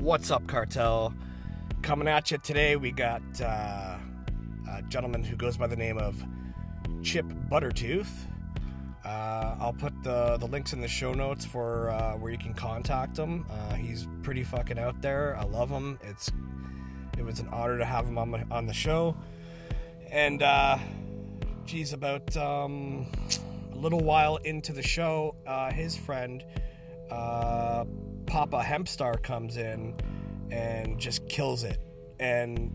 [0.00, 1.12] What's up, cartel?
[1.82, 3.96] Coming at you today, we got uh,
[4.70, 6.24] a gentleman who goes by the name of
[7.02, 8.08] Chip Buttertooth.
[9.04, 12.54] Uh, I'll put the, the links in the show notes for uh, where you can
[12.54, 13.44] contact him.
[13.50, 15.36] Uh, he's pretty fucking out there.
[15.36, 15.98] I love him.
[16.04, 16.30] It's
[17.18, 19.16] it was an honor to have him on, my, on the show.
[20.12, 20.78] And uh,
[21.64, 23.10] geez, about um,
[23.72, 26.44] a little while into the show, uh, his friend
[27.10, 27.84] uh,
[28.28, 29.94] Papa Hempstar comes in
[30.50, 31.78] and just kills it.
[32.20, 32.70] And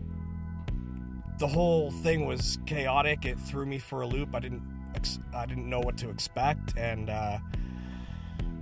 [1.38, 3.24] the whole thing was chaotic.
[3.24, 4.34] It threw me for a loop.
[4.34, 4.62] I didn't
[4.94, 7.38] ex- I didn't know what to expect, and uh,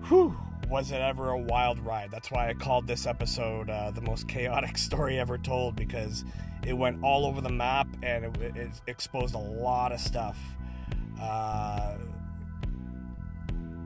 [0.09, 0.36] whew,
[0.69, 2.10] was it ever a wild ride?
[2.10, 6.24] That's why I called this episode uh, the most chaotic story ever told because
[6.66, 10.38] it went all over the map and it, it exposed a lot of stuff.
[11.20, 11.97] Uh,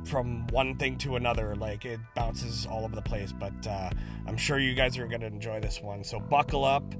[0.06, 1.54] from one thing to another.
[1.56, 3.90] Like it bounces all over the place, but uh,
[4.26, 6.04] I'm sure you guys are going to enjoy this one.
[6.04, 6.94] So buckle up,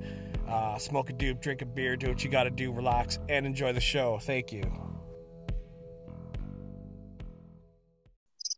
[0.49, 3.47] uh, smoke a doop, drink a beer, do what you got to do, relax, and
[3.47, 4.19] enjoy the show.
[4.19, 4.63] Thank you.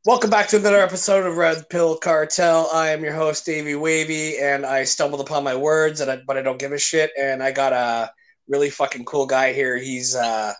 [0.06, 2.70] Welcome back to another episode of Red Pill Cartel.
[2.72, 6.38] I am your host, Davey Wavy, and I stumbled upon my words, and I, but
[6.38, 7.10] I don't give a shit.
[7.18, 8.10] And I got a
[8.48, 9.76] really fucking cool guy here.
[9.76, 10.54] He's uh,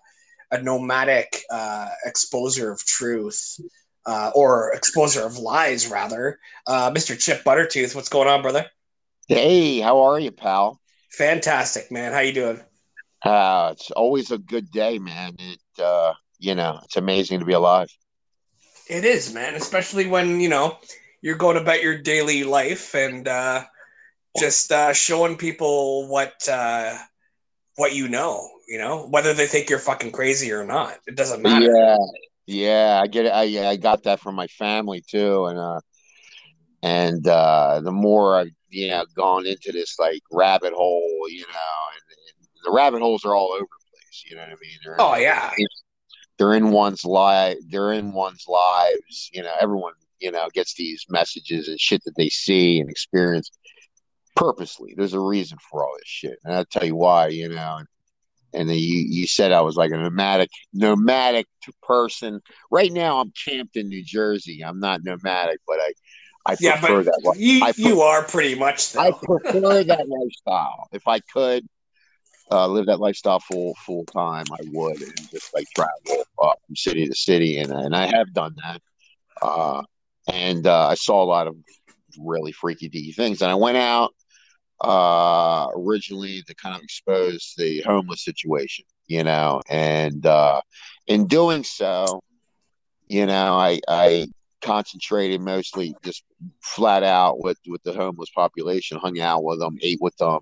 [0.50, 3.60] a nomadic uh, exposer of truth
[4.06, 6.38] uh, or exposer of lies, rather.
[6.66, 7.18] Uh, Mr.
[7.18, 8.66] Chip Buttertooth, what's going on, brother?
[9.28, 10.80] Hey, how are you, pal?
[11.12, 12.12] Fantastic, man.
[12.12, 12.60] How you doing?
[13.22, 15.36] Uh, it's always a good day, man.
[15.38, 17.88] It, uh, you know, it's amazing to be alive.
[18.88, 19.54] It is, man.
[19.54, 20.78] Especially when you know
[21.20, 23.64] you're going about your daily life and uh,
[24.38, 26.96] just uh, showing people what uh,
[27.76, 28.48] what you know.
[28.69, 31.72] You know, whether they think you're fucking crazy or not, it doesn't matter.
[31.74, 31.97] Yeah,
[32.47, 33.33] yeah, I get it.
[33.33, 35.80] I I got that from my family too, and uh,
[36.83, 41.47] and uh, the more I've you know gone into this like rabbit hole, you know,
[41.94, 44.25] and, and the rabbit holes are all over the place.
[44.28, 44.78] You know what I mean?
[44.84, 45.50] They're, oh yeah,
[46.37, 47.56] they're in one's life.
[47.71, 49.31] They're in one's lives.
[49.32, 53.50] You know, everyone you know gets these messages and shit that they see and experience
[54.37, 54.92] purposely.
[54.94, 57.28] There's a reason for all this shit, and I'll tell you why.
[57.28, 57.76] You know.
[57.78, 57.88] And,
[58.54, 61.47] and then you you said I was like a nomadic nomadic
[61.82, 62.41] person.
[62.70, 64.64] Right now, I'm camped in New Jersey.
[64.64, 65.92] I'm not nomadic, but I
[66.47, 67.34] I yeah, prefer that.
[67.36, 68.92] You, I you are pretty much.
[68.92, 69.00] Though.
[69.00, 70.88] I prefer that lifestyle.
[70.92, 71.66] If I could
[72.50, 76.76] uh, live that lifestyle full full time, I would, and just like travel uh, from
[76.76, 78.80] city to city, and and I have done that.
[79.42, 79.82] Uh,
[80.32, 81.56] and uh, I saw a lot of
[82.19, 84.15] really freaky deaky things, and I went out
[84.81, 90.61] uh, originally to kind of expose the homeless situation, you know, and uh,
[91.06, 92.21] in doing so,
[93.09, 94.28] you know, I I
[94.61, 96.25] concentrated mostly just
[96.62, 100.41] flat out with with the homeless population, hung out with them, ate with them,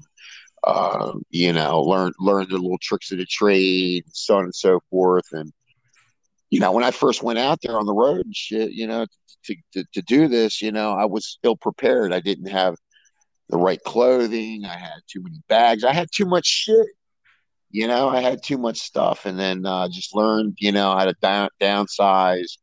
[0.65, 4.81] uh, you know, learned learned the little tricks of the trade, so on and so
[4.91, 5.53] forth, and
[6.51, 9.07] you know, when I first went out there on the road and shit, you know,
[9.45, 12.13] to, to, to do this, you know, I was ill prepared.
[12.13, 12.77] I didn't have
[13.49, 14.65] the right clothing.
[14.65, 15.85] I had too many bags.
[15.85, 16.87] I had too much shit.
[17.71, 21.05] You know, I had too much stuff, and then uh, just learned, you know, how
[21.05, 22.57] to down, downsize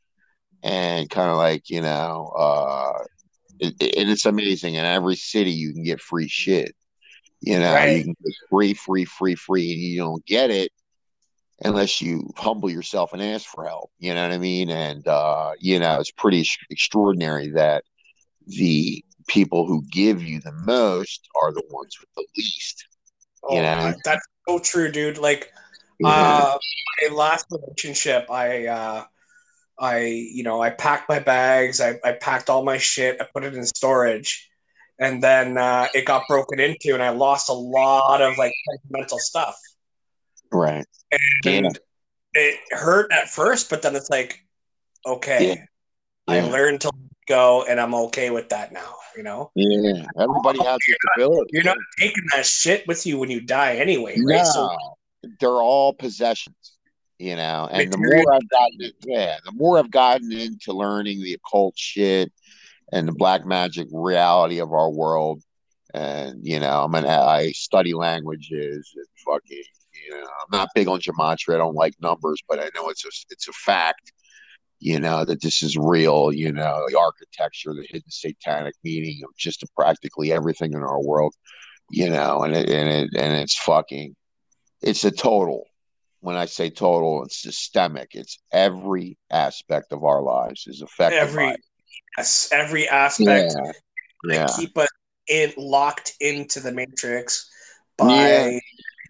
[0.64, 3.04] and kind of like, you know, uh,
[3.60, 4.76] it, it, it's amazing.
[4.76, 6.74] In every city, you can get free shit.
[7.42, 7.98] You know, Right.
[7.98, 10.72] you can get free, free, free, free, and you don't get it
[11.64, 13.92] unless you humble yourself and ask for help.
[14.00, 14.70] You know what I mean?
[14.70, 17.84] And uh, you know, it's pretty ex- extraordinary that
[18.48, 22.86] the people who give you the most are the ones with the least.
[23.44, 23.94] Oh, you know?
[24.04, 25.18] that's so true, dude.
[25.18, 25.52] Like
[26.00, 26.10] Yeah.
[26.10, 26.58] uh,
[27.02, 29.04] my last relationship, I uh,
[29.80, 33.44] I you know I packed my bags, I, I packed all my shit, I put
[33.44, 34.50] it in storage,
[35.00, 39.20] and then uh, it got broken into, and I lost a lot of like sentimental
[39.20, 39.56] stuff.
[40.52, 40.86] right.
[41.44, 41.70] And Yeah.
[42.34, 44.40] it hurt at first, but then it's like,
[45.06, 45.66] okay,
[46.28, 46.50] I Yeah.
[46.50, 46.92] learned to
[47.28, 48.96] go, and I'm okay with that now.
[49.16, 50.06] You know, Yeah.
[50.20, 51.52] Everybody has this ability.
[51.54, 54.46] you're not taking that shit with you when you die anyway, right?
[54.46, 54.78] So No,
[55.40, 56.74] they're all possessions,
[57.20, 57.68] you know.
[57.72, 62.31] And the more I've gotten, yeah, the more I've gotten into learning the occult shit
[62.92, 65.42] and the black magic reality of our world,
[65.94, 69.64] and you know, I'm an I study languages and fucking,
[70.08, 71.56] you know, I'm not big on gematria.
[71.56, 74.12] I don't like numbers, but I know it's a it's a fact.
[74.83, 76.33] You know that this is real.
[76.33, 81.33] You know the architecture, the hidden satanic meaning of just practically everything in our world.
[81.89, 84.13] You know, and it, and it and it's fucking
[84.81, 85.63] it's a total.
[86.19, 88.09] When I say total, it's systemic.
[88.12, 91.56] It's every aspect of our lives is affected every
[92.18, 93.71] yes, every aspect Yeah,
[94.24, 94.89] that yeah, keep us
[95.30, 97.50] in locked into the matrix
[97.97, 98.59] by Yeah.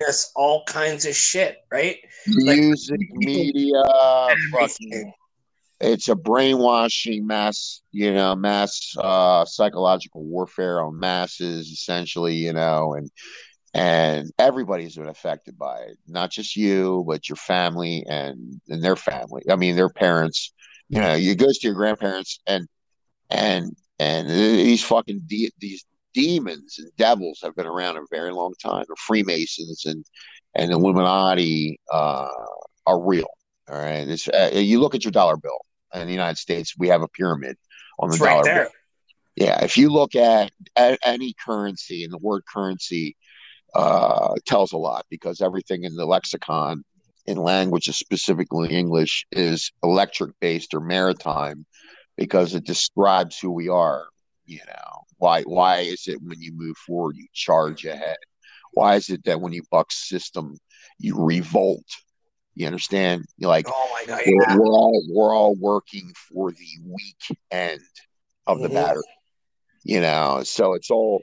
[0.05, 1.97] just all kinds of shit, right?
[2.27, 3.83] Music, media,
[4.51, 5.11] fucking.
[5.83, 12.93] It's a brainwashing mass you know mass uh psychological warfare on masses essentially you know
[12.93, 13.11] and
[13.73, 18.95] and everybody's been affected by it not just you but your family and and their
[18.95, 20.53] family i mean their parents.
[20.89, 22.67] You know you goes to your grandparents and
[23.29, 28.53] and and these fucking de- these demons and devils have been around a very long
[28.61, 28.85] time.
[28.87, 30.05] The freemasons and
[30.55, 32.27] and illuminati uh
[32.85, 33.29] are real
[33.69, 34.07] all right?
[34.07, 35.59] It's, uh, you look at your dollar bill
[35.93, 37.57] in the United States, we have a pyramid
[37.99, 38.69] on the It's right dollar there.
[39.35, 43.15] Yeah, if you look at, at any currency, and the word currency
[43.73, 46.83] uh, tells a lot because everything in the lexicon
[47.25, 51.65] in languages, specifically English, is electric based or maritime
[52.15, 54.05] because it describes who we are.
[54.45, 58.17] You know, why why is it when you move forward you charge ahead?
[58.73, 60.57] Why is it that when you buck system
[60.99, 61.85] you revolt?
[62.55, 63.25] You understand?
[63.37, 64.55] You're like Oh my god, we're, yeah.
[64.57, 67.81] we're all we're all working for the weak end
[68.47, 68.73] of the Mhm.
[68.73, 69.03] battery
[69.85, 71.21] you know so it's all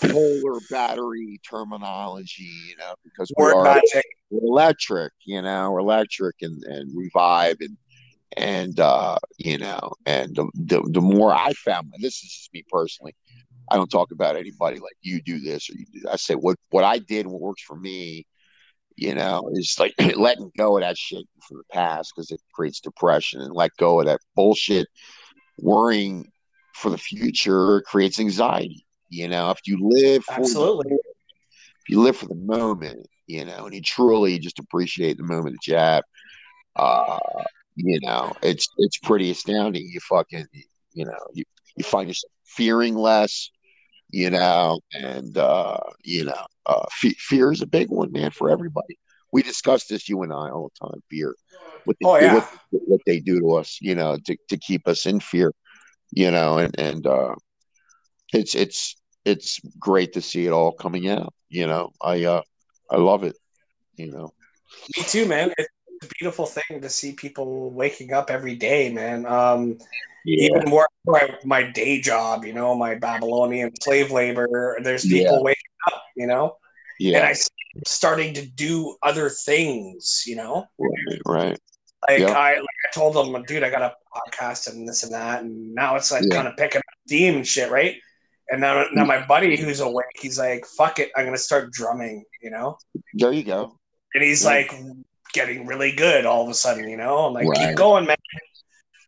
[0.00, 4.04] polar battery terminology you know because we are magic.
[4.30, 7.76] we're electric you know we're electric and and revive and
[8.36, 12.64] and uh you know and the, the the more i found this is just me
[12.70, 13.14] personally
[13.70, 16.12] i don't talk about anybody like you do this or you do that.
[16.12, 18.26] i say what what i did what works for me
[18.96, 22.80] you know, is like letting go of that shit from the past because it creates
[22.80, 24.88] depression and let go of that bullshit.
[25.58, 26.30] Worrying
[26.74, 28.84] for the future creates anxiety.
[29.08, 30.92] You know, if you live for Absolutely.
[30.92, 35.56] if you live for the moment, you know, and you truly just appreciate the moment
[35.56, 36.04] that you have,
[36.76, 37.18] uh,
[37.76, 39.86] you know, it's it's pretty astounding.
[39.86, 40.46] You fucking,
[40.92, 41.44] you know, you
[41.76, 43.50] you find yourself fearing less,
[44.12, 48.50] you know, and uh, you know, uh, fe- fear is a big one, man, for
[48.50, 48.98] everybody.
[49.32, 51.00] We discuss this, you and I, all the time.
[51.10, 51.34] Fear,
[51.84, 52.34] what they, Oh yeah.
[52.34, 55.52] what, what they do to us, you know, to, to keep us in fear,
[56.12, 57.34] you know, and and uh,
[58.34, 58.94] it's it's
[59.24, 61.32] it's great to see it all coming out.
[61.48, 62.42] You know, I uh,
[62.90, 63.36] I love it.
[63.96, 64.34] You know,
[64.96, 65.52] Me too, man.
[65.56, 65.68] It's
[66.02, 69.24] a beautiful thing to see people waking up every day, man.
[69.24, 69.78] Um,
[70.24, 74.78] yeah, even more my, my day job, you know, my Babylonian slave labor.
[74.82, 75.42] There's people Yeah.
[75.42, 76.56] waking up, you know,
[77.00, 77.34] and yeah, I
[77.86, 80.66] starting to do other things, you know.
[80.78, 81.58] right, right,
[82.08, 82.30] Like Yeah.
[82.32, 85.74] I, like I told them, dude, I got a podcast and this and that, and
[85.74, 86.36] now it's like Yeah.
[86.36, 87.96] kind of picking up steam and shit, right?
[88.50, 92.24] And now, now my buddy who's awake, he's like, "Fuck it, I'm gonna start drumming,"
[92.42, 92.76] you know.
[93.14, 93.78] there you go.
[94.14, 94.50] And he's Yeah.
[94.50, 94.74] like
[95.32, 97.18] getting really good all of a sudden, you know.
[97.26, 97.68] I'm like, Right.
[97.68, 98.16] keep going, man.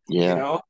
[0.09, 0.61] Yeah, You know.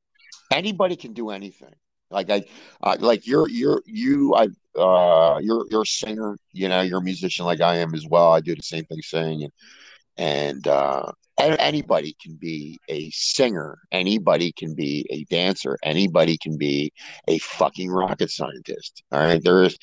[0.55, 1.75] Anybody can do anything.
[2.11, 2.45] Like I,
[2.83, 4.47] uh, like you're you're you I
[4.79, 6.37] uh you're you're a singer.
[6.53, 8.33] You know, you're a musician like I am as well.
[8.33, 9.51] I do the same thing singing,
[10.17, 13.79] and uh, anybody can be a singer.
[13.91, 15.77] Anybody can be a dancer.
[15.83, 16.93] Anybody can be
[17.27, 19.03] a fucking rocket scientist.
[19.11, 19.77] All right, there's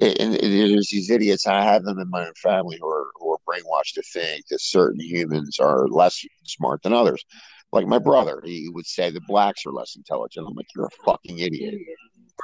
[0.00, 1.46] and and there's these idiots.
[1.46, 4.60] I have them in my own family who are who are brainwashed to think that
[4.60, 7.24] certain humans are less smart than others.
[7.72, 10.46] Like my brother, he would say the blacks are less intelligent.
[10.46, 11.74] I'm like, you're a fucking idiot.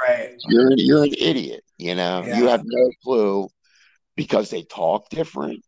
[0.02, 0.34] Right.
[0.48, 1.62] You're an, you're an idiot.
[1.76, 3.48] You know, you have no clue
[4.16, 5.62] because they talk different.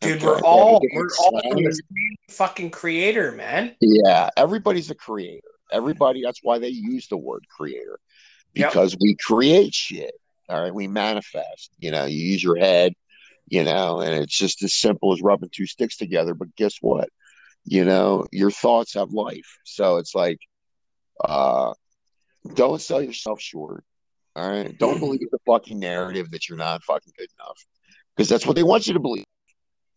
[0.00, 3.76] Dude, Okay, we're all we're all the same fucking creator, man.
[3.80, 5.46] Yeah, everybody's a creator.
[5.70, 6.22] Everybody.
[6.22, 7.98] That's why they use the word creator
[8.54, 8.70] Yep.
[8.70, 10.12] because we create shit.
[10.48, 11.70] All right, we manifest.
[11.78, 12.94] You know, you use your head.
[13.48, 16.34] You know, and it's just as simple as rubbing two sticks together.
[16.34, 17.08] But guess what?
[17.64, 19.58] You know, your thoughts have life.
[19.64, 20.38] So it's like,
[21.24, 21.74] uh,
[22.54, 23.84] don't sell yourself short.
[24.34, 27.58] All right, don't believe the fucking narrative that you're not fucking good enough
[28.16, 29.24] because that's what they want you to believe.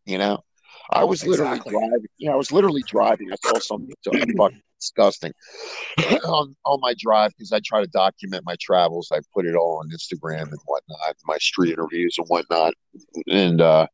[0.06, 0.44] You know,
[0.92, 1.72] I was literally Exactly.
[1.72, 2.08] driving.
[2.18, 3.32] Yeah, I was literally driving.
[3.32, 5.32] I saw something so fucking disgusting
[6.26, 9.10] on on my drive because I try to document my travels.
[9.12, 12.74] I put it all on Instagram and whatnot, my street interviews and whatnot.
[13.28, 13.88] And uh,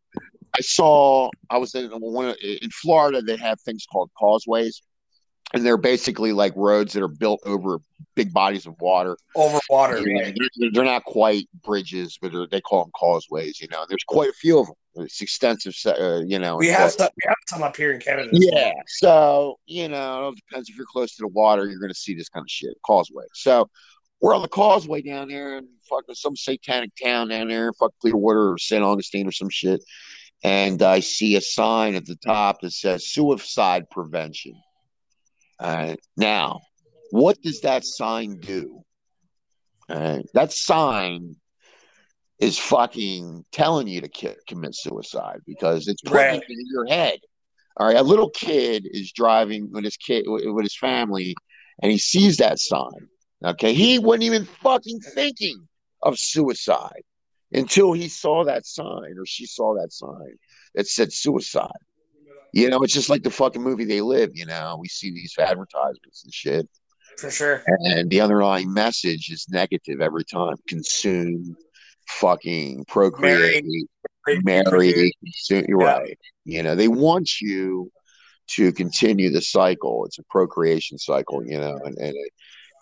[0.57, 3.21] I saw I was in one in Florida.
[3.21, 4.81] They have things called causeways,
[5.53, 7.79] and they're basically like roads that are built over
[8.15, 9.17] big bodies of water.
[9.35, 10.35] Over water, right?
[10.57, 13.59] they're, they're not quite bridges, but they're, they call them causeways.
[13.61, 14.75] You know, there's quite a few of them.
[14.95, 16.57] It's extensive, uh, you know.
[16.57, 18.29] We have some we have some up here in Canada.
[18.33, 18.61] as well.
[18.61, 18.71] yeah.
[18.87, 22.13] So, you know, it depends if you're close to the water, you're going to see
[22.13, 23.23] this kind of shit, causeway.
[23.33, 23.69] So,
[24.21, 28.51] we're on the causeway down there in fucking some satanic town down there, fuck Clearwater
[28.51, 28.83] or St.
[28.83, 29.83] Augustine or some shit.
[30.43, 34.53] And I see a sign at the top that says suicide prevention.
[35.59, 35.99] All right.
[36.17, 36.61] Now,
[37.11, 38.81] what does that sign do?
[39.87, 40.25] Right?
[40.33, 41.35] That sign
[42.39, 46.41] is fucking telling you to ki- commit suicide because it's putting Right.
[46.41, 47.19] it in your head.
[47.77, 51.35] All right, a little kid is driving with his kid with his family,
[51.81, 53.07] and he sees that sign.
[53.45, 55.67] Okay, he wasn't even fucking thinking
[56.03, 57.03] of suicide
[57.51, 60.37] until he saw that sign or she saw that sign
[60.75, 61.69] that said suicide.
[62.53, 64.31] You know, it's just like the fucking movie They Live.
[64.33, 66.69] You know, we see these advertisements and shit,
[67.17, 67.63] For sure.
[67.65, 71.55] and the underlying message is negative every time: consume,
[72.07, 73.63] fucking procreate,
[74.43, 75.13] marry.
[75.23, 75.65] consume.
[75.67, 75.97] You're Yeah.
[75.97, 76.19] right.
[76.43, 77.89] You know, they want you
[78.55, 80.03] to continue the cycle.
[80.05, 81.45] It's a procreation cycle.
[81.45, 82.15] You know, and and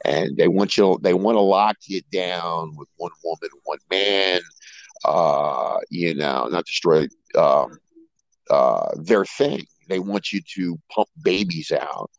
[0.03, 0.97] and they want you.
[1.03, 4.41] They want to lock you down with one woman, one man.
[5.09, 7.71] Uh, you know, not destroy um,
[8.51, 9.65] uh, their thing.
[9.87, 12.11] They want you to pump babies out.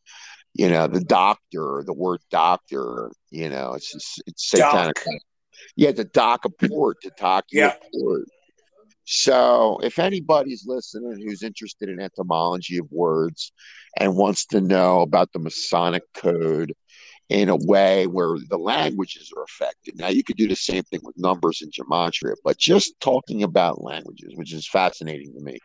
[0.55, 4.97] You know, the doctor, the word doctor, you know, it's just, it's satanic.
[4.97, 5.15] Doc.
[5.77, 7.75] Yeah, to dock a port, to dock Yeah.
[7.93, 8.25] port.
[9.05, 13.53] So if anybody's listening who's interested in etymology of words
[13.97, 16.75] and wants to know about the Masonic code
[17.31, 19.97] in a way where the languages are affected.
[19.97, 23.83] Now you could do the same thing with numbers and gematria, but just talking about
[23.83, 25.57] languages, which is fascinating to me.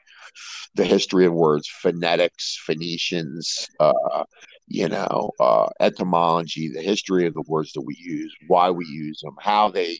[0.75, 4.23] The history of words, phonetics, Phoenicians, uh,
[4.67, 9.21] you know, uh, etymology, the history of the words that we use, why we use
[9.21, 9.97] them, how they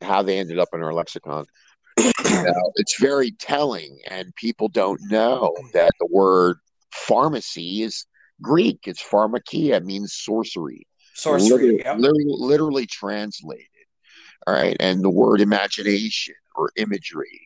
[0.00, 1.44] how they ended up in our lexicon.
[2.76, 6.56] It's very telling, and people don't know that the word
[6.90, 8.06] pharmacy is
[8.40, 8.80] Greek.
[8.86, 11.48] It's pharmakia, means sorcery Sorcery.
[11.48, 11.98] literally, Yep.
[11.98, 13.66] literally, literally translated.
[14.46, 14.76] All right.
[14.80, 17.40] And the word imagination or imagery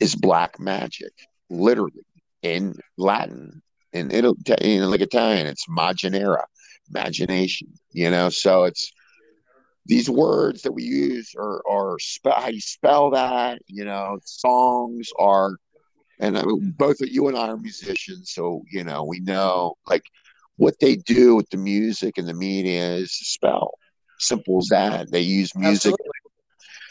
[0.00, 1.12] is black magic,
[1.50, 2.06] literally
[2.42, 3.62] in Latin.
[3.92, 6.42] In Italy, in like Italian, it's maginera,
[6.90, 7.68] imagination.
[7.92, 8.90] You know, so it's
[9.86, 13.60] these words that we use are are spell how you spell that.
[13.68, 15.56] You know, songs are,
[16.18, 19.74] and I mean, both of you and I are musicians, so you know we know
[19.86, 20.02] like
[20.56, 23.72] what they do with the music and the media is to spell.
[24.18, 25.10] Simple as that.
[25.10, 26.06] They use music, Absolutely.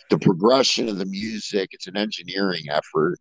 [0.10, 1.70] the progression of the music.
[1.72, 3.18] It's an engineering effort.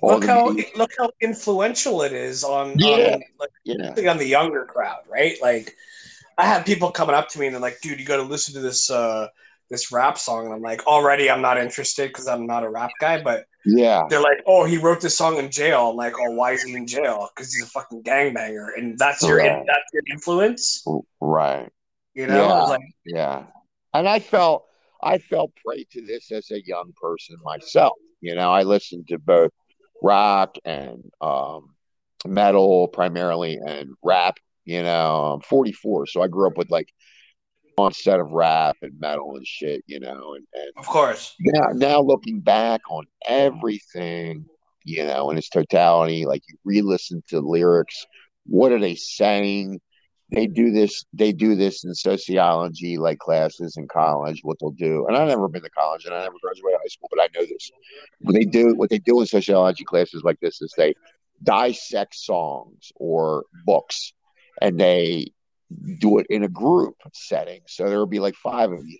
[0.00, 3.14] All Look how mu- look how influential it is on, Yeah.
[3.14, 5.36] on like yeah, on the younger crowd, right?
[5.42, 5.74] Like
[6.36, 8.60] I have people coming up to me and they're like, dude, you gotta listen to
[8.60, 9.26] this uh
[9.70, 10.44] this rap song.
[10.46, 14.02] And I'm like, already I'm not interested because I'm not a rap guy, but yeah,
[14.08, 15.94] they're like, oh, he wrote this song in jail.
[15.94, 17.28] Like, oh, why is he in jail?
[17.34, 19.64] Because he's a fucking gangbanger, and that's your Right.
[19.66, 20.84] that's your influence.
[21.20, 21.70] right.
[22.14, 22.62] You know, Yeah.
[22.62, 23.44] Like Yeah.
[23.94, 24.66] And I felt
[25.02, 27.94] I felt prey to this as a young person myself.
[28.20, 29.52] You know, I listened to both
[30.02, 31.74] rock and um
[32.26, 35.34] metal primarily and rap, you know.
[35.34, 36.88] I'm 44, so I grew up with like
[37.78, 41.68] one set of rap and metal and shit, you know, and, and of course, now
[41.72, 44.44] now looking back on everything,
[44.84, 48.06] you know, in its totality, like you re-listen to lyrics,
[48.46, 49.80] what are they saying?
[50.30, 55.06] They do this, they do this in sociology, like classes in college, what they'll do.
[55.06, 57.46] And I've never been to college and I never graduated high school, but I know
[57.46, 57.70] this.
[58.20, 60.94] What they do, what they do in sociology classes like this is they
[61.42, 64.12] dissect songs or books
[64.60, 65.28] and they
[65.98, 67.60] do it in a group setting.
[67.66, 68.98] So there will be like five of you.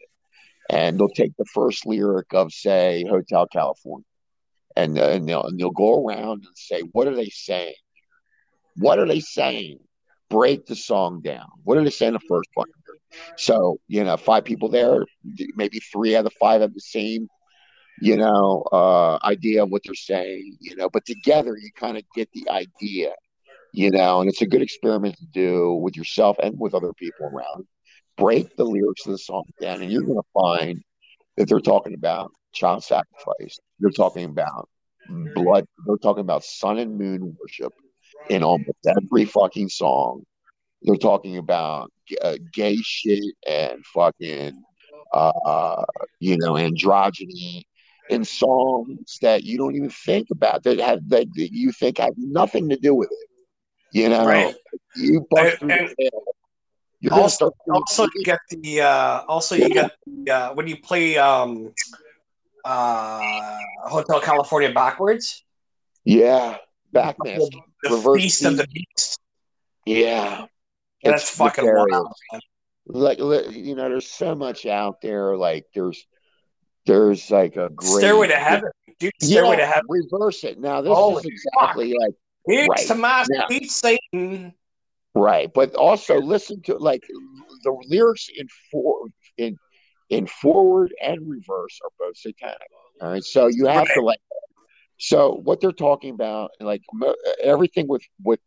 [0.70, 4.04] And they'll take the first lyric of say hotel california.
[4.76, 7.74] And, uh, and they'll and they'll go around and say what are they saying?
[8.76, 9.78] What are they saying?
[10.30, 11.46] Break the song down.
[11.64, 12.72] What are they saying the first lyric?
[13.36, 15.04] so you know five people there
[15.56, 17.26] maybe three out of five have the same
[18.00, 20.88] you know uh idea of what they're saying you know.
[20.90, 23.12] But together you kind of get the idea
[23.72, 27.26] you know and it's a good experiment to do with yourself and with other people
[27.26, 27.66] around
[28.18, 30.82] break the lyrics of the song down, and you're going to find
[31.36, 33.58] that they're talking about child sacrifice.
[33.78, 34.68] They're talking about
[35.34, 35.64] blood.
[35.86, 37.72] They're talking about sun and moon worship
[38.28, 40.24] in almost every fucking song.
[40.82, 44.62] They're talking about uh, gay shit and fucking,
[45.12, 45.84] uh,
[46.20, 47.62] you know, androgyny
[48.10, 52.14] in songs that you don't even think about that have that, that you think have
[52.16, 53.27] nothing to do with it.
[53.92, 54.54] You know, Right.
[54.96, 55.94] you bust And- and-
[57.00, 61.16] You're Also- also you get the uh, also you get the, uh, when you play
[61.16, 61.72] um,
[62.64, 63.20] uh,
[63.84, 65.44] Hotel California backwards.
[66.04, 66.56] Yeah,
[66.92, 67.50] backmask.
[67.84, 68.66] The Reverse Feast of the.
[68.66, 69.20] Beast.
[69.86, 70.46] Yeah,
[71.04, 72.12] That's fucking wild.
[72.32, 72.40] Man.
[72.86, 75.36] Like you know, there's so much out there.
[75.36, 76.04] Like there's
[76.86, 79.12] there's like a great Stairway to Heaven, dude.
[79.22, 79.84] Stairway Yeah, to Heaven.
[79.88, 80.58] reverse it.
[80.58, 82.14] Now this Holy is exactly like
[82.48, 82.86] Here's Right.
[82.88, 83.46] to my Yeah.
[83.46, 84.54] sweet Satan.
[85.14, 87.02] right, but also listen to like
[87.62, 89.58] the lyrics in four in
[90.10, 92.68] in forward and reverse are both satanic.
[93.00, 94.18] All right, so you have to like.
[95.00, 96.82] So what they're talking about, like
[97.42, 98.40] everything with with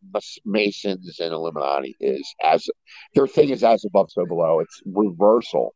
[0.46, 2.68] Masons and Illuminati, is as
[3.16, 4.60] their thing is as above, so below.
[4.60, 5.74] It's reversal.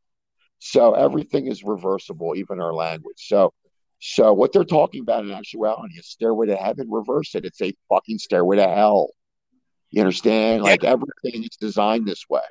[0.59, 3.17] So everything is reversible, even our language.
[3.17, 3.53] So,
[3.99, 6.89] so what they're talking about in actuality is stairway to heaven.
[6.89, 7.45] Reverse it.
[7.45, 9.09] It's a fucking stairway to hell.
[9.91, 10.63] You understand?
[10.63, 12.41] Like everything is designed this way.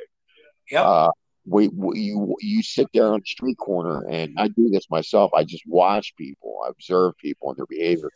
[0.70, 0.82] Yeah.
[0.82, 1.10] Uh,
[1.46, 5.30] we, we, you you sit there on the street corner, and I do this myself.
[5.34, 8.10] I just watch people, I observe people and their behavior,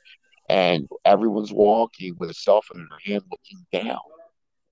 [0.49, 4.01] and everyone's walking with a cell phone in their hand, looking down,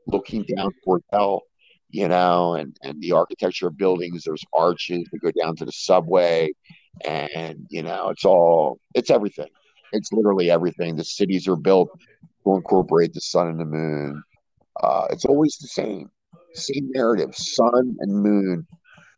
[0.07, 1.43] looking down toward hell,
[1.91, 4.25] you know, and and the architecture of buildings.
[4.25, 6.51] There's arches that go down to the subway,
[7.05, 9.49] and you know, it's all it's everything.
[9.93, 10.97] It's literally everything.
[10.97, 11.91] The cities are built
[12.45, 14.23] to incorporate the sun and the moon.
[14.83, 16.11] Uh, it's always the same
[16.55, 18.67] same narrative: sun and moon,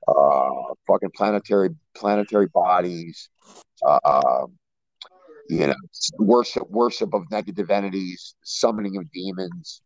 [0.09, 0.49] uh,
[0.87, 3.29] fucking planetary planetary bodies,
[3.87, 4.47] uh,
[5.49, 5.75] you know,
[6.19, 9.83] worship worship of negative entities, summoning of demons.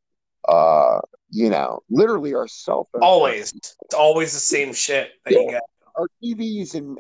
[0.49, 0.99] Uh,
[1.31, 3.03] you know, literally our cell phones.
[3.03, 5.41] Always, it's always the same shit that yeah.
[5.41, 5.63] you get.
[5.95, 6.99] Our TVs and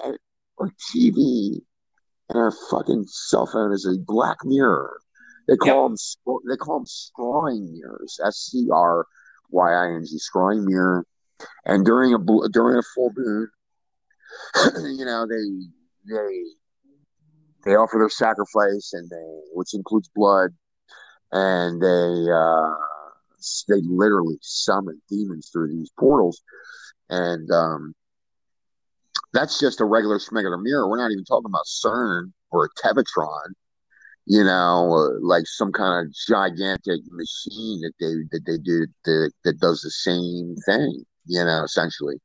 [0.63, 1.61] our, TV
[2.29, 4.99] and our fucking cell phone is a black mirror.
[5.49, 5.99] They call yep.
[6.27, 8.19] them they call them scrying mirrors.
[8.25, 9.07] S C R
[9.51, 11.05] Y-I-N-G, scrying mirror.
[11.65, 12.19] And during a
[12.51, 13.49] during a full moon,
[14.99, 16.45] you know, they they
[17.65, 20.51] they offer their sacrifice and they which includes blood
[21.33, 22.75] and they uh
[23.69, 26.43] they literally summon demons through these portals
[27.11, 27.95] and um
[29.33, 30.89] that's just a regular smegular mirror.
[30.89, 33.53] We're not even talking about CERN or a Tevatron
[34.27, 39.33] you know, uh, like some kind of gigantic machine that they that they do that,
[39.45, 41.05] that does the same thing.
[41.27, 42.17] You know, essentially.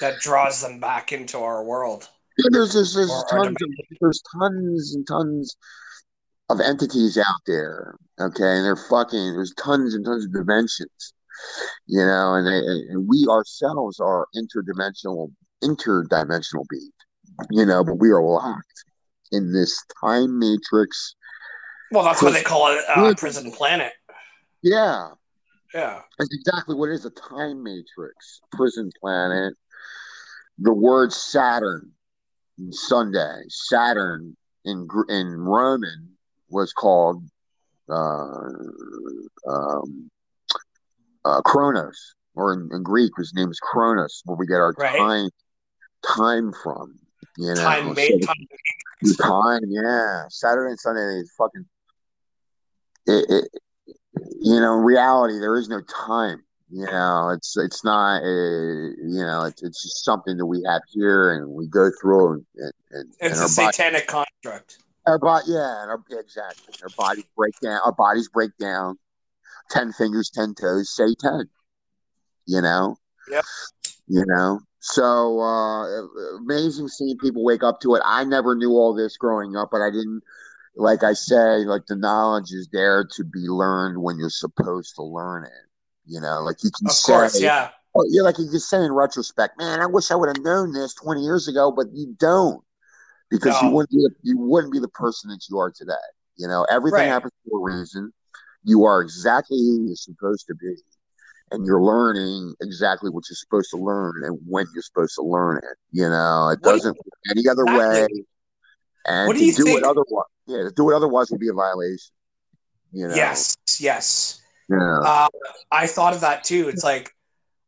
[0.00, 2.08] That draws them back into our world.
[2.36, 3.68] Yeah, there's there's, there's tons of,
[4.00, 5.56] there's tons and tons
[6.48, 7.96] of entities out there.
[8.20, 9.32] Okay, and they're fucking.
[9.32, 11.14] There's tons and tons of dimensions.
[11.86, 12.58] You know, and, they,
[12.92, 15.30] and we ourselves are interdimensional
[15.62, 16.92] interdimensional beings.
[17.50, 18.84] You know, but we are locked
[19.30, 21.14] in this time matrix
[21.90, 23.92] well, that's what they call it, uh, Prison Planet.
[24.62, 25.08] Yeah.
[25.74, 26.00] Yeah.
[26.18, 29.54] That's exactly what it is a time matrix, prison planet.
[30.58, 31.92] The word Saturn,
[32.70, 36.10] Sunday, Saturn in in Roman
[36.50, 37.22] was called
[37.88, 38.48] uh,
[39.48, 40.10] um,
[41.24, 44.98] uh, Kronos, or in, in, Greek, his name is Kronos, where we get our right.
[44.98, 45.30] time
[46.06, 46.98] time from.
[47.36, 48.46] You know, time made so time.
[49.20, 50.24] Time, yeah.
[50.28, 51.64] Saturday and Sunday is fucking
[53.08, 53.62] it, it,
[54.40, 56.42] you know, in reality, there is no time.
[56.70, 60.82] You know, it's it's not, uh, you know, it's, it's just something that we have
[60.90, 64.76] here, and we go through, and, and, it's and a satanic body, construct.
[65.06, 66.74] Our body, yeah, our, exactly.
[66.82, 67.80] Our bodies break down.
[67.86, 68.98] Our bodies break down.
[69.70, 70.94] Ten fingers, ten toes.
[70.94, 71.48] Say ten.
[72.44, 72.96] You know.
[73.30, 73.44] Yep.
[74.08, 74.60] You know.
[74.92, 78.02] So uh, amazing seeing people wake up to it.
[78.04, 80.22] I never knew all this growing up, but I didn't
[80.78, 85.02] like I say, like the knowledge is there to be learned when you're supposed to
[85.02, 85.66] learn it.
[86.06, 87.70] You know, like you can of say, course, yeah.
[87.94, 90.72] Oh, yeah, like you can say in retrospect, man, I wish I would have known
[90.72, 92.62] this 20 years ago, but you don't
[93.30, 93.68] because no.
[93.68, 95.92] you wouldn't be the, you wouldn't be the person that you are today.
[96.36, 97.06] You know, everything right.
[97.06, 98.12] happens for a reason.
[98.62, 100.76] You are exactly who you're supposed to be,
[101.50, 105.58] and you're learning exactly what you're supposed to learn and when you're supposed to learn
[105.58, 105.78] it.
[105.90, 106.96] You know, it doesn't
[107.30, 108.06] any other way.
[109.06, 109.78] And what do you do think?
[109.78, 112.12] it otherwise, yeah, to do it otherwise would be a violation.
[112.92, 113.14] You know?
[113.14, 114.40] Yes, yes.
[114.68, 114.98] Yeah.
[115.00, 115.28] Uh,
[115.70, 116.68] I thought of that too.
[116.68, 117.10] It's like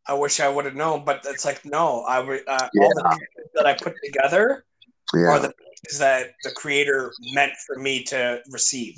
[0.07, 2.03] I wish I would have known, but it's like no.
[2.03, 2.83] I uh, yeah.
[2.83, 3.21] all the
[3.55, 4.65] that I put together
[5.15, 5.29] yeah.
[5.29, 8.97] are the pieces that the creator meant for me to receive.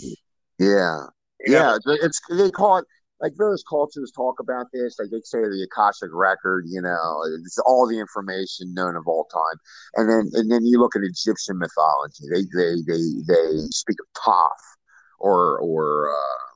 [0.58, 1.06] Yeah,
[1.40, 1.78] you yeah.
[1.84, 1.96] Know?
[2.02, 2.86] It's they call it
[3.22, 4.98] like various cultures talk about this.
[4.98, 9.26] Like they say the Akashic record, you know, it's all the information known of all
[9.32, 9.58] time.
[9.94, 12.24] And then and then you look at Egyptian mythology.
[12.30, 14.76] They they they they speak of Thoth
[15.20, 16.52] or or uh,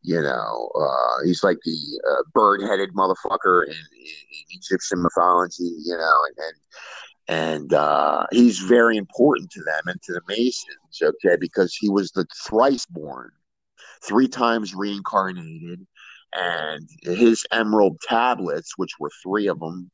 [0.00, 6.16] you know, uh, he's like the uh, bird-headed motherfucker in, in, Egyptian mythology, you know,
[6.26, 6.38] and
[7.28, 11.88] and, and uh, he's very important to them and to the Masons, okay, because he
[11.88, 13.30] was the thrice born
[14.02, 15.86] three times reincarnated,
[16.34, 19.90] and his emerald tablets, which were three of them,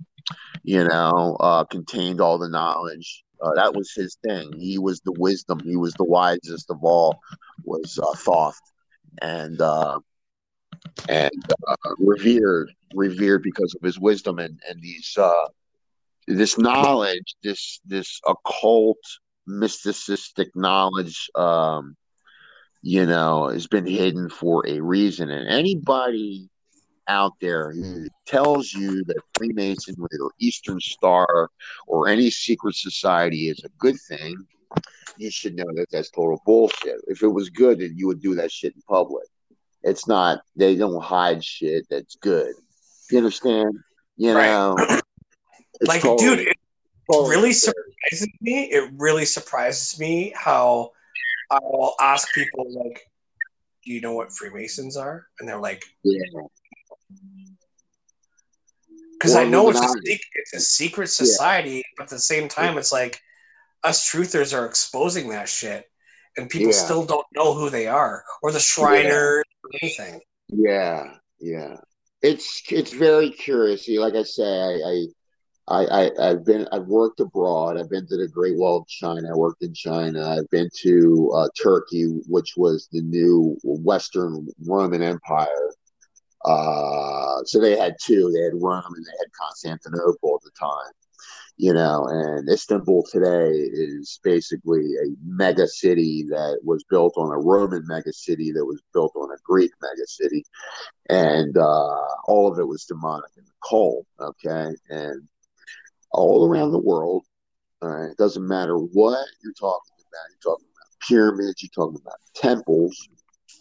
[0.62, 3.24] you know, uh, contained all the knowledge.
[3.42, 4.52] Uh, that was his thing.
[4.58, 5.60] He was the wisdom.
[5.60, 7.18] He was the wisest of all.
[7.64, 8.58] Was uh, Thoth,
[9.20, 9.98] and uh,
[11.08, 11.30] and
[11.68, 15.46] uh, revered, revered because of his wisdom and and these uh,
[16.28, 18.98] this knowledge, this this occult,
[19.46, 21.96] mysticistic knowledge, um,
[22.82, 25.30] you know, has been hidden for a reason.
[25.30, 26.48] And anybody
[27.08, 28.06] out there who hmm.
[28.26, 31.50] tells you that Freemasonry or Eastern Star
[31.86, 34.36] or any secret society is a good thing,
[35.16, 37.00] you should know that that's total bullshit.
[37.08, 39.26] If it was good, then you would do that shit in public.
[39.82, 40.40] It's not.
[40.56, 42.54] They don't hide shit that's good.
[43.10, 43.74] You understand?
[44.16, 44.46] You Right.
[44.46, 44.76] know,
[45.80, 46.56] it's like, totally- dude, it
[47.10, 47.72] totally really fair.
[48.10, 48.64] surprises me.
[48.64, 50.92] It really surprises me how
[51.50, 53.00] I'll ask people like,
[53.84, 56.22] "Do you know what Freemasons are?" And they're like, Yeah.
[59.12, 62.48] "Because Or I know it's a, secret, it's a secret society, but at the same
[62.48, 63.20] time, it's like
[63.82, 65.90] us truthers are exposing that shit,
[66.36, 66.84] and people Yeah.
[66.84, 71.76] still don't know who they are or the Shriners or anything." Yeah, yeah.
[72.20, 73.88] It's it's very curious.
[73.88, 75.06] Like I say, I, I
[75.70, 77.78] I I've been I've worked abroad.
[77.78, 79.30] I've been to the Great Wall of China.
[79.30, 80.28] I worked in China.
[80.28, 85.72] I've been to uh, Turkey, which was the new Western Roman Empire.
[86.44, 88.30] Uh, so they had two.
[88.32, 90.92] They had Rome and they had Constantinople at the time.
[91.60, 97.38] You know, and Istanbul today is basically a mega city that was built on a
[97.38, 100.44] Roman mega city that was built on a Greek mega city
[101.08, 104.06] and uh, all of it was demonic and cold.
[104.20, 105.28] Okay, and
[106.10, 107.24] all around the world,
[107.82, 110.30] it doesn't matter what you're talking about.
[110.30, 111.62] You're talking about pyramids.
[111.62, 113.08] You're talking about temples.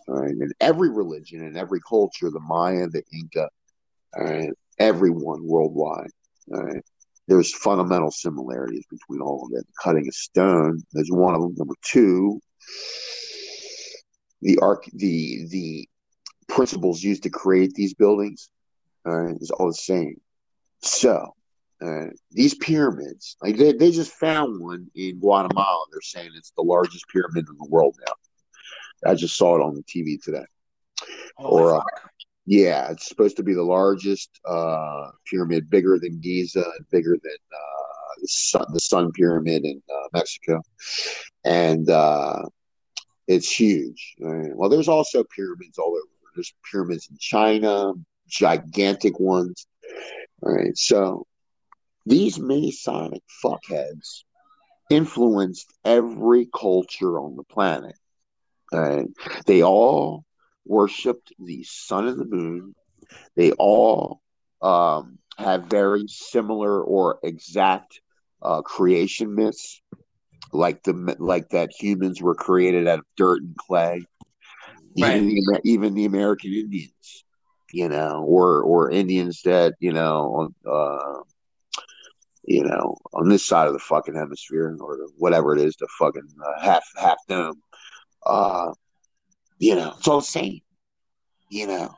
[0.07, 3.49] All right, in every religion and every culture, the Maya, the Inca,
[4.17, 6.12] all right, everyone worldwide.
[6.53, 6.83] All right.
[7.27, 9.67] There's fundamental similarities between all of it.
[9.83, 11.55] Cutting a stone is one of them.
[11.57, 12.39] Number two,
[14.41, 15.89] the arc, the the
[16.47, 18.49] principles used to create these buildings
[19.05, 20.15] all right, is all the same.
[20.81, 21.33] So
[21.81, 25.85] uh, these pyramids, like they, they just found one in Guatemala.
[25.91, 29.11] They're saying it's the largest pyramid in the world now.
[29.11, 30.45] I just saw it on the TV today.
[31.37, 31.81] Holy Or, uh.
[32.49, 37.37] Yeah, it's supposed to be the largest uh, pyramid, bigger than Giza, and bigger than
[37.53, 40.61] uh, the, sun, the Sun Pyramid in uh, Mexico,
[41.43, 42.41] and uh,
[43.27, 44.15] it's huge.
[44.21, 44.55] Right.
[44.55, 46.31] Well, there's also pyramids all over.
[46.35, 47.91] There's pyramids in China,
[48.29, 49.67] gigantic ones.
[50.41, 51.27] All right, so
[52.08, 54.24] these Masonic fuckheads
[54.89, 57.96] influenced every culture on the planet.
[58.72, 59.08] Right,
[59.46, 60.26] they all
[60.65, 62.76] worshipped the sun and the moon.
[63.36, 64.22] They all
[64.62, 68.02] um, have very similar or exact
[68.41, 69.82] uh, creation myths,
[70.52, 74.04] like the like that humans were created out of dirt and clay.
[75.00, 75.15] Right.
[75.15, 77.26] Even the even the American Indians,
[77.72, 81.22] you know, or or Indians that you know, uh,
[82.47, 86.27] you know, on this side of the fucking hemisphere or whatever it is, the fucking
[86.43, 87.62] uh, half half dome.
[88.25, 88.71] Uh,
[89.60, 90.62] you know, it's all the same.
[91.49, 91.93] You know,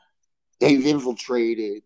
[0.58, 1.82] they've infiltrated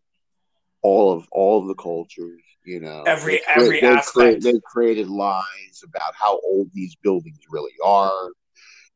[0.83, 2.40] all of all of the cultures.
[2.64, 4.42] You know, Every- They- every they, aspect.
[4.42, 8.31] They created lies about how old these buildings really are,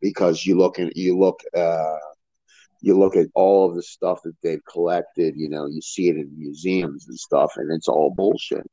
[0.01, 1.41] because you look and you look.
[1.55, 1.97] Uh,
[2.81, 6.17] you look at all of the stuff that they've collected, you know, you see it
[6.17, 8.65] in museums and stuff, and it's all bullshit.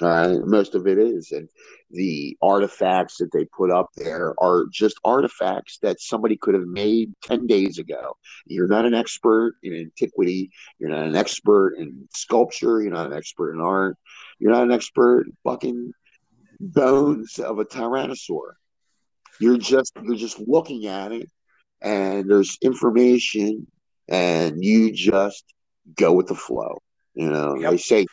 [0.00, 1.32] Uh, most of it is.
[1.32, 1.48] And
[1.90, 7.12] the artifacts that they put up there are just artifacts that somebody could have made
[7.22, 8.16] 10 days ago.
[8.46, 10.50] You're not an expert in antiquity.
[10.78, 12.80] You're not an expert in sculpture.
[12.80, 13.96] You're not an expert in art.
[14.38, 15.92] You're not an expert in fucking
[16.60, 18.52] bones of a tyrannosaur.
[19.40, 21.28] You're just you're just looking at it
[21.80, 23.66] and there's information
[24.08, 25.44] and you just
[25.96, 26.78] go with the flow.
[27.14, 27.70] You know, Yep.
[27.70, 28.06] they say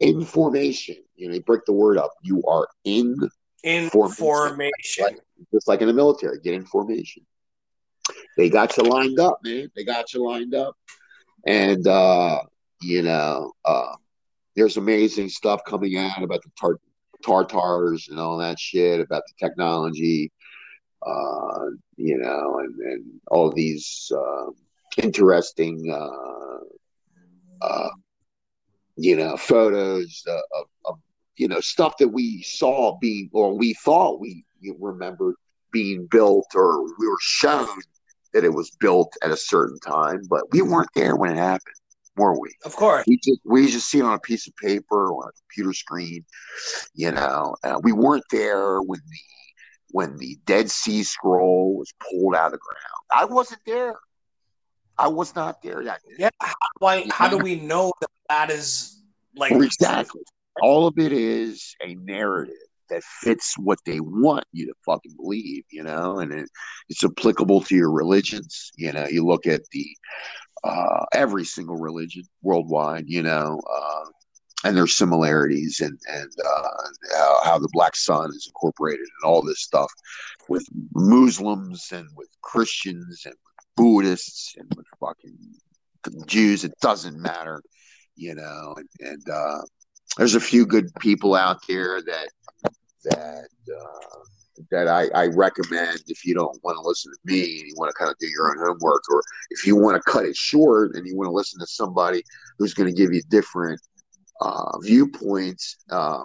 [0.00, 0.96] information.
[1.16, 2.12] You know, they break the word up.
[2.22, 3.16] You are in
[3.90, 4.26] Formation.
[4.26, 5.04] Information.
[5.04, 5.20] Right.
[5.52, 7.26] just like in the military, get information.
[8.36, 9.70] They got you lined up, man.
[9.74, 10.76] They got you lined up.
[11.46, 12.40] And uh,
[12.80, 13.94] you know, uh
[14.58, 16.80] there's amazing stuff coming out about the tar-
[17.24, 20.32] Tartars and all that shit, about the technology,
[21.06, 24.46] uh, you know, and, and all these uh,
[25.00, 26.58] interesting, uh,
[27.64, 27.88] uh,
[28.98, 30.98] you know, photos of, of, of,
[31.36, 34.44] you know, stuff that we saw being, or we thought we
[34.80, 35.36] remembered
[35.72, 37.68] being built, or we were shown
[38.34, 41.76] that it was built at a certain time, but we weren't there when it happened,
[42.16, 42.50] were we?
[42.64, 43.04] Of course.
[43.06, 45.72] we just we just see it on a piece of paper or on a computer
[45.72, 46.24] screen,
[46.94, 47.54] you know.
[47.62, 49.18] Uh, we weren't there when the
[49.92, 53.04] when the Dead Sea Scroll was pulled out of the ground.
[53.12, 53.94] I wasn't there.
[54.98, 55.84] I was not there.
[55.84, 56.30] That Yeah.
[56.80, 57.06] Why?
[57.10, 59.02] How do we know that that is
[59.36, 60.22] like exactly.
[60.62, 62.54] all of it is a narrative
[62.90, 66.48] that fits what they want you to fucking believe, you know, and it,
[66.88, 68.70] it's applicable to your religions.
[68.76, 69.86] You know, you look at the
[70.64, 74.04] uh, every single religion worldwide, you know, uh,
[74.64, 76.68] and there's similarities and and uh,
[77.16, 79.90] how, how, the black sun is incorporated and all this stuff
[80.48, 86.64] with Muslims and with Christians and with Buddhists and with fucking Jews.
[86.64, 87.62] It doesn't matter,
[88.18, 88.74] you know.
[88.76, 89.60] And, and uh,
[90.16, 92.28] there's a few good people out there that
[93.04, 94.18] that uh,
[94.70, 97.90] that I, I recommend if you don't want to listen to me and you want
[97.90, 100.94] to kind of do your own homework, or if you want to cut it short
[100.94, 102.22] and you want to listen to somebody
[102.58, 103.80] who's going to give you different
[104.40, 105.76] uh, viewpoints.
[105.90, 106.22] Uh,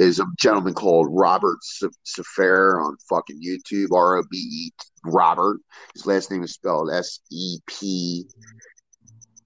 [0.00, 1.58] is a gentleman called Robert
[2.06, 4.70] Sepehr on fucking YouTube, R O B E
[5.04, 5.58] Robert.
[5.92, 8.24] His last name is spelled S E P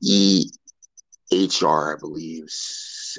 [0.03, 0.45] E
[1.33, 2.45] H R, I believe.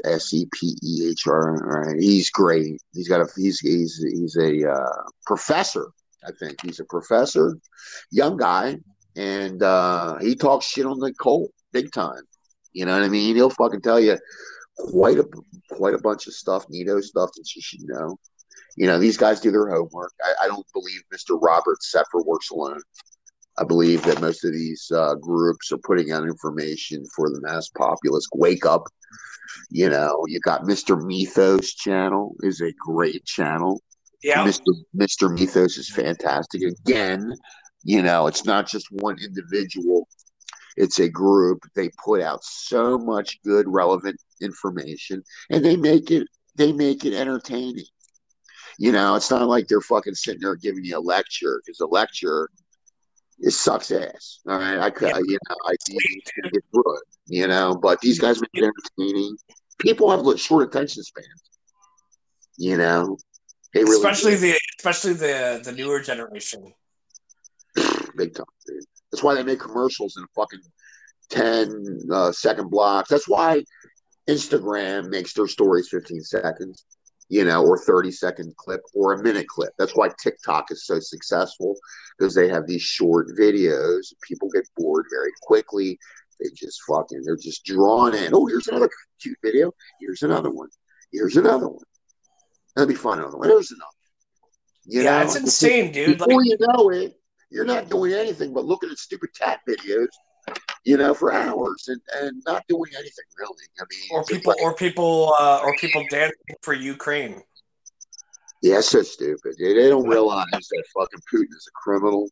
[0.06, 1.54] S E P E H R.
[1.56, 2.82] Right, he's great.
[2.94, 5.88] He's got a he's he's he's a uh, professor.
[6.26, 7.58] I think he's a professor,
[8.10, 8.78] young guy,
[9.16, 12.22] and uh, he talks shit on the Cult big time.
[12.72, 13.36] You know what I mean?
[13.36, 14.18] He'll fucking tell you
[14.78, 15.28] quite a
[15.70, 18.18] quite a bunch of stuff, neato stuff that you should know.
[18.76, 20.14] You know, these guys do their homework.
[20.24, 21.40] I, I don't believe Mr.
[21.40, 22.82] Robert Sepehr works alone.
[23.58, 27.70] I believe that most of these uh, groups are putting out information for the mass
[27.70, 28.28] populace.
[28.34, 28.84] Wake up.
[29.70, 31.00] You know, you got Mr.
[31.04, 33.82] Mythos channel is a great channel.
[34.24, 34.46] Yeah.
[34.46, 34.74] Mr.
[34.96, 35.32] Mr.
[35.32, 36.62] Mythos is fantastic.
[36.62, 37.34] Again,
[37.84, 40.08] you know, it's not just one individual
[40.76, 41.64] it's a group.
[41.76, 47.14] They put out so much good, relevant information, and they make it they make it
[47.14, 47.86] entertaining.
[48.80, 51.86] You know, it's not like they're fucking sitting there giving you a lecture because a
[51.86, 52.50] lecture
[53.40, 54.40] it sucks ass.
[54.48, 55.98] All right, I could, you know, I can
[56.52, 57.04] get through it.
[57.28, 58.64] You know, but these guys make it
[59.00, 59.38] entertaining.
[59.80, 61.28] People have short attention spans.
[62.58, 63.18] You know,
[63.74, 64.38] they really especially do.
[64.38, 66.74] the especially the the newer generation.
[68.16, 68.84] Big time, dude.
[69.12, 70.62] That's why they make commercials in fucking
[71.30, 73.10] 10 uh, second blocks.
[73.10, 73.64] That's why
[74.30, 76.86] Instagram makes their stories 15 seconds,
[77.30, 79.74] you know, or 30 second clip or a minute clip.
[79.78, 81.76] That's why TikTok is so successful
[82.18, 84.14] because they have these short videos.
[84.22, 85.98] People get bored very quickly.
[86.40, 88.34] They just fucking, they're just drawn in.
[88.34, 88.90] Oh, here's another
[89.22, 89.72] cute video.
[90.00, 90.70] Here's another one.
[91.12, 91.84] Here's another one.
[92.76, 93.20] That'll be fun.
[93.20, 93.48] Another one.
[93.48, 93.90] There's another.
[94.86, 95.26] You yeah, know?
[95.26, 96.18] it's insane, dude.
[96.18, 97.16] Before like, you know it,
[97.50, 100.08] you're not doing anything but looking at stupid cat videos,
[100.86, 103.66] you know, for hours and, and not doing anything really.
[103.80, 107.42] I mean, or people, like, or people, uh, or people dancing for Ukraine.
[108.62, 109.56] Yeah, so stupid.
[109.60, 112.30] They, they don't realize that fucking Putin is a criminal.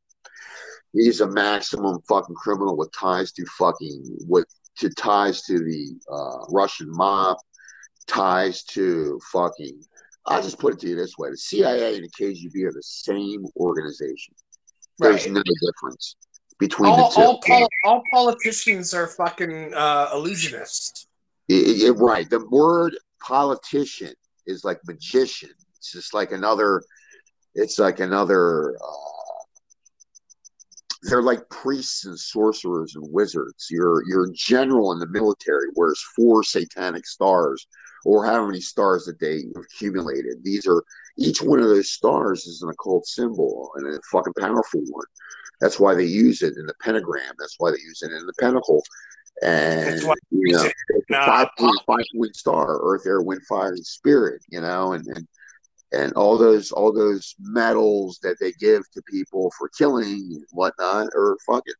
[0.93, 4.45] He's a maximum fucking criminal with ties to fucking with
[4.79, 7.37] to ties to the uh, Russian mob,
[8.07, 9.81] ties to fucking.
[10.25, 12.83] I'll just put it to you this way: the CIA and the KGB are the
[12.83, 14.35] same organization.
[14.99, 15.33] There's right.
[15.33, 16.15] no difference
[16.61, 17.11] between all.
[17.17, 21.07] All, pol- all politicians are fucking uh, illusionists.
[21.49, 22.29] It, it, right.
[22.29, 24.13] The word politician
[24.45, 25.49] is like magician.
[25.77, 26.83] It's just like another.
[27.55, 28.75] It's like another.
[28.75, 29.41] Uh,
[31.03, 33.67] they're like priests and sorcerers and wizards.
[33.71, 37.65] You're you're general in the military wears four satanic stars,
[38.05, 40.43] or how many stars that they you've accumulated.
[40.43, 40.83] These are
[41.17, 45.05] each one of those stars is an occult symbol and a fucking powerful one.
[45.61, 47.33] That's why they use it in the pentagram.
[47.39, 48.83] That's why they use it in the pentacle.
[49.43, 50.69] And you know,
[51.09, 54.41] five point five point star, earth, air, wind, fire, and spirit.
[54.49, 55.27] You know, and and
[55.93, 61.09] and all those all those medals that they give to people for killing and whatnot
[61.15, 61.73] are fucking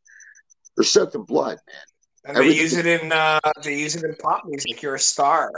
[0.78, 1.76] they're soaked in blood, man.
[2.24, 2.56] And Everything.
[2.56, 4.82] they use it in uh, they use it in pop music.
[4.82, 5.52] You're a star.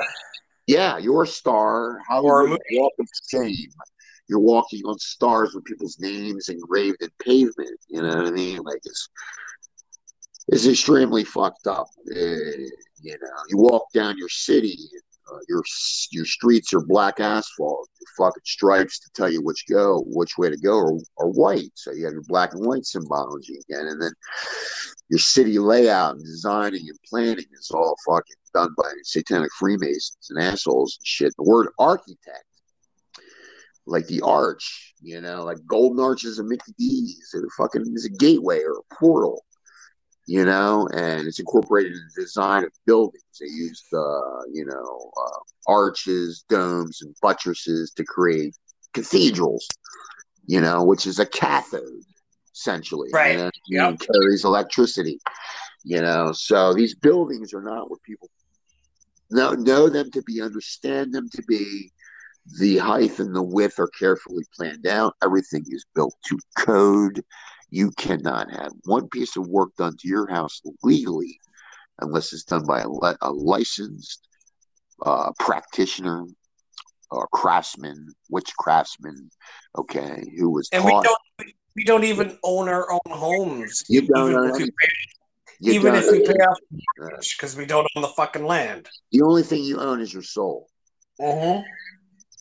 [0.65, 1.99] Yeah, you're a star.
[2.07, 3.69] Hollywood walk of fame.
[4.27, 7.79] You're walking on stars with people's names engraved in pavement.
[7.87, 8.59] You know what I mean?
[8.63, 9.09] Like it's
[10.47, 11.87] it's extremely fucked up.
[12.09, 12.19] Uh,
[13.01, 14.77] you know, you walk down your city,
[15.31, 15.63] uh, your
[16.11, 17.89] your streets are black asphalt.
[17.99, 21.71] Your fucking stripes to tell you which go which way to go are, are white.
[21.75, 24.11] So you have your black and white symbology again, and then
[25.09, 30.43] your city layout and designing and planning is all fucking done by satanic Freemasons and
[30.43, 31.33] assholes and shit.
[31.37, 32.45] The word architect,
[33.85, 38.09] like the arch, you know, like golden arches of Mickey D's, it fucking is a
[38.09, 39.43] gateway or a portal,
[40.27, 43.23] you know, and it's incorporated in the design of buildings.
[43.39, 45.39] They use the, you know, uh,
[45.71, 48.55] arches, domes, and buttresses to create
[48.93, 49.67] cathedrals,
[50.45, 52.03] you know, which is a cathode
[52.55, 53.09] essentially.
[53.11, 53.39] Right.
[53.39, 53.99] And yep.
[53.99, 55.19] carries electricity.
[55.83, 58.29] You know, so these buildings are not what people
[59.29, 61.91] know, know them to be, understand them to be.
[62.45, 65.15] The height and the width are carefully planned out.
[65.23, 67.23] Everything is built to code.
[67.69, 71.39] You cannot have one piece of work done to your house legally
[71.99, 74.27] unless it's done by a, a licensed
[75.05, 76.25] uh, practitioner
[77.11, 79.29] or craftsman, which craftsman,
[79.77, 81.03] okay, who was and taught.
[81.03, 83.83] we don't we don't even own our own homes.
[83.87, 84.87] You don't even own if we any- pay,
[85.59, 86.57] you even if we pay off
[87.37, 88.89] because we don't own the fucking land.
[89.11, 90.67] the only thing you own is your soul.
[91.19, 91.61] Mm-hmm.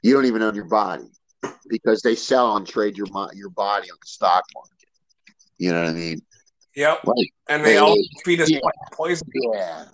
[0.03, 1.05] You don't even own your body
[1.69, 4.89] because they sell and trade your your body on the stock market.
[5.59, 6.23] You know what I mean?
[6.75, 7.01] Yep.
[7.05, 8.59] Like, And they Hey, all feed us yeah.
[8.93, 9.29] poison.
[9.35, 9.85] yeah,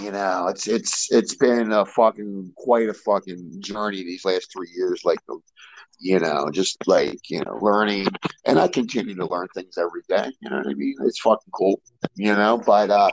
[0.00, 4.70] you know, it's it's it's been a fucking quite a fucking journey these last three
[4.76, 5.02] years.
[5.04, 5.18] Like,
[5.98, 8.06] you know, just like you know, learning,
[8.44, 10.30] and I continue to learn things every day.
[10.40, 10.94] You know what I mean?
[11.04, 11.80] It's fucking cool.
[12.14, 13.10] You know, but uh,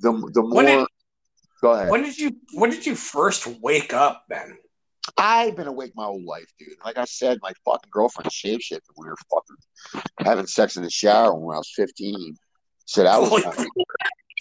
[0.00, 0.62] the the more.
[0.64, 0.86] did-
[1.62, 1.90] Go ahead.
[1.90, 4.58] When did you when did you first wake up, Ben?
[5.16, 6.68] I've been awake my whole life, dude.
[6.84, 10.90] Like I said, my fucking girlfriend shapeshifted when we were fucking having sex in the
[10.90, 12.36] shower when I was 15.
[12.84, 13.66] So that was kinda,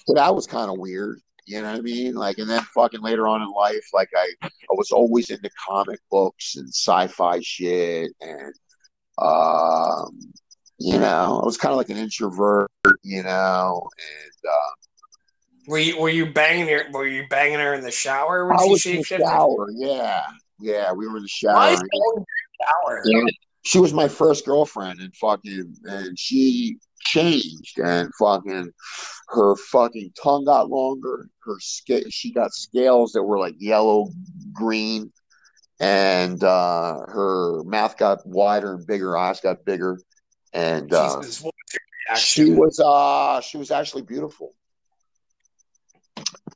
[0.07, 1.19] so that was kind of weird.
[1.47, 2.13] You know what I mean?
[2.13, 5.99] Like, and then fucking later on in life, like I, I was always into comic
[6.11, 8.53] books and sci-fi shit, and
[9.17, 10.19] um,
[10.77, 12.69] you know, I was kind of like an introvert,
[13.03, 17.81] you know, and uh, Were you were you banging her were you banging her in
[17.83, 19.67] the shower when I she was in the shower.
[19.75, 20.23] Yeah,
[20.61, 21.55] yeah, we were in the shower.
[21.55, 21.99] Why is she
[22.61, 23.03] shower?
[23.05, 23.31] Yeah.
[23.63, 28.71] she was my first girlfriend and fucking and she changed and fucking
[29.29, 34.07] her fucking tongue got longer her sca- she got scales that were like yellow
[34.53, 35.11] green
[35.79, 39.99] and uh her mouth got wider and bigger eyes got bigger
[40.53, 41.43] and uh Jesus,
[42.17, 44.53] she was uh she was actually beautiful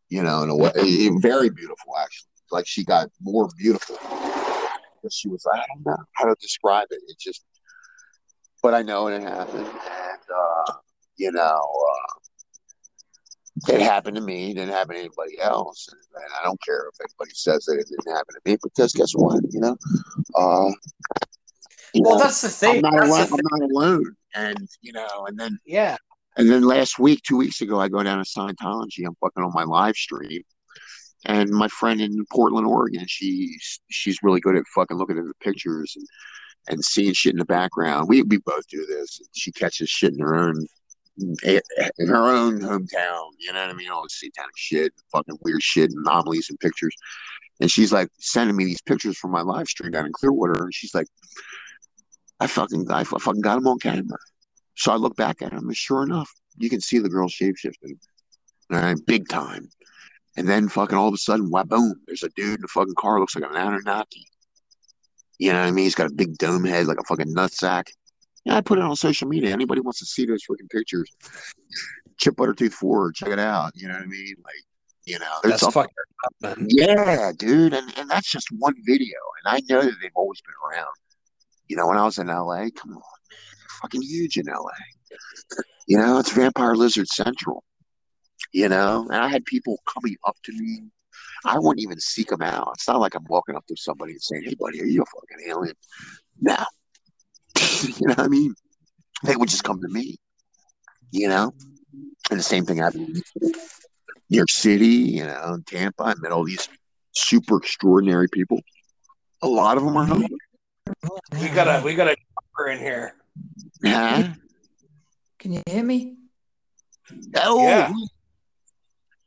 [0.10, 3.98] you know in a way very beautiful actually like she got more beautiful
[5.12, 7.44] she was like, i don't know how to describe it it just
[8.64, 10.74] but i know it happened and uh
[11.18, 16.34] you know uh it happened to me it didn't happen to anybody else and, and
[16.42, 19.40] i don't care if anybody says that it didn't happen to me because guess what
[19.52, 19.78] you know
[20.36, 20.70] uh
[21.94, 22.84] you Well, know, that's the thing.
[22.84, 23.28] I'm not That's alone.
[23.28, 23.40] thing.
[23.54, 25.96] I'm not alone, and you know, and then Yeah.
[26.36, 29.06] and then last week, two weeks ago, I go down to Scientology.
[29.08, 30.42] I'm fucking on my live stream.
[31.26, 35.34] And my friend in Portland, Oregon, she's she's really good at fucking looking at the
[35.42, 36.06] pictures and,
[36.70, 38.08] and seeing shit in the background.
[38.08, 39.22] We we both do this.
[39.34, 40.66] She catches shit in her own
[41.18, 43.30] in her own hometown.
[43.40, 43.90] You know what I mean?
[43.90, 46.96] All this satanic shit, fucking weird shit, anomalies and pictures.
[47.62, 50.64] And she's like sending me these pictures from my live stream down in Clearwater.
[50.64, 51.08] And she's like,
[52.40, 54.18] I fucking I fucking got them on camera.
[54.76, 57.98] So I look back at him, and sure enough, you can see the girl shapeshifting.
[58.72, 59.70] All right, big time.
[60.38, 62.96] And then fucking all of a sudden, wha boom, there's a dude in a fucking
[62.96, 64.28] car looks like an Anunnaki.
[65.40, 65.86] You know what I mean?
[65.86, 67.84] He's got a big dome head like a fucking nutsack.
[68.46, 69.52] Yeah, I put it on social media.
[69.52, 71.10] Anybody wants to see those freaking pictures,
[72.18, 73.72] Chip Buttertooth 4, check it out.
[73.76, 74.36] You know what I mean?
[74.44, 74.64] Like,
[75.06, 75.92] you know, there's That's fucking
[76.44, 80.42] up, yeah, dude, and, and that's just one video, and I know that they've always
[80.42, 80.94] been around.
[81.68, 83.02] You know, when I was in LA, come on, man,
[83.60, 84.72] they're fucking huge in LA.
[85.88, 87.64] You know, it's Vampire Lizard Central.
[88.56, 90.84] You know, and I had people coming up to me.
[91.44, 92.72] I wouldn't even seek them out.
[92.76, 95.06] It's not like I'm walking up to somebody and saying, "Hey, buddy, are you a
[95.06, 95.76] fucking alien?"
[96.40, 96.56] No,
[97.84, 98.56] you know what I mean.
[99.26, 100.16] They would just come to me.
[101.12, 101.54] You know,
[102.32, 104.86] and the same thing happened in New York City.
[104.86, 106.04] You know, in Tampa.
[106.04, 106.70] I met all these
[107.12, 108.62] super extraordinary people.
[109.42, 110.32] A lot of them are homeless.
[111.42, 113.16] We got a we got a jumper in here.
[113.84, 114.24] Huh?
[115.40, 116.16] Can you hear me?
[117.36, 117.92] Oh, Yeah.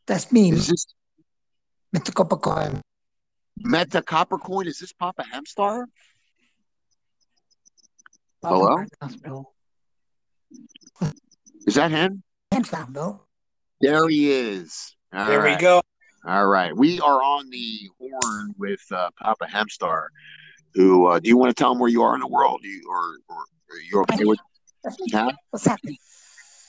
[0.08, 0.86] That's me, is this
[1.94, 2.12] Mr.
[2.12, 2.80] Coppercoin.
[3.58, 4.66] Meta Copper Coin?
[4.66, 5.84] Is this Papa Hemstar?
[8.42, 8.84] Hello?
[9.24, 9.52] Hello?
[11.66, 12.22] Is that him?
[12.92, 13.26] Bill.
[13.80, 14.94] There he is.
[15.12, 15.56] All there right.
[15.56, 15.82] we go.
[16.26, 16.74] All right.
[16.74, 20.06] We are on the horn with uh, Papa Hamstar.
[20.74, 22.60] Who uh, do you want to tell him where you are in the world?
[22.62, 24.38] You, or, or are you okay with?
[25.12, 25.32] Huh?
[25.50, 25.96] What's happening?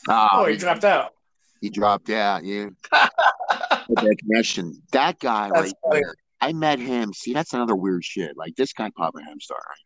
[0.08, 1.14] Ah, Oh, he he, dropped out.
[1.62, 2.43] He dropped out.
[2.43, 4.82] Yeah, that connection.
[4.91, 6.01] That guy That's right funny.
[6.01, 6.16] there.
[6.41, 7.12] I met him.
[7.14, 8.38] See, that's another weird shit.
[8.38, 9.86] Like this guy, Papa Hemstar, right?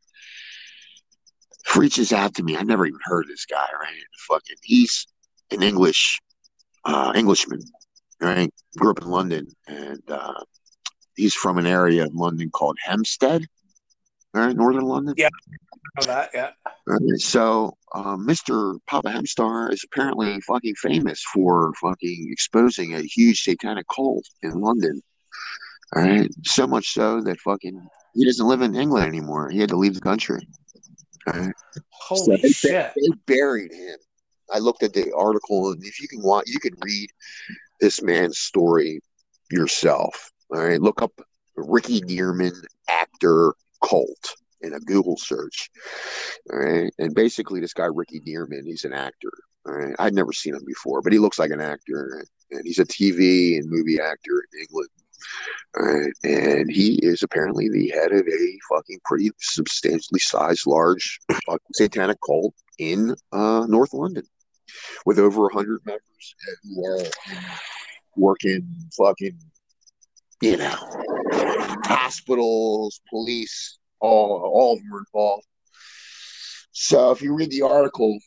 [1.75, 2.55] Reaches out to me.
[2.55, 3.95] I never even heard of this guy, right?
[4.27, 5.07] Fucking, he's
[5.51, 6.19] an English,
[6.85, 7.61] uh, Englishman,
[8.21, 8.53] right?
[8.77, 10.43] Grew up in London, and uh,
[11.15, 13.47] he's from an area in London called Hampstead,
[14.33, 14.55] right?
[14.55, 15.15] Northern London.
[15.17, 15.29] Know
[16.05, 16.51] that, yeah.
[17.17, 18.79] So, uh, Mr.
[18.87, 25.01] Papa Hemstar is apparently fucking famous for fucking exposing a huge satanic cult in London.
[25.95, 29.49] All right, so much so that fucking he doesn't live in England anymore.
[29.49, 30.39] He had to leave the country.
[31.27, 31.53] All right.
[31.91, 32.91] Holy they, shit!
[32.95, 33.97] They buried him.
[34.51, 37.09] I looked at the article, and if you can want, you can read
[37.79, 39.01] this man's story
[39.51, 40.31] yourself.
[40.53, 41.11] All right, look up
[41.55, 42.53] Ricky Dearman
[42.89, 43.53] actor
[43.83, 45.69] cult in a Google search.
[46.51, 49.31] All right, and basically, this guy Ricky Dearman, he's an actor.
[49.65, 52.79] All right, I'd never seen him before, but he looks like an actor, and he's
[52.79, 54.89] a TV and movie actor in England.
[55.77, 61.19] All right, and he is apparently the head of a fucking pretty substantially sized, large
[61.73, 64.23] satanic cult in uh, North London
[65.05, 67.03] with over 100 members who are
[68.15, 69.39] working fucking,
[70.41, 70.75] you know,
[71.85, 75.45] hospitals, police, all, all of them are involved.
[76.71, 78.17] So if you read the article,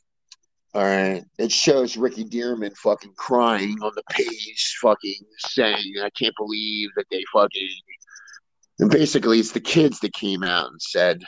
[0.74, 6.34] all right, it shows Ricky Dearman fucking crying on the page, fucking saying, I can't
[6.36, 7.68] believe that they fucking.
[8.78, 11.22] And basically, it's the kids that came out and said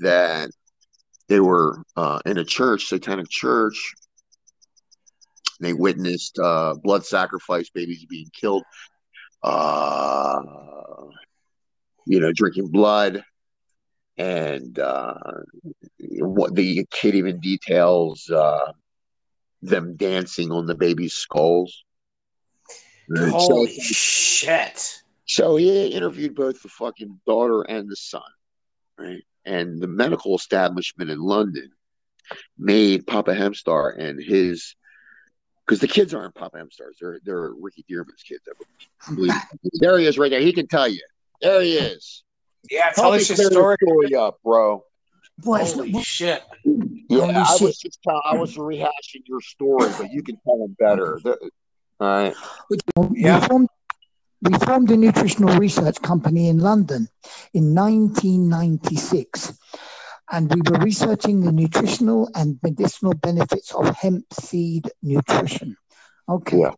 [0.00, 0.50] that
[1.28, 3.92] they were uh, in a church, satanic church,
[5.60, 8.62] they witnessed uh, blood sacrifice, babies being killed,
[9.42, 10.40] uh,
[12.06, 13.22] you know, drinking blood.
[14.18, 15.14] And uh,
[16.18, 18.72] what the kid even details uh,
[19.62, 21.84] them dancing on the baby's skulls.
[23.16, 25.02] Holy so, shit.
[25.24, 28.22] So he interviewed both the fucking daughter and the son,
[28.98, 29.22] right?
[29.44, 31.70] And the medical establishment in London
[32.58, 34.74] made Papa Hemstar and his
[35.64, 36.96] because the kids aren't Papa M stars.
[37.00, 38.42] They're they're Ricky Dearman's kids.
[39.80, 40.40] There he is, right there.
[40.40, 41.02] He can tell you.
[41.40, 42.24] There he is.
[42.70, 43.76] Yeah, tell us your story.
[43.82, 44.84] story up, bro.
[45.38, 46.42] Boy, Holy what, shit!
[46.64, 47.62] Yeah, Holy I shit.
[47.62, 51.20] was just tell, I was rehashing your story, but you can tell him better.
[51.22, 51.38] The,
[52.00, 52.34] all right.
[52.70, 52.78] we,
[53.14, 53.46] Yeah.
[53.46, 53.68] formed,
[54.42, 57.08] we formed a nutritional research company in London
[57.54, 59.58] in 1996.
[60.30, 65.74] And we were researching the nutritional and medicinal benefits of hemp seed nutrition.
[66.28, 66.58] Okay.
[66.58, 66.72] Yeah.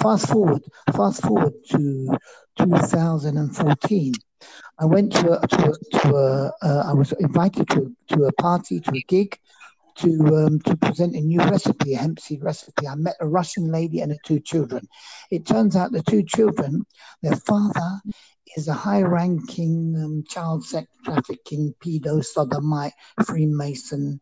[0.00, 0.62] Fast forward,
[0.94, 2.16] fast forward to
[2.58, 4.12] 2014.
[4.80, 8.32] I went to a, to a, to a uh, I was invited to, to a
[8.32, 9.38] party, to a gig,
[9.96, 12.88] to um, to present a new recipe, a hemp seed recipe.
[12.88, 14.88] I met a Russian lady and her two children.
[15.30, 16.86] It turns out the two children,
[17.22, 18.00] their father
[18.56, 24.20] is a high-ranking um, child sex trafficking, pedo, sodomite, Freemason,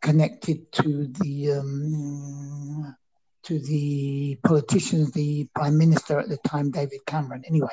[0.00, 2.96] connected to the um,
[3.44, 7.42] to the politicians, the prime minister at the time, David Cameron.
[7.46, 7.68] Anyway,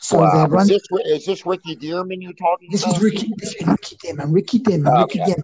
[0.00, 0.30] so wow.
[0.32, 0.68] they're Is running.
[0.68, 2.96] this, is this Ricky Dearman you're talking This about?
[2.96, 3.32] is Ricky.
[3.36, 4.34] This is Ricky Dearman.
[4.34, 5.00] Ricky Dearman.
[5.06, 5.32] Ricky Okay.
[5.32, 5.42] Dearman.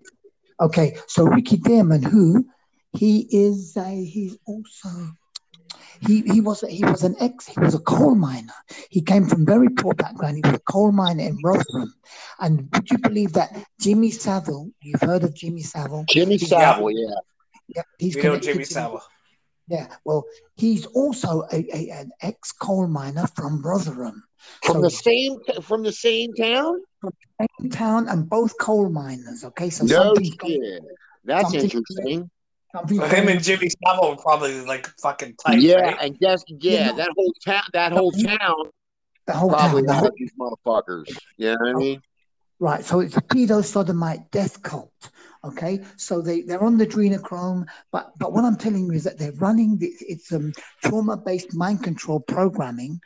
[0.60, 2.44] Okay, so Ricky Dearman, who
[2.92, 4.88] he is, a, he's also
[6.00, 8.52] he he was he was an ex he was a coal miner.
[8.90, 10.36] He came from very poor background.
[10.36, 11.94] He was a coal miner in Rotherham,
[12.40, 14.70] and would you believe that Jimmy Savile?
[14.80, 16.04] You've heard of Jimmy Savile?
[16.08, 17.14] Jimmy Savile, yeah.
[17.68, 19.02] Yeah, he's We know Jimmy Savile.
[19.68, 20.24] Yeah, well,
[20.56, 24.24] he's also a, a an ex coal miner from Rotherham,
[24.64, 26.80] From So- the same from the same town?
[27.60, 29.44] same town, and both coal miners.
[29.44, 30.82] Okay, so No something's going- shit.
[31.24, 32.30] That's something- interesting.
[32.74, 35.60] something's Him and Jimmy Savile were probably like fucking tight.
[35.60, 35.96] yeah, right?
[36.00, 36.92] and guess yeah, Yeah.
[36.92, 38.70] that whole town that whole town
[39.26, 41.08] the whole probably town, the whole, these motherfuckers.
[41.36, 42.02] You know what I oh, mean?
[42.60, 45.10] Right, so it's a pedo sodomite death cult.
[45.45, 49.18] Okay, so they they're on the adrenochrome, but but what I'm telling you is that
[49.18, 53.01] they're running the, it's um trauma based mind control programming.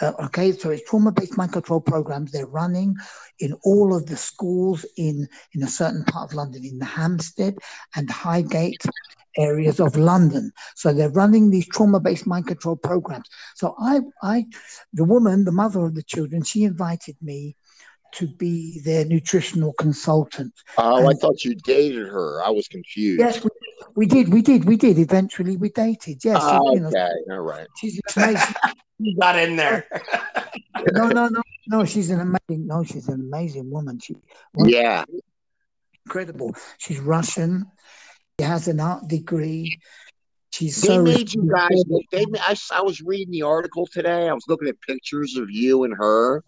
[0.00, 2.30] Uh, okay, so it's trauma based mind control programs.
[2.30, 2.96] They're running
[3.40, 7.56] in all of the schools in in a certain part of London, in the Hampstead
[7.96, 8.84] and Highgate
[9.36, 10.52] areas of London.
[10.76, 13.28] So they're running these trauma based mind control programs.
[13.56, 14.46] So I I
[14.92, 17.56] the woman, the mother of the children, she invited me
[18.14, 20.52] to be their nutritional consultant.
[20.78, 22.42] Oh, I thought you dated her.
[22.44, 23.20] I was confused.
[23.20, 23.50] Yes, we,
[23.96, 24.98] we did, we did, we did.
[24.98, 26.24] Eventually, we dated.
[26.24, 27.66] Yes, she- Oh, you know, okay, all right.
[27.76, 28.54] she's amazing.
[28.98, 29.86] He got in there.
[30.92, 31.84] no, no, no, no.
[31.84, 32.66] She's an amazing.
[32.68, 33.98] No, she's an amazing woman.
[33.98, 34.14] She
[34.54, 35.04] Well- Yeah.
[36.06, 36.54] incredible.
[36.78, 37.66] She's Russian.
[38.38, 39.80] She has an art degree.
[40.52, 41.96] She's They so made you guys responsible.
[41.96, 42.04] look.
[42.12, 44.28] They, ma- I, s- I was reading the article today.
[44.28, 46.44] I was looking at pictures of you and her,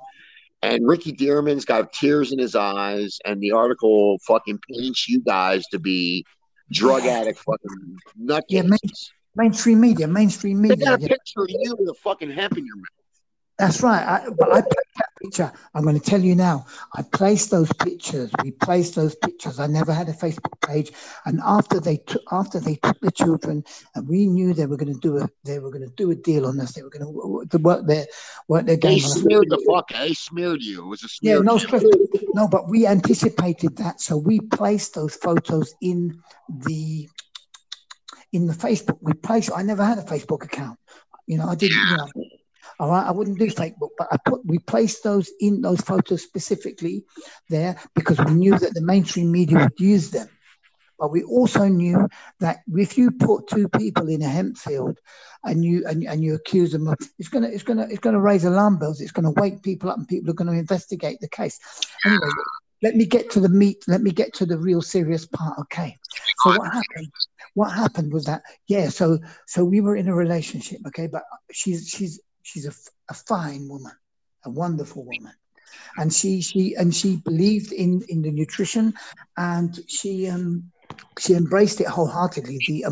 [0.67, 5.65] and Ricky Dearman's got tears in his eyes, and the article fucking paints you guys
[5.71, 6.25] to be
[6.73, 8.43] drug addict fucking nutcases.
[8.49, 8.79] Yeah, man.
[9.37, 10.87] mainstream media, mainstream they media.
[10.87, 11.09] got a yeah.
[11.09, 12.85] picture of you with a fucking hemp in your mouth.
[13.59, 14.03] That's right.
[14.03, 14.97] I, but I picked
[15.27, 15.53] picture.
[15.75, 16.67] I'm going to tell you now.
[16.95, 18.31] I placed those pictures.
[18.43, 19.59] We placed those pictures.
[19.59, 20.93] I never had a Facebook page.
[21.25, 23.65] And after they took after they took the children,
[23.95, 26.15] and we knew they were going to do a they were going to do a
[26.15, 26.73] deal on us.
[26.73, 28.07] They were going to work their
[28.49, 28.95] work their game.
[28.95, 29.89] They smeared the fuck.
[29.91, 30.83] They smeared you.
[30.85, 31.37] It was a smear.
[31.37, 31.85] Yeah, no stress.
[32.35, 37.09] No, but we anticipated that, so we placed those photos in the
[38.33, 38.99] in the Facebook.
[39.01, 39.51] We placed.
[39.55, 40.79] I never had a Facebook account.
[41.27, 41.77] You know, I didn't.
[41.77, 42.09] You know,
[42.79, 46.23] all right, I wouldn't do Facebook, but I put we placed those in those photos
[46.23, 47.05] specifically
[47.49, 50.29] there because we knew that the mainstream media would use them.
[50.99, 52.09] But we also knew
[52.41, 54.99] that if you put two people in a hemp field
[55.45, 58.45] and you and, and you accuse them of it's gonna it's gonna it's gonna raise
[58.45, 61.59] alarm bells, it's gonna wake people up and people are gonna investigate the case.
[62.05, 62.29] Anyway,
[62.83, 65.59] let me get to the meat, let me get to the real serious part.
[65.59, 65.97] Okay.
[66.43, 67.13] So what happened?
[67.55, 71.89] What happened was that, yeah, so so we were in a relationship, okay, but she's
[71.89, 72.75] she's she's a,
[73.11, 73.93] a fine woman,
[74.45, 75.35] a wonderful woman.
[75.99, 78.95] And she she and she believed in in the nutrition,
[79.37, 80.71] and she um
[81.19, 82.59] she embraced it wholeheartedly.
[82.69, 82.85] The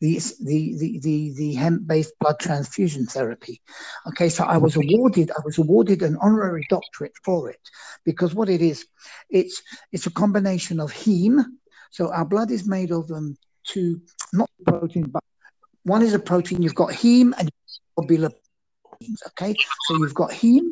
[0.00, 3.60] the the the the, the hemp-based blood transfusion therapy.
[4.08, 7.60] Okay, so I was awarded I was awarded an honorary doctorate for it
[8.04, 8.86] because what it is,
[9.30, 11.44] it's it's a combination of heme.
[11.90, 14.00] So our blood is made of um two
[14.32, 15.22] not protein, but
[15.84, 16.62] one is a protein.
[16.62, 17.48] You've got heme and
[17.96, 18.32] globular
[19.28, 19.54] Okay,
[19.86, 20.70] so you've got heme,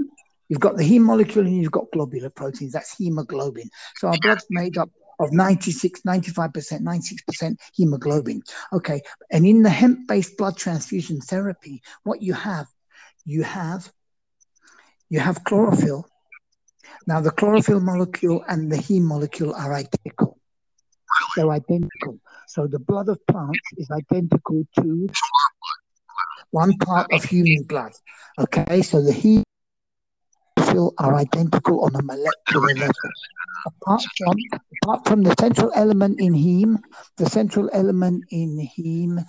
[0.49, 2.72] you've got the heme molecule, and you've got globular proteins.
[2.72, 3.70] That's hemoglobin.
[3.97, 8.43] So our blood's made up of 96, 95%, 96% hemoglobin.
[8.72, 9.01] Okay,
[9.31, 12.66] and in the hemp based blood transfusion therapy, what you have,
[13.24, 13.91] you have
[15.09, 16.09] you have chlorophyll.
[17.07, 20.39] Now, the chlorophyll molecule and the heme molecule are identical.
[21.37, 22.18] They're identical.
[22.49, 25.09] So the blood of plants is identical to
[26.51, 27.93] one part of human blood.
[28.39, 32.95] Okay, so the hemophil are identical on a molecular level.
[33.67, 34.37] Apart from,
[34.83, 36.79] apart from the central element in heme,
[37.17, 39.25] the central element in heme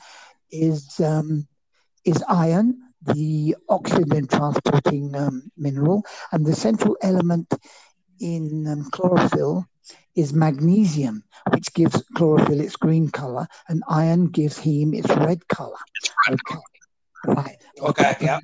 [0.51, 1.47] is um,
[2.05, 7.53] is iron, the oxygen transporting um, mineral, and the central element
[8.19, 9.65] in um, chlorophyll
[10.15, 15.77] is magnesium, which gives chlorophyll its green color, and iron gives heme its red color.
[16.29, 16.59] Okay.
[17.27, 17.57] Right.
[17.81, 18.15] Okay.
[18.21, 18.39] Yeah.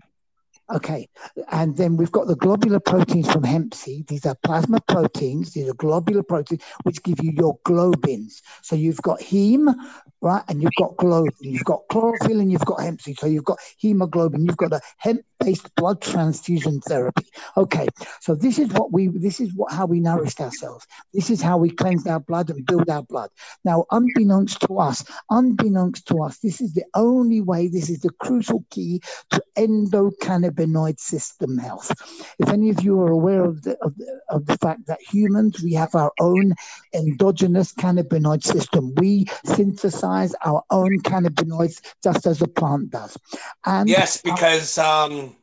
[0.72, 1.10] Okay,
[1.52, 4.08] and then we've got the globular proteins from hemp seed.
[4.08, 5.52] These are plasma proteins.
[5.52, 8.42] These are globular proteins which give you your globins.
[8.62, 9.76] So you've got heme,
[10.22, 11.34] right, and you've got globin.
[11.42, 13.20] You've got chlorophyll and you've got hemp seed.
[13.20, 14.46] So you've got hemoglobin.
[14.46, 17.28] You've got a hemp-based blood transfusion therapy.
[17.58, 17.88] Okay,
[18.22, 19.10] so this is what we.
[19.10, 20.88] This is what how we nourished ourselves.
[21.14, 23.30] This is how we cleansed our blood and build our blood.
[23.66, 27.68] Now, unbeknownst to us, unbeknownst to us, this is the only way.
[27.68, 29.02] This is the crucial key
[29.32, 31.92] to endocannabinoid cannabinoid system health.
[32.40, 35.62] If any of you are aware of the, of the, of the fact that humans,
[35.64, 36.54] we have our own
[36.94, 38.94] endogenous cannabinoid system.
[38.96, 43.18] We synthesize our own cannabinoids just as a plant does.
[43.66, 45.36] And yes, because um,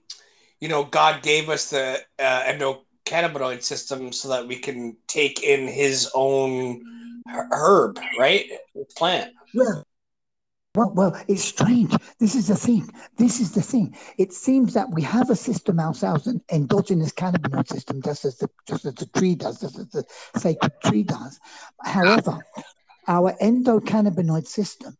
[0.60, 5.66] you know God gave us the uh, endocannabinoid system so that we can take in
[5.66, 6.82] His own
[7.52, 8.46] herb, right?
[8.96, 9.32] Plant.
[9.52, 9.82] Yeah,
[10.74, 11.92] well, well, it's strange.
[12.18, 12.88] This is the thing.
[13.16, 13.96] This is the thing.
[14.18, 18.48] It seems that we have a system ourselves, an endogenous cannabinoid system, just as the
[18.68, 20.04] just as the tree does, just as the
[20.36, 21.40] sacred tree does.
[21.84, 22.38] However,
[23.08, 24.96] our endocannabinoid system,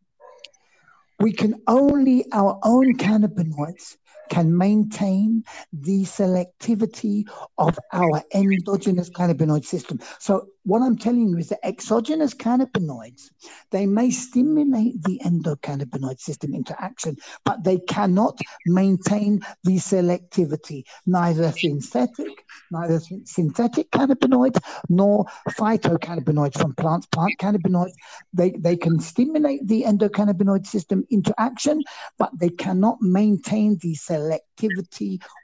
[1.21, 3.97] we can only our own cannabinoids
[4.31, 7.25] can maintain the selectivity
[7.59, 9.99] of our endogenous cannabinoid system.
[10.19, 13.31] So what I'm telling you is that exogenous cannabinoids,
[13.71, 21.51] they may stimulate the endocannabinoid system into action, but they cannot maintain the selectivity, neither
[21.53, 27.95] synthetic, neither synthetic cannabinoids nor phytocannabinoids from plants, plant cannabinoids.
[28.33, 31.83] They, they can stimulate the endocannabinoid system into action,
[32.19, 34.20] but they cannot maintain the selectivity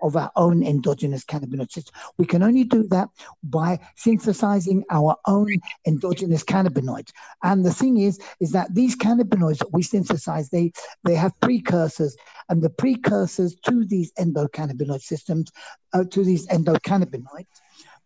[0.03, 1.95] of our own endogenous cannabinoid system.
[2.19, 3.09] We can only do that
[3.43, 7.11] by synthesizing our own endogenous cannabinoids.
[7.43, 10.73] And the thing is, is that these cannabinoids that we synthesize, they,
[11.05, 12.17] they have precursors,
[12.49, 15.51] and the precursors to these endocannabinoid systems,
[15.93, 17.47] uh, to these endocannabinoids,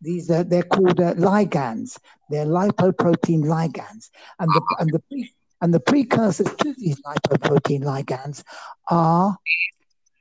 [0.00, 1.98] these uh, they're called uh, ligands.
[2.30, 5.28] They're lipoprotein ligands, and the and the
[5.60, 8.42] and the precursors to these lipoprotein ligands
[8.88, 9.36] are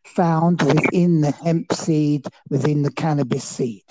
[0.09, 3.83] found within the hemp seed, within the cannabis seed.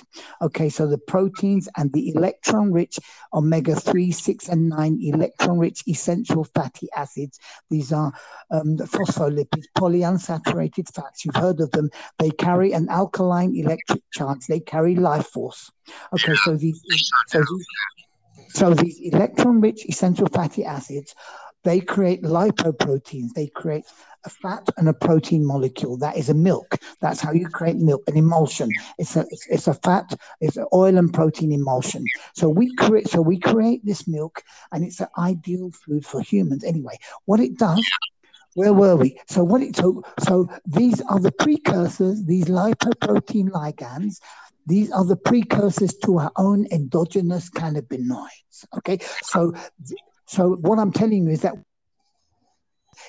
[0.43, 2.99] Okay, so the proteins and the electron rich
[3.33, 7.39] omega 3, 6, and 9 electron rich essential fatty acids.
[7.71, 8.13] These are
[8.51, 11.25] um, phospholipids, polyunsaturated fats.
[11.25, 11.91] You've heard of them.
[12.19, 15.71] They carry an alkaline electric charge, they carry life force.
[16.13, 16.83] Okay, so these,
[17.29, 17.67] so these,
[18.49, 21.15] so these electron rich essential fatty acids
[21.65, 23.33] they create lipoproteins.
[23.35, 23.85] They create
[24.25, 25.97] a fat and a protein molecule.
[25.97, 26.77] That is a milk.
[27.01, 28.71] That's how you create milk, an emulsion.
[28.99, 32.05] It's a it's, it's a fat, it's an oil and protein emulsion.
[32.35, 34.43] So we create so we create this milk,
[34.73, 36.65] and it's an ideal food for humans.
[36.65, 37.85] Anyway, what it does.
[38.55, 39.21] Where were we?
[39.29, 44.21] So what it so so these are the precursors, these lipoprotein ligands,
[44.67, 48.67] these are the precursors to our own endogenous cannabinoids.
[48.77, 49.55] Okay, so
[50.27, 51.55] so what I'm telling you is that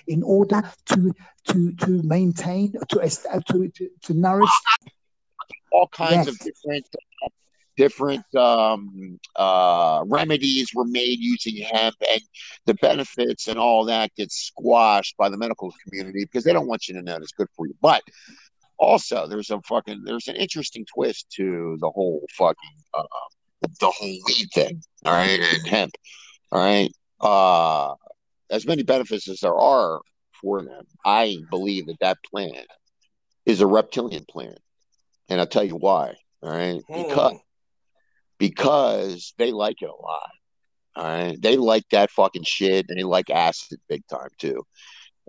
[0.08, 1.14] in order to
[1.48, 3.00] to to maintain to
[3.48, 4.50] to to, to nourish
[5.72, 6.28] all kinds yes.
[6.28, 6.86] of different
[7.80, 12.22] different um, uh, remedies were made using hemp, and
[12.66, 16.90] the benefits and all that gets squashed by the medical community because they don't want
[16.90, 17.74] you to know it's good for you.
[17.82, 18.04] But
[18.78, 23.04] also, there's a fucking there's an interesting twist to the whole fucking uh,
[23.80, 24.84] the whole weed thing.
[25.06, 25.94] All right, and hemp.
[26.52, 27.96] All right, uh,
[28.50, 30.00] as many benefits as there are
[30.42, 32.68] for them, I believe that that plant
[33.46, 34.60] is a reptilian plant,
[35.28, 36.16] and I'll tell you why.
[36.42, 37.04] All right, hmm.
[37.04, 37.40] because
[38.38, 40.30] because they like it a lot.
[40.96, 44.64] All right, they like that fucking shit, and they like acid big time too.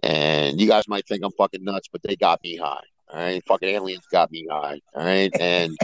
[0.02, 2.82] And you guys might think I'm fucking nuts, but they got me high.
[3.08, 4.80] All right, fucking aliens got me high.
[4.94, 5.76] All right, and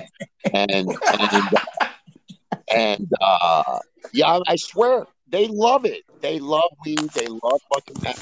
[0.52, 1.42] and and
[2.72, 3.78] and uh,
[4.12, 6.02] yeah, I swear they love it.
[6.20, 7.10] They love weed.
[7.14, 8.16] They love fucking that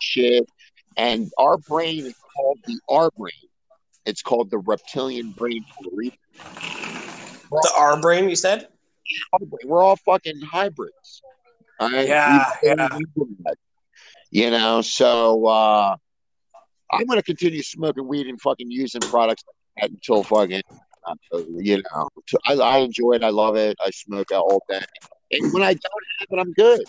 [0.00, 0.48] shit.
[0.96, 3.32] And our brain is called the R brain.
[4.06, 6.18] It's called the reptilian brain for a reason.
[7.50, 8.68] The R brain, you said?
[9.64, 11.22] We're all fucking hybrids.
[11.80, 12.08] Right?
[12.08, 12.88] Yeah, yeah.
[14.30, 15.96] You know, so uh,
[16.92, 19.44] I'm going to continue smoking weed and fucking using products
[19.80, 20.62] like until fucking,
[21.06, 21.14] uh,
[21.58, 22.08] you know,
[22.46, 23.22] I, I enjoy it.
[23.22, 23.76] I love it.
[23.84, 24.80] I smoke it all day.
[25.34, 26.80] And when I don't have it, I'm good.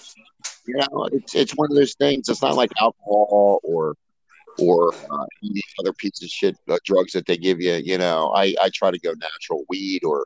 [0.68, 2.28] You know, it's it's one of those things.
[2.30, 3.96] It's not like alcohol or
[4.58, 7.74] or uh, any other piece of shit uh, drugs that they give you.
[7.74, 10.26] You know, I I try to go natural weed or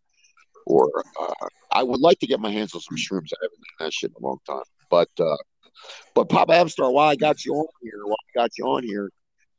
[0.66, 0.90] or
[1.20, 3.30] uh, I would like to get my hands on some shrooms.
[3.34, 4.64] I haven't done that shit in a long time.
[4.90, 5.38] But uh,
[6.16, 9.10] but Papa Abstar, while I got you on here, while I got you on here,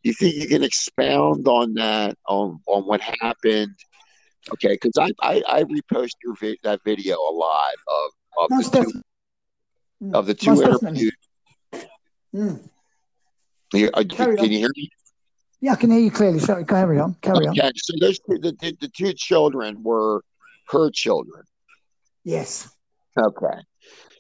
[0.02, 3.74] you think you can expound on that on on what happened?
[4.54, 8.72] Okay, because I, I I repost your vi- that video a lot of of Most
[8.72, 9.02] the two
[10.02, 10.14] mm.
[10.14, 11.12] of the two Most interviews.
[12.34, 12.68] Mm.
[13.72, 14.50] You, uh, can on.
[14.50, 14.90] you hear me?
[15.60, 16.38] Yeah, I can hear you clearly.
[16.38, 17.14] Sorry, carry on.
[17.20, 17.60] Carry okay.
[17.60, 17.72] on.
[17.76, 20.22] So those two, the, the, the two children were
[20.68, 21.42] her children.
[22.24, 22.68] Yes.
[23.18, 23.58] Okay.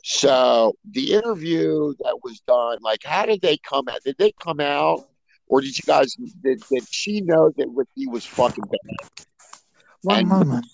[0.02, 4.00] So the interview that was done, like, how did they come out?
[4.04, 5.08] Did they come out,
[5.46, 6.14] or did you guys?
[6.42, 9.26] Did, did she know that Ricky was fucking bad?
[10.02, 10.66] One and, moment.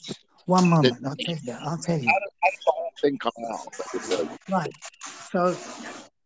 [0.47, 1.05] One moment.
[1.05, 1.53] I'll tell you.
[1.61, 2.09] I'll tell you.
[2.09, 4.39] How did, how did the whole thing come out?
[4.49, 4.73] Right.
[5.31, 5.57] So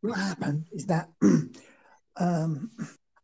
[0.03, 1.09] what happened is that
[2.16, 2.71] um,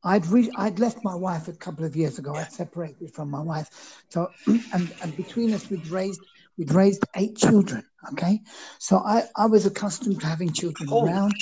[0.03, 2.35] I'd re- I'd left my wife a couple of years ago.
[2.35, 4.05] I'd separated from my wife.
[4.09, 6.21] So and and between us we'd raised
[6.57, 7.85] we'd raised eight children.
[8.13, 8.41] Okay,
[8.79, 11.35] so I, I was accustomed to having children Holy around,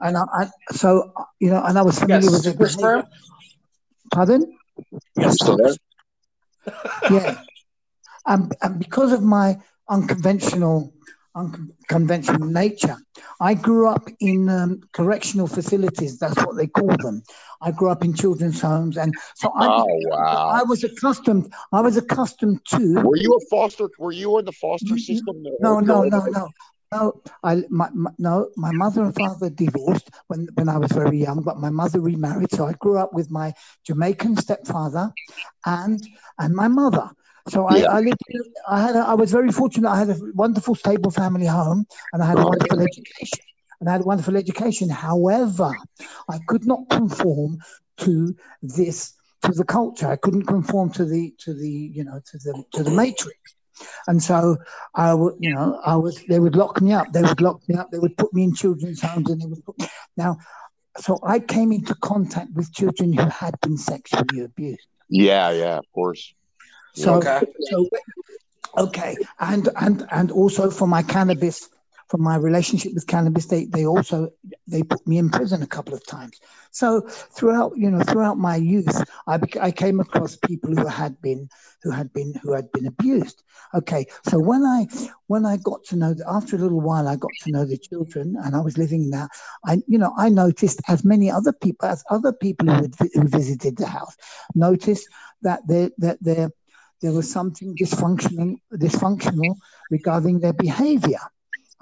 [0.00, 2.56] and I, I, so you know, and I was familiar yes.
[2.56, 3.04] with it.
[4.12, 4.58] Pardon?
[5.16, 5.74] Yes, still there.
[7.10, 7.42] yeah,
[8.26, 9.58] and, and because of my
[9.88, 10.92] unconventional
[11.34, 12.96] unconventional nature.
[13.40, 16.18] I grew up in um, correctional facilities.
[16.18, 17.22] That's what they call them.
[17.60, 20.48] I grew up in children's homes, and so I, oh, wow.
[20.48, 21.52] I was accustomed.
[21.72, 22.94] I was accustomed to.
[23.02, 23.88] Were you a foster?
[23.98, 25.44] Were you in the foster system?
[25.60, 26.48] No, no, no, no.
[26.92, 28.48] No, I my, my, no.
[28.56, 32.50] My mother and father divorced when when I was very young, but my mother remarried.
[32.50, 33.52] So I grew up with my
[33.84, 35.12] Jamaican stepfather,
[35.64, 36.04] and
[36.38, 37.10] and my mother.
[37.48, 37.86] So I, yeah.
[37.86, 38.22] I lived.
[38.68, 38.96] I had.
[38.96, 39.88] A, I was very fortunate.
[39.88, 43.44] I had a wonderful, stable family home, and I had a wonderful education.
[43.80, 44.90] And I had a wonderful education.
[44.90, 45.74] However,
[46.28, 47.58] I could not conform
[47.98, 50.08] to this to the culture.
[50.08, 53.38] I couldn't conform to the to the you know to the to the matrix.
[54.06, 54.58] And so
[54.94, 56.22] I would, you know, I was.
[56.28, 57.12] They would lock me up.
[57.12, 57.90] They would lock me up.
[57.90, 59.76] They would put me in children's homes, and they would put.
[60.18, 60.36] Now,
[60.98, 64.86] so I came into contact with children who had been sexually abused.
[65.08, 66.34] Yeah, yeah, of course.
[66.94, 67.40] So, okay.
[67.70, 67.88] so
[68.78, 71.68] okay, and and and also for my cannabis
[72.10, 73.46] for my relationship with cannabis.
[73.46, 74.30] They they also
[74.66, 76.40] they put me in prison a couple of times.
[76.72, 81.48] So throughout you know throughout my youth, I I came across people who had been
[81.82, 83.44] who had been who had been abused.
[83.74, 84.88] Okay, so when I
[85.28, 87.78] when I got to know that after a little while, I got to know the
[87.78, 89.28] children, and I was living there.
[89.64, 93.28] I you know I noticed as many other people as other people who, had, who
[93.28, 94.16] visited the house
[94.56, 95.08] noticed
[95.42, 96.50] that there that there
[97.00, 99.56] there was something dysfunctional dysfunctional
[99.90, 101.20] regarding their behavior.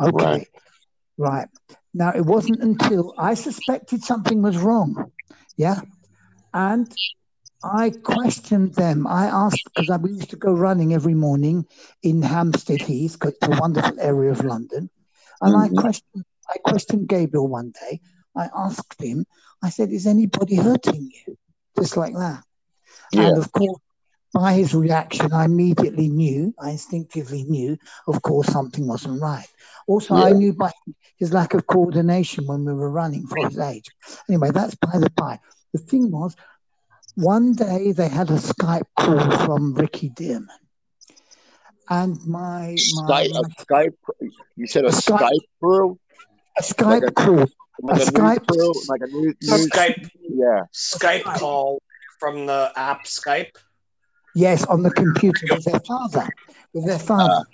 [0.01, 0.25] Okay.
[0.25, 0.49] Right.
[1.17, 1.49] Right.
[1.93, 5.11] Now, it wasn't until I suspected something was wrong.
[5.57, 5.81] Yeah.
[6.55, 6.95] And
[7.65, 9.07] I questioned them.
[9.07, 11.67] I asked, because we used to go running every morning
[12.03, 14.91] in Hampstead Heath, 'cause it's a wonderful area of London.
[15.41, 15.65] And Mhm.
[15.65, 18.01] I questioned, I questioned Gabriel one day.
[18.37, 19.27] I asked him,
[19.61, 21.37] I said, Is anybody hurting you?
[21.77, 22.45] Just like that.
[23.13, 23.29] Yeah.
[23.29, 23.81] And of course,
[24.33, 29.47] by his reaction, I immediately knew, I instinctively knew, of course, something wasn't right.
[29.87, 30.71] Also, I knew by
[31.17, 33.87] his lack of coordination when we were running for his age.
[34.29, 35.41] Anyway, that's by the by.
[35.73, 36.37] The thing was,
[37.15, 40.47] one day they had a Skype call from Ricky Dearman.
[41.91, 42.77] And my,
[43.07, 43.95] my, Skype, a Skype.
[44.57, 45.99] You said a A Skype- Skype crew,
[46.59, 47.47] a Skype like a- call,
[47.83, 49.35] like A a, Skype- news crew, like a news.
[49.43, 50.63] news Skype yeah.
[50.75, 51.81] Skype call
[52.21, 53.57] from the app Skype.
[54.39, 56.29] Yes, on the computer with their father,
[56.73, 57.45] with their father.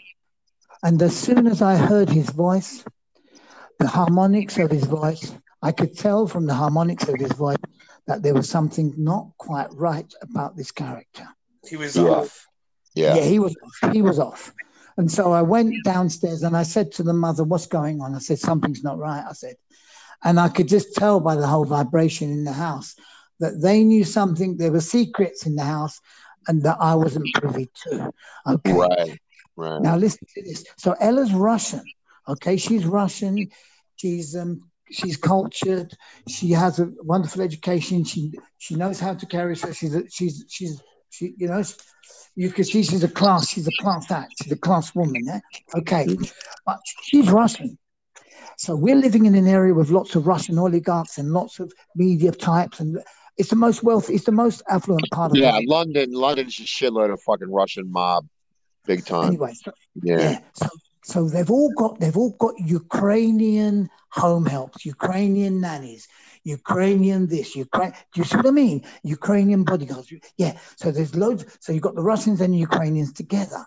[0.82, 2.85] And as soon as I heard his voice,
[3.78, 5.32] the harmonics of his voice,
[5.62, 7.57] I could tell from the harmonics of his voice
[8.07, 11.26] that there was something not quite right about this character.
[11.66, 12.03] He was Yeah.
[12.03, 12.47] off.
[12.95, 13.16] Yeah.
[13.16, 13.93] he was off.
[13.93, 14.53] He was off.
[14.97, 18.14] And so I went downstairs and I said to the mother, What's going on?
[18.14, 19.24] I said, Something's not right.
[19.28, 19.57] I said,
[20.22, 22.95] and I could just tell by the whole vibration in the house
[23.41, 26.01] that they knew something, there were secrets in the house,
[26.49, 28.12] and that I wasn't privy to.
[28.47, 28.72] Okay.
[28.72, 29.18] Right.
[29.57, 29.82] Right.
[29.82, 30.64] Now listen to this.
[30.76, 31.82] So Ella's Russian.
[32.28, 33.49] Okay, she's Russian.
[33.97, 35.92] She's um she's cultured.
[36.28, 38.05] She has a wonderful education.
[38.05, 39.76] She she knows how to carry herself.
[39.76, 41.62] She's a, she's she's she you know
[42.34, 43.49] you can see she's a class.
[43.49, 44.34] She's a class act.
[44.42, 45.22] She's a class woman.
[45.24, 45.40] Yeah.
[45.76, 46.07] Okay,
[46.66, 47.78] but she's Russian.
[48.57, 52.32] So we're living in an area with lots of Russian oligarchs and lots of media
[52.32, 53.01] types, and
[53.37, 54.14] it's the most wealthy.
[54.14, 55.53] It's the most affluent part of Yeah.
[55.53, 55.68] London.
[55.68, 56.12] London.
[56.12, 58.26] London's a shitload of fucking Russian mob,
[58.87, 59.28] big time.
[59.28, 59.72] Anyway, so
[60.03, 60.18] Yeah.
[60.18, 60.39] yeah.
[60.55, 60.68] So
[61.07, 66.09] so they've all got they've all got Ukrainian home helps, Ukrainian nannies,
[66.45, 67.93] Ukrainian this, Ukraine.
[68.12, 68.85] Do you see what I mean?
[69.03, 70.12] Ukrainian bodyguards.
[70.39, 70.57] Yeah.
[70.76, 71.45] So there's loads.
[71.61, 73.62] So you've got the Russians and the Ukrainians together.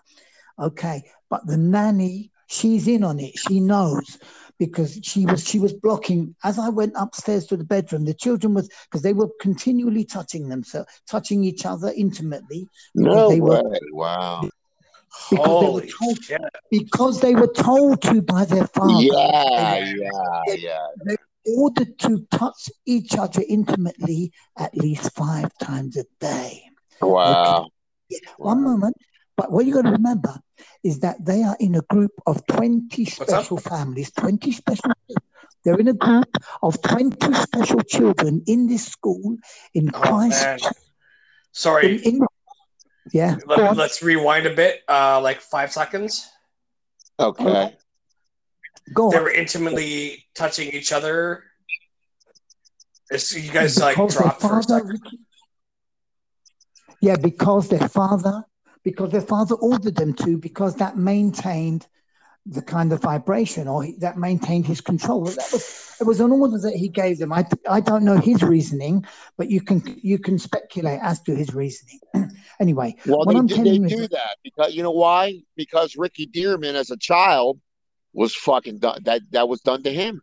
[0.58, 1.02] Okay.
[1.30, 3.38] But the nanny, she's in on it.
[3.38, 4.18] She knows
[4.58, 8.04] because she was she was blocking as I went upstairs to the bedroom.
[8.04, 13.40] The children was because they were continually touching themselves, touching each other intimately No they
[13.40, 13.60] way.
[13.62, 14.48] were- Wow.
[15.30, 16.40] because they were told shit.
[16.70, 18.92] because they were told to by their father.
[19.02, 19.78] Yeah.
[19.78, 20.54] Yeah.
[20.54, 20.86] Yeah.
[21.06, 21.16] They
[21.56, 26.62] ordered to touch each other intimately at least five times a day.
[27.00, 27.68] Wow.
[28.38, 28.96] One moment,
[29.38, 30.34] but what you got to remember
[30.82, 34.90] is that they are in a group of 20 special families, 20 special.
[35.64, 36.26] They're in a group
[36.60, 39.36] of 20 special children in this school
[39.74, 40.42] in Oh, Christ.
[40.42, 40.58] man.
[41.52, 41.96] Sorry.
[42.04, 42.20] in,
[43.12, 46.28] yeah, Let, let's rewind a bit, uh, like five seconds.
[47.20, 47.76] Okay.
[48.92, 49.22] Go They on.
[49.22, 51.44] were intimately touching each other.
[53.10, 55.00] It's, you guys like Because their dropped for a second.
[57.00, 58.44] Yeah, because their father,
[58.84, 61.86] because their father ordered them to, because that maintained
[62.46, 65.24] the kind of vibration or he, that maintained his control.
[65.24, 67.32] That was it was an order that he gave them.
[67.32, 69.04] I I don't know his reasoning,
[69.36, 72.00] but you can you can speculate as to his reasoning.
[72.60, 75.40] anyway, Well, What they, I'm do, telling they is- do that because you know why?
[75.56, 77.60] Because Ricky Dearman, as a child,
[78.14, 79.00] was fucking done.
[79.02, 80.22] That that was done to him.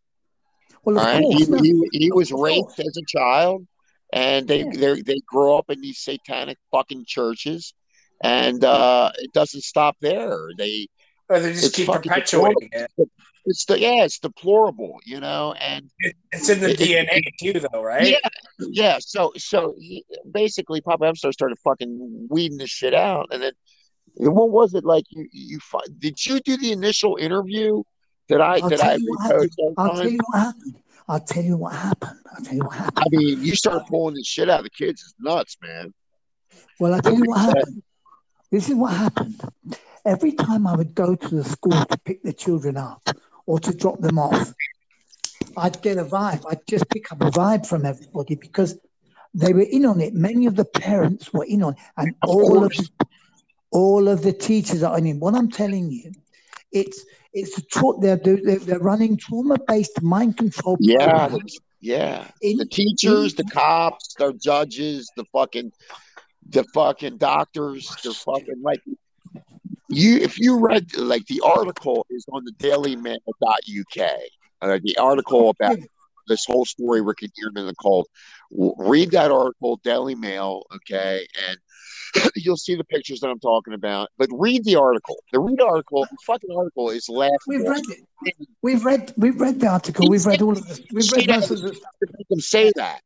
[0.84, 3.68] well, right, course, he, no, he, he was raped as a child,
[4.14, 4.72] and they Yeah.
[4.74, 7.74] they they grow up in these satanic fucking churches,
[8.24, 10.38] and uh, it doesn't stop there.
[10.58, 10.88] They
[11.30, 12.92] Or they just keep fucking perpetuating it.
[13.46, 15.90] it's the yeah, it's deplorable, you know, and
[16.32, 17.22] It's in the It- it- DNA
[17.54, 18.08] too, though, right?
[18.08, 18.98] Yeah, yeah.
[19.00, 23.54] So, so he, basically, Papa Emstar started fucking weeding this shit out, and then
[24.18, 25.06] what was it like?
[25.10, 27.84] You, you, fi- did you do the initial interview
[28.30, 29.52] that I I'll that tell I you what happened.
[29.78, 30.76] I'll tell you what happened.
[31.08, 32.20] I'll tell you what happened.
[32.36, 32.98] I'll tell you what happened.
[32.98, 35.02] I mean, you started pulling this shit out of the kids.
[35.04, 35.94] It's nuts, man.
[36.80, 37.84] Well, I'll tell you what happened.
[38.56, 39.42] This is what happened.
[40.06, 43.02] Every time I would go to the school to pick the children up
[43.46, 44.54] or to drop them off,
[45.58, 46.46] I'd get a vibe.
[46.50, 48.78] I'd just pick up a vibe from everybody because
[49.34, 50.14] they were in on it.
[50.14, 52.90] Many of the parents were in on it, and all of the,
[53.72, 55.18] all of the teachers are in it.
[55.18, 56.14] What I'm telling you
[56.72, 57.04] it's
[57.34, 60.78] it's tra- they're, they're they're running trauma based mind control.
[60.80, 62.28] Yeah, programs yeah.
[62.42, 65.74] in- The teachers, the cops, the judges, the fucking,
[66.50, 68.82] the fucking doctors, they're fucking like.
[69.90, 74.12] You, if you read like the article is on the dailymail.uk,
[74.62, 75.78] uh, the article about
[76.28, 78.08] this whole story Rick and Earman called.
[78.52, 81.58] W- Read that article, Daily Mail, okay, and
[82.36, 84.10] you'll see the pictures that I'm talking about.
[84.18, 85.18] But read the article.
[85.32, 87.38] The read article, the fucking article is laughable.
[87.48, 88.36] We've read it.
[88.62, 90.10] We've read we've read the article.
[90.10, 90.82] We've read all of this.
[90.92, 91.80] We've read most of this.
[91.80, 93.02] to make them say that.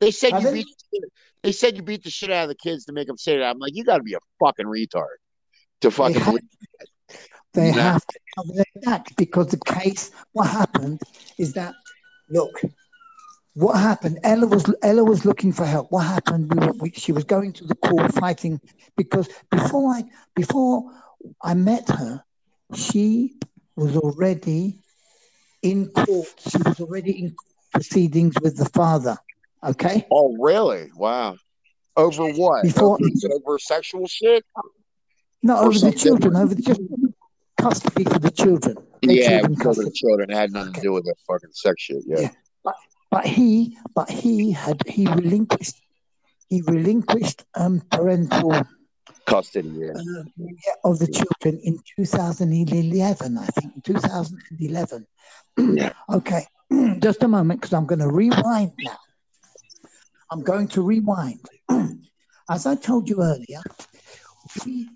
[0.00, 0.66] They said you beat.
[0.66, 3.16] the shit- They said you beat the shit out of the kids to make them
[3.16, 3.44] say that.
[3.50, 5.16] I'm like, you got to be a fucking retard
[5.80, 6.14] to fucking.
[6.16, 6.42] have- believe
[7.54, 7.92] They Yeah.
[7.92, 10.10] have to cover their back because the case.
[10.32, 11.00] What happened
[11.38, 11.74] is that
[12.28, 12.60] look.
[13.54, 14.20] What happened?
[14.22, 15.90] Ella was Ella was looking for help.
[15.90, 16.52] What happened?
[16.54, 18.60] We were, we, she was going to the court fighting
[18.96, 20.04] because before I
[20.36, 20.92] before
[21.42, 22.22] I met her,
[22.74, 23.34] she
[23.74, 24.78] was already
[25.62, 26.28] in court.
[26.48, 27.34] She was already in
[27.72, 29.16] proceedings with the father.
[29.64, 30.06] Okay.
[30.10, 30.90] Oh, really?
[30.96, 31.36] Wow.
[31.96, 32.62] Over what?
[32.62, 34.44] Before- over, over sexual shit?
[35.42, 36.80] No, over the children, over the, just
[37.60, 38.76] custody for the children.
[39.02, 41.50] Their yeah, children because of the children it had nothing to do with that fucking
[41.52, 42.02] sex shit.
[42.06, 42.20] Yeah.
[42.20, 42.30] Yeah.
[43.10, 45.80] But he, but he had he relinquished,
[46.48, 48.52] he relinquished um, parental
[49.28, 49.68] Custody.
[49.68, 49.90] Yeah.
[49.90, 55.06] uh, of the children in 2011, I think, 2011.
[55.58, 55.92] Yeah.
[56.12, 56.46] okay,
[56.98, 58.96] just a moment, because I'm going to rewind now.
[60.30, 61.44] I'm going to rewind.
[62.50, 63.62] As I told you earlier,
[64.64, 64.88] we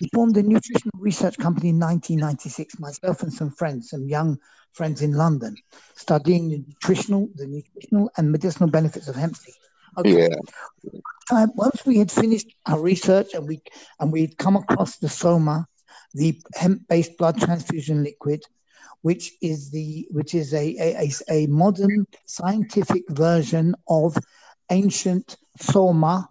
[0.00, 4.38] we formed a nutritional research company in 1996, myself and some friends, some young
[4.72, 5.54] friends in London,
[5.94, 9.54] studying the nutritional, the nutritional and medicinal benefits of hemp seed.
[9.98, 10.28] Okay.
[10.30, 10.90] Yeah.
[11.30, 13.60] Uh, once we had finished our research and we
[13.98, 15.66] and we'd come across the Soma,
[16.14, 18.42] the hemp-based blood transfusion liquid,
[19.02, 24.16] which is the which is a a, a, a modern scientific version of
[24.70, 26.28] ancient Soma.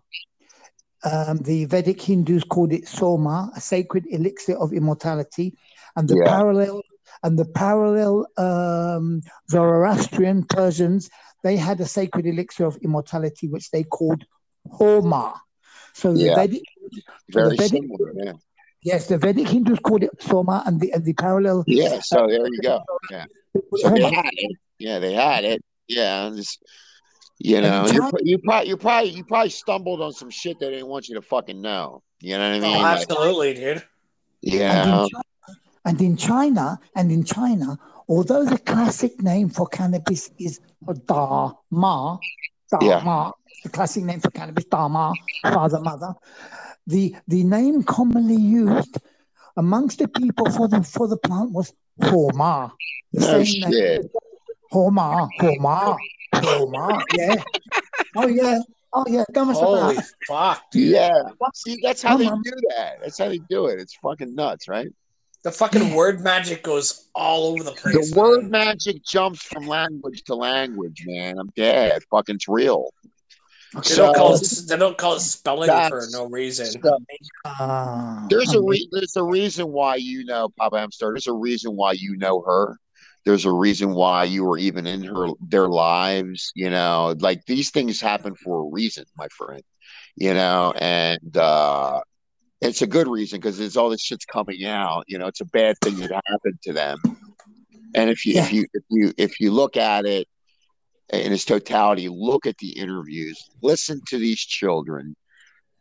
[1.04, 5.56] Um, the Vedic Hindus called it Soma, a sacred elixir of immortality,
[5.96, 6.30] and the Yeah.
[6.36, 6.82] parallel
[7.24, 11.10] and the parallel um, Zoroastrian Persians
[11.42, 14.26] they had a sacred elixir of immortality which they called
[14.72, 15.34] Homa.
[15.94, 16.36] So the Yeah.
[16.36, 16.64] Vedic,
[17.32, 18.12] Very Vedic- similar.
[18.16, 18.34] Yeah.
[18.84, 21.64] yes, the Vedic Hindus called it Soma, and the and the parallel.
[21.66, 22.00] Yeah.
[22.02, 22.84] So there you go.
[23.78, 24.52] So they had it.
[24.80, 25.62] Yeah, they had it.
[25.88, 26.30] Yeah.
[26.36, 26.62] Just,
[27.40, 30.60] you know, you're, China- pro- you probably you probably you probably stumbled on some shit
[30.60, 32.04] they didn't want you to fucking know.
[32.22, 32.82] You know what I Oh, mean?
[32.82, 33.84] Like, absolutely, dude.
[34.42, 34.82] Yeah.
[34.82, 35.20] And in, China,
[35.86, 40.60] and in China, and in China, although the classic name for cannabis is
[41.06, 42.20] Dharma,
[42.70, 43.32] Dharma,
[43.64, 45.14] the classic name for cannabis, Dharma,
[45.44, 46.14] father, mother,
[46.88, 48.98] the the name commonly used
[49.58, 52.74] amongst the people for the for the plant was Homa.
[53.14, 53.44] The No
[54.72, 55.30] same name.
[55.40, 55.62] shit.
[55.62, 55.98] Homa,
[56.34, 57.04] Homa, Homa.
[57.18, 57.36] Yeah.
[58.16, 58.60] Oh yeah.
[58.94, 59.24] Oh yeah.
[59.34, 60.06] Come on, Holy Sabah.
[60.28, 60.92] fuck, dude.
[60.94, 61.22] Yeah.
[61.54, 62.42] See, that's how they on.
[62.42, 63.00] do that.
[63.02, 63.80] That's how they do it.
[63.80, 64.88] It's fucking nuts, right?
[65.44, 68.12] The fucking word magic goes all over the place.
[68.12, 71.38] The word magic jumps from language to language, man.
[71.40, 72.02] I'm dead.
[72.12, 72.90] Fucking it's real.
[73.74, 74.64] They So- don't call it.
[74.68, 76.66] They don't call it spelling for no reason.
[76.66, 76.98] So,
[77.46, 81.12] Ah, there's a re- there's a reason why you know Papa Hamster.
[81.14, 82.78] There's a reason why you know her.
[83.26, 86.52] There's a reason why you were even in her their lives.
[86.56, 89.62] You know, like these things happen for a reason, my friend.
[90.16, 92.02] You know, and uh
[92.62, 95.04] it's a good reason because it's all this shit's coming out.
[95.08, 96.98] You know, it's a bad thing that happened to them.
[97.96, 100.28] And if you if you if you if you look at it
[101.12, 105.16] in its totality, look at the interviews, listen to these children.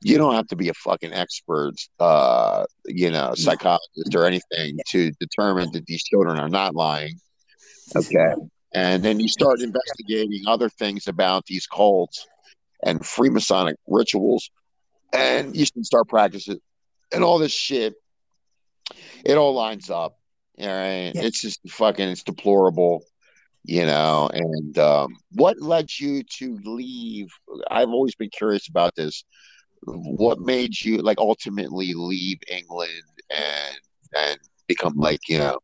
[0.00, 5.10] You don't have to be a fucking expert, uh, you know, psychologist or anything to
[5.18, 7.18] determine that these children are not lying.
[7.94, 8.34] Okay.
[8.74, 12.26] And then you start investigating other things about these cults
[12.84, 14.50] and Freemasonic rituals,
[15.12, 16.60] and you can start practicing
[17.12, 17.94] and all this shit.
[19.24, 20.18] It all lines up.
[20.60, 21.12] All right.
[21.14, 21.22] Yeah.
[21.22, 23.04] It's just fucking, it's deplorable,
[23.64, 24.28] you know.
[24.32, 27.28] And um, what led you to leave?
[27.70, 29.24] I've always been curious about this.
[29.84, 32.90] What made you like ultimately leave England
[33.30, 33.76] and
[34.16, 35.58] and become like you know,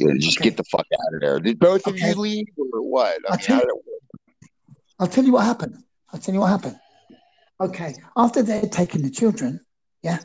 [0.00, 0.48] you know, just Okay.
[0.50, 1.38] get the fuck out of there?
[1.40, 3.18] Did both of you leave or what?
[3.28, 4.50] I I'll mean, tell you- did it work?
[4.98, 5.82] I'll tell you what happened.
[6.12, 6.78] I'll tell you what happened.
[7.60, 9.60] Okay, after they had taken the children,
[10.02, 10.18] yeah,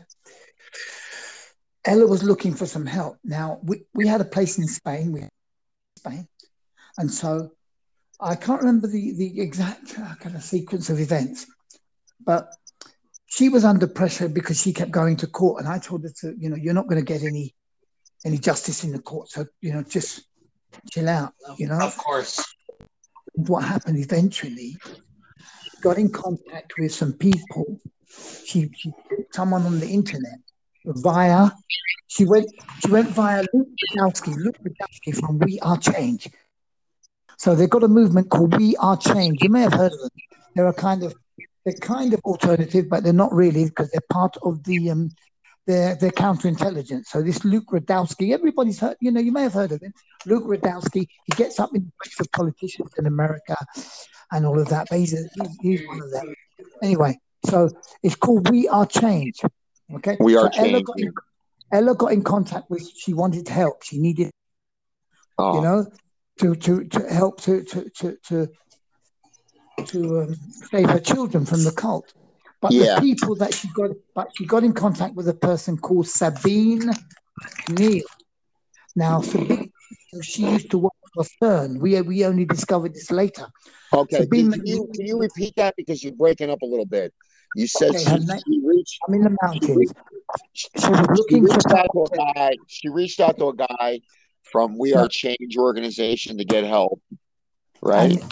[1.86, 3.18] Ella was looking for some help.
[3.24, 5.28] Now we, we had a place in Spain, we
[5.98, 6.28] Spain,
[6.98, 7.52] and so
[8.20, 11.46] I can't remember the the exact kind of sequence of events,
[12.26, 12.48] but
[13.28, 16.34] she was under pressure because she kept going to court, and I told her to,
[16.38, 17.54] you know, you're not going to get any
[18.26, 19.30] any justice in the court.
[19.30, 20.26] So you know, just
[20.92, 21.34] chill out.
[21.58, 22.44] You know, Of course.
[23.34, 24.76] what happened eventually?
[25.82, 27.80] Got in contact with some people.
[28.46, 28.92] She, she
[29.32, 30.40] someone on the internet
[30.86, 31.52] via.
[32.08, 32.48] She went.
[32.84, 34.36] She went via Luke Rudkowski.
[34.36, 36.30] Luke Rudkowski from We Are Change.
[37.38, 39.44] So they've got a movement called We Are Change.
[39.44, 40.10] You may have heard of them.
[40.56, 41.14] They're a kind of
[41.66, 45.10] they're kind of alternative, but they're not really because they're part of the um
[45.68, 47.07] they're they're counterintelligence.
[47.07, 49.93] So this Luke Rudkowski, everybody's heard, you know, you may have heard of him.
[50.26, 53.55] Luke Rudkowski, he gets up in the face of politicians in America
[54.32, 56.34] and all of that, but he's, a, he's, he's one of them.
[56.82, 57.70] Anyway, so
[58.03, 59.41] it's called We Are Change.
[59.93, 60.18] Okay.
[60.20, 61.13] We Are so Ella Change, got, in,
[61.72, 63.84] Ella got in contact with she wanted help.
[63.84, 64.32] She needed
[65.38, 65.86] Oh, you know,
[66.39, 68.49] to to to help to to to to,
[69.86, 70.36] to um,
[70.72, 72.13] save her children from the cult.
[72.66, 72.95] But Yeah.
[72.95, 76.89] the people that she got, but she got in contact with a person called Sabine
[77.70, 78.01] Neal.
[78.95, 79.72] Now, Sabine,
[80.24, 81.78] she used to work for CERN.
[81.80, 83.45] We we only discovered this later.
[83.93, 84.24] okay.
[84.24, 87.13] Sabine Can, you can you repeat that because you're breaking up a little bit?
[87.55, 89.93] You said Okay, she, name- she reached I'm in the mountains.
[90.53, 92.57] She was she looking for reached out to a guy.
[92.66, 94.01] She reached out to a guy
[94.51, 96.99] from We Are Change organization to get help.
[97.84, 98.13] Right.
[98.20, 98.32] And,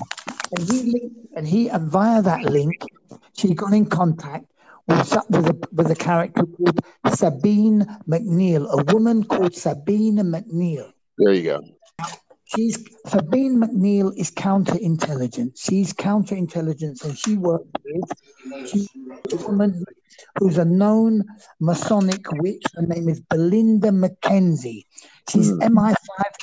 [0.56, 2.84] and he linked, and he and via that link,
[3.34, 4.46] she got in contact
[4.88, 6.80] with with a with a character called
[7.14, 10.92] Sabine McNeill, a woman called Sabine McNeill.
[11.18, 11.62] there you go.
[12.46, 12.78] She's
[13.08, 15.58] Sabine McNeill is counterintelligence.
[15.64, 18.12] She's counterintelligence, and she works with
[18.68, 18.90] she's
[19.32, 19.84] a woman
[20.38, 21.24] who's a known
[21.60, 22.64] Masonic witch.
[22.76, 24.86] Her name is Belinda McKenzie.
[25.30, 25.78] She's Hmm.
[25.78, 25.96] MI5,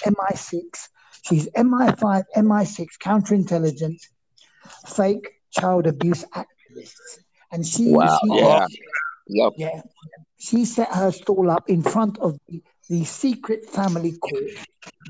[0.06, 0.88] MI6.
[1.22, 4.08] She's MI5, MI6 counterintelligence,
[4.88, 7.20] fake child abuse activist,
[7.52, 8.18] and she, Wow.
[8.22, 8.66] she Yeah.
[9.28, 9.52] Yep.
[9.56, 9.82] yeah.
[10.38, 14.42] She set her stall up in front of the, the secret family court.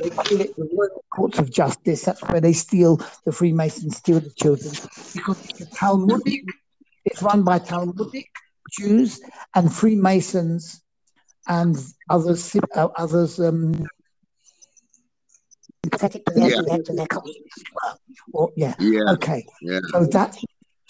[0.03, 2.03] They call it the Royal Courts of Justice.
[2.05, 4.73] That's where they steal the Freemasons, steal the children.
[5.15, 6.43] Because it's a Talmudic,
[7.05, 8.29] it's run by Talmudic
[8.71, 9.21] Jews
[9.55, 10.83] and Freemasons
[11.47, 11.77] and
[12.09, 13.73] others, uh, others um,
[15.83, 15.91] to
[16.35, 16.57] their, Yeah.
[16.57, 17.33] to their, to their culture.
[18.33, 18.75] Or, yeah.
[18.79, 19.13] Yeah.
[19.13, 19.47] Okay.
[19.63, 19.81] Yeah.
[19.93, 20.39] So that's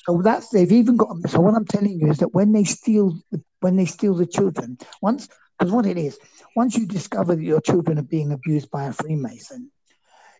[0.06, 1.08] so that's they've even got.
[1.28, 3.18] So what I'm telling you is that when they steal
[3.60, 5.28] when they steal the children, once
[5.58, 6.18] because what it is,
[6.56, 9.70] once you discover that your children are being abused by a Freemason,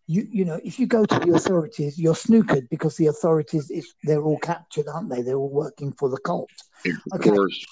[0.07, 3.94] you you know if you go to the authorities, you're snookered because the authorities is
[4.03, 5.22] they're all captured, aren't they?
[5.22, 6.51] They're all working for the cult.
[6.86, 7.30] Of Okay.
[7.30, 7.64] course.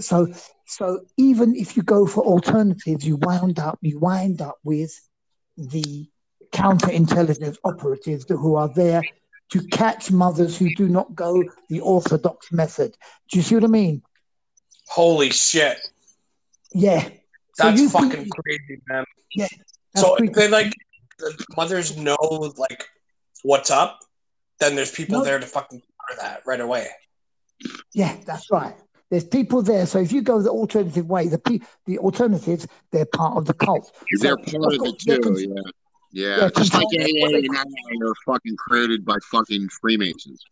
[0.00, 0.28] So
[0.66, 4.98] so even if you go for alternatives, you wound up you wind up with
[5.56, 6.08] the
[6.52, 9.02] counterintelligence operatives who are there
[9.50, 12.96] to catch mothers who do not go the orthodox method.
[13.30, 14.02] Do you see what I mean?
[14.88, 15.78] Holy shit.
[16.72, 17.02] Yeah.
[17.54, 19.04] So That's think- fucking crazy, man.
[19.36, 19.54] That's
[19.96, 20.72] So if they like
[21.18, 22.16] the mothers know
[22.58, 22.86] like
[23.42, 24.00] what's up,
[24.60, 25.24] then there's people No.
[25.24, 26.88] there to fucking counter that right away.
[27.94, 28.74] Yeah, that's right.
[29.10, 29.86] There's people there.
[29.86, 33.54] So if you go the alternative way, the pe- the alternatives, they're part of the
[33.54, 33.92] cult.
[34.20, 35.22] They're So, part of of it course, they're too.
[35.22, 35.46] con- Yeah.
[36.12, 36.36] Yeah.
[36.38, 40.42] Yeah, Just like AA and NA are fucking created by fucking Freemasons.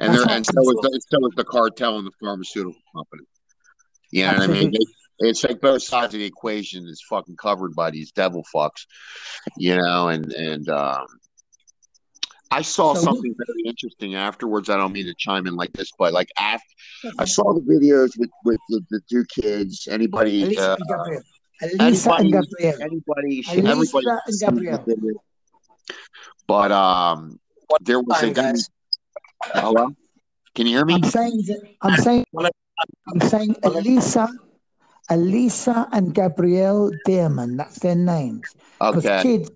[0.00, 3.22] And they're and so is the, so is the cartel and the pharmaceutical company.
[4.10, 4.54] You know what I mean?
[4.56, 4.78] Absolutely.
[4.80, 4.88] It-
[5.18, 8.84] it's like both sides of the equation is fucking covered by these devil fucks.
[9.56, 11.06] You know, and and um
[12.50, 14.70] I saw So- something very interesting afterwards.
[14.70, 16.64] I don't mean to chime in like this, but like after
[17.18, 19.88] I saw the videos with with the, the two kids.
[19.90, 21.22] Anybody, Elisa uh, and Gabriel.
[21.62, 22.82] Elisa and anybody- Gabriel.
[22.82, 23.50] anybody, Elisa
[23.96, 24.06] everybody,
[24.68, 25.24] and Gabriel.
[26.46, 27.38] But um,
[27.68, 28.52] One there was a guy.
[28.52, 28.68] guys.
[29.44, 29.88] Hello,
[30.54, 30.94] can you hear me?
[30.94, 32.24] I'm saying that I'm saying
[33.12, 34.28] I'm saying Elisa,
[35.10, 37.56] Elisa and Gabriel Dearman.
[37.56, 38.54] That's their names.
[38.78, 39.50] Because Okay, kids,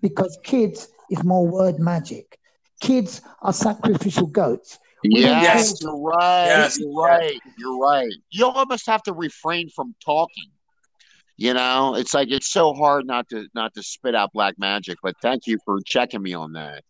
[0.00, 2.38] because kids is more word magic.
[2.80, 4.78] Kids are sacrificial goats.
[5.04, 5.82] yes, Yes.
[5.82, 6.46] you're right.
[6.46, 6.78] Yes.
[6.78, 7.38] You're right.
[7.58, 8.12] You're right.
[8.30, 10.50] You almost have to refrain from talking.
[11.36, 14.98] You know, it's like it's so hard not to not to spit out black magic.
[15.02, 16.84] But thank you for checking me on that.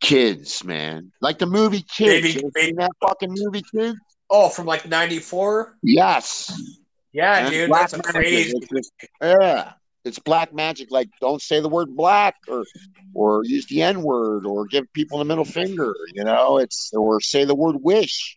[0.00, 2.22] Kids, man, like the movie Kids.
[2.22, 3.98] Baby- You baby- seen that fucking movie Kids?
[4.30, 5.76] Oh, from like '94.
[5.82, 6.52] Yes.
[7.12, 8.60] Yeah, And dude, black that's a crazy.
[8.72, 9.72] just- yeah,
[10.08, 10.90] it's black magic.
[10.90, 12.64] Like, don't say the word black, or
[13.14, 15.94] or use the N word, or give people the middle finger.
[16.14, 18.36] You know, it's or say the word wish.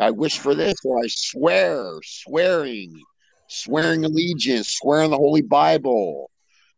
[0.00, 3.02] I wish for this, or I swear, swearing,
[3.48, 6.30] swearing allegiance, swearing the Holy Bible.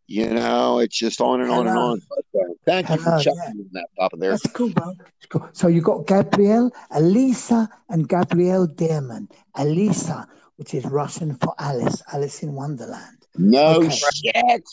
[0.07, 2.01] You know, it's just on and on and on.
[2.09, 3.65] But, uh, thank you for checking yeah.
[3.75, 4.33] that top of there.
[4.33, 4.95] That's cool, bro.
[4.99, 5.49] That's cool.
[5.53, 9.31] So you got Gabriel, Elisa, and Gabriel Dearman.
[9.55, 10.27] Elisa,
[10.57, 13.20] which is Russian for Alice, Alice in Wonderland.
[13.37, 13.91] No Okay.
[13.91, 14.65] shit.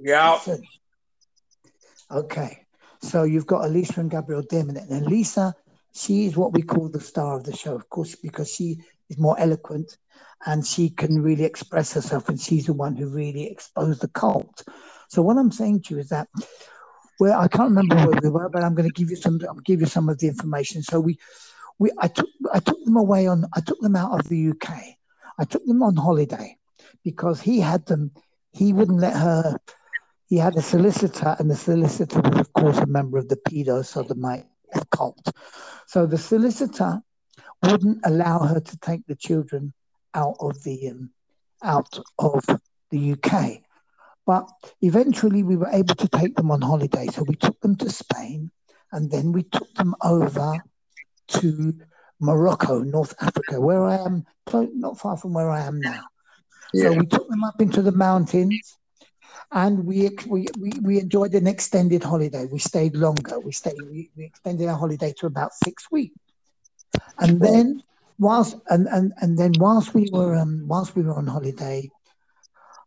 [0.00, 0.38] Yeah.
[2.10, 2.66] Okay,
[3.00, 5.54] so you've got Elisa and Gabriel Dearman, and Elisa,
[5.94, 8.76] she is what we call the star of the show, of course, because she
[9.08, 9.96] is more eloquent
[10.44, 14.62] and she can really express herself, and she's the one who really exposed the cult.
[15.08, 16.28] So what I'm saying to you is that,
[17.18, 19.40] well, I can't remember where we were, but I'm going to give you some.
[19.48, 20.82] I'll give you some of the information.
[20.82, 21.18] So we,
[21.78, 24.68] we, I took, I took them away on, I took them out of the UK.
[25.38, 26.58] I took them on holiday
[27.04, 28.12] because he had them.
[28.52, 29.58] He wouldn't let her
[30.32, 33.84] he had a solicitor, and the solicitor was, of course, a member of the pedo
[33.84, 34.46] sodomite
[34.90, 35.28] cult.
[35.86, 37.02] So the solicitor
[37.62, 39.74] wouldn't allow her to take the children
[40.14, 41.10] out of the um,
[41.62, 42.42] out of
[42.90, 43.60] the UK.
[44.24, 44.48] But
[44.80, 47.08] eventually, we were able to take them on holiday.
[47.08, 48.50] So we took them to Spain,
[48.90, 50.62] and then we took them over
[51.28, 51.74] to
[52.20, 56.04] Morocco, North Africa, where I am, not far from where I am now.
[56.74, 58.78] So we took them up into the mountains
[59.52, 62.46] and we, we, we, we enjoyed an extended holiday.
[62.50, 63.38] We stayed longer.
[63.40, 66.16] We stayed, we, we extended our holiday to about six weeks.
[67.18, 67.82] And then
[68.18, 71.90] whilst, and, and, and then whilst we were, um, whilst we were on holiday,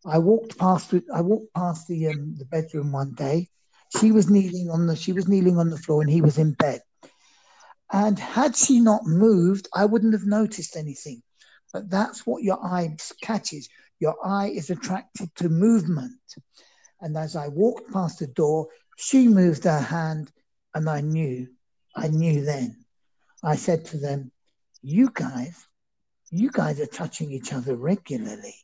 [0.05, 3.49] I walked past, the- I walked past the, um, the bedroom one day.
[3.99, 6.53] She was kneeling on the, she was kneeling on the floor and he was in
[6.53, 6.81] bed.
[7.91, 11.21] And had she not moved, I wouldn't have noticed anything.
[11.75, 13.67] But that's what your eye catches.
[13.99, 16.21] Your eye is attracted to movement.
[17.01, 20.31] And as I walked past the door, she moved her hand,
[20.73, 21.49] and I knew,
[21.93, 22.85] I knew then.
[23.43, 24.31] I said to them,
[24.83, 25.67] You guys,
[26.31, 28.55] you guys are touching each other regularly.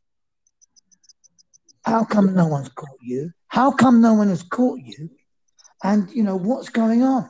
[1.83, 3.33] How come no one's caught you?
[3.49, 5.09] How come no one has caught you?
[5.83, 7.29] And, you know, what's going on?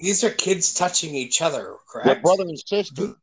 [0.00, 2.22] These are kids touching each other, Your correct?
[2.24, 3.14] brother and sister.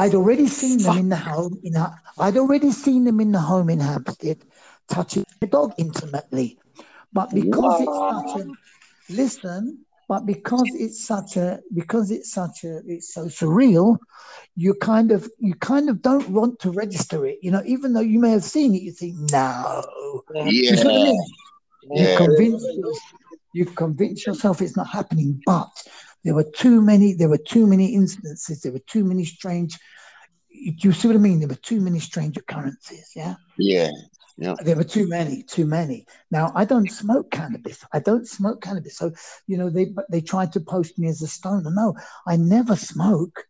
[0.00, 1.60] I'd already seen them in the home.
[1.62, 4.38] In Ha- I'd already seen them in the home in Hampstead,
[4.88, 6.58] touching the dog intimately.
[7.12, 12.80] But because it's such a listen, but because it's such a because it's such a
[12.86, 13.98] it's so surreal,
[14.56, 17.38] you kind of you kind of don't want to register it.
[17.42, 20.22] You know, even though you may have seen it, you think no.
[20.34, 21.04] You see what I Yeah.
[21.04, 21.24] mean?
[21.82, 22.16] You Yeah.
[22.16, 22.64] convince
[23.52, 25.70] you've convinced yourself it's not happening, but
[26.24, 27.14] there were too many.
[27.14, 28.60] There were too many instances.
[28.62, 29.78] There were too many strange.
[30.50, 31.38] Do you see what I mean?
[31.40, 33.12] There were too many strange occurrences.
[33.16, 33.90] Yeah, Yeah.
[34.36, 34.54] Yeah.
[34.64, 36.06] there were too many, too many.
[36.30, 37.84] Now I don't smoke cannabis.
[37.92, 38.96] I don't smoke cannabis.
[38.96, 39.12] So
[39.46, 41.70] you know they they tried to post me as a stoner.
[41.70, 41.94] No,
[42.26, 43.44] I never smoke.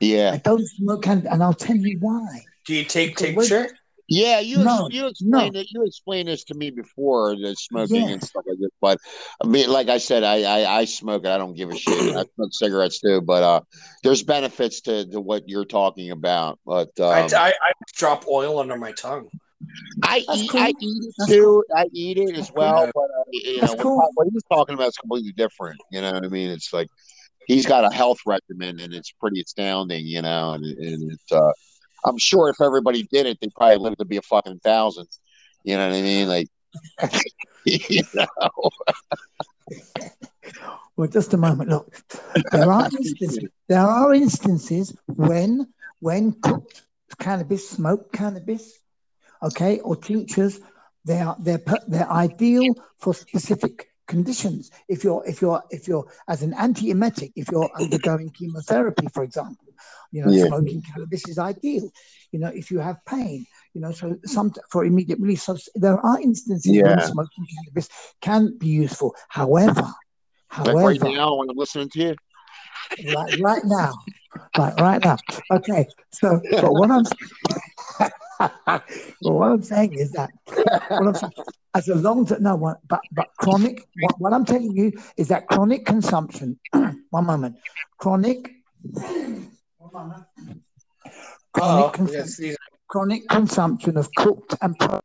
[0.00, 0.30] Yeah.
[0.34, 2.44] I don't smoke cannabis, and I'll tell you why.
[2.66, 3.77] Do you take Because when- tincture?
[4.08, 5.60] Yeah, you No, ex- you explained no.
[5.60, 5.66] it.
[5.70, 8.70] You explained this to me before the smoking and stuff like this.
[8.80, 8.98] But
[9.42, 11.28] I mean, like I said, I I, I smoke it.
[11.28, 12.16] I don't give a shit.
[12.16, 13.20] I smoke cigarettes too.
[13.20, 13.60] But uh,
[14.02, 16.58] there's benefits to, to what you're talking about.
[16.64, 19.28] But I, um, I, I drop oil under my tongue.
[20.02, 20.60] I That's eat cool.
[20.60, 21.64] I eat it That's too.
[21.76, 22.56] I eat it as That's cool.
[22.56, 22.90] well.
[22.94, 23.96] But uh, you That's know, cool.
[23.98, 25.78] what, what he's talking about is completely different.
[25.92, 26.48] You know what I mean?
[26.48, 26.88] It's like
[27.46, 30.06] he's got a health regimen, and it's pretty astounding.
[30.06, 31.52] You know, and, and it's uh,
[32.04, 35.08] I'm sure if everybody did it, they'd probably live to be a fucking thousand.
[35.64, 36.28] You know what I mean?
[36.28, 36.48] Like,
[37.64, 38.70] you know,
[40.96, 41.70] Well, just a moment.
[41.70, 41.94] Look,
[42.52, 43.48] there are instances.
[43.68, 45.68] There are instances when
[46.00, 46.82] when cooked
[47.18, 48.80] cannabis, smoked cannabis,
[49.42, 50.60] okay, or tinctures,
[51.04, 54.70] they are they're they're ideal for specific conditions.
[54.88, 59.67] If you're if you're if you're as an antiemetic, if you're undergoing chemotherapy, for example,
[60.12, 60.46] you know, Yeah.
[60.46, 61.90] smoking cannabis is ideal.
[62.32, 65.42] You know, if you have pain, you know, so some for immediate release.
[65.44, 67.06] So there are instances when Yeah.
[67.06, 67.88] smoking cannabis
[68.20, 69.14] can be useful.
[69.28, 69.92] However,
[70.58, 72.16] like right now when I'm listening to you.
[73.04, 73.94] right, right now,
[74.56, 75.18] right, right now.
[75.50, 77.04] Okay, so but what I'm
[78.38, 78.82] but
[79.20, 81.32] what I'm saying is that saying
[81.74, 85.28] as a long term no what but but chronic what, what I'm telling you is
[85.28, 86.58] that chronic consumption
[87.10, 87.56] one moment
[87.98, 88.52] chronic
[88.82, 89.50] one
[89.88, 90.24] chronic,
[91.60, 92.58] Oh, consum- yes,
[92.88, 95.00] chronic consumption of cooked and pro-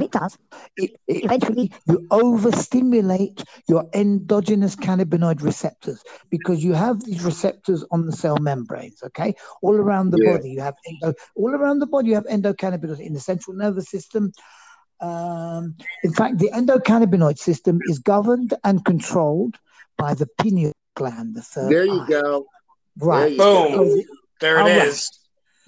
[0.00, 0.38] it does.
[0.76, 6.00] It, it eventually you overstimulate your endogenous cannabinoid receptors
[6.30, 9.02] because you have these receptors on the cell membranes.
[9.02, 10.32] Okay, all around the Yeah.
[10.36, 13.88] body you have endo, all around the body you have endocannabinoids in the central nervous
[13.90, 14.32] system.
[15.00, 19.56] Um, in fact, the endocannabinoid system is governed and controlled
[19.96, 22.06] by the pineal gland, the third There you eye.
[22.08, 22.46] go.
[22.98, 23.36] Right.
[23.36, 24.02] There Boom.
[24.40, 24.88] There it All right.
[24.88, 25.10] is.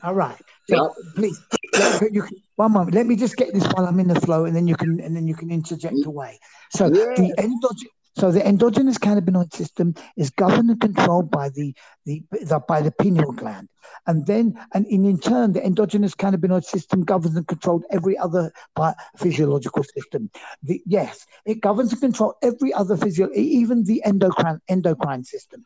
[0.02, 0.39] all right.
[0.69, 1.40] So please,
[2.12, 2.94] you can, one moment.
[2.94, 5.16] Let me just get this while I'm in the flow, and then you can and
[5.16, 6.39] then you can interject away.
[6.73, 7.05] So Yeah.
[7.16, 11.74] the endogen, so the endogenous cannabinoid system is governed and controlled by the,
[12.07, 13.69] the, the by the pineal gland,
[14.07, 18.52] and then and in, in turn the endogenous cannabinoid system governs and controls every other
[19.16, 20.31] physiological system
[20.62, 25.65] the, yes it governs and controls every other physio even the endocrine endocrine system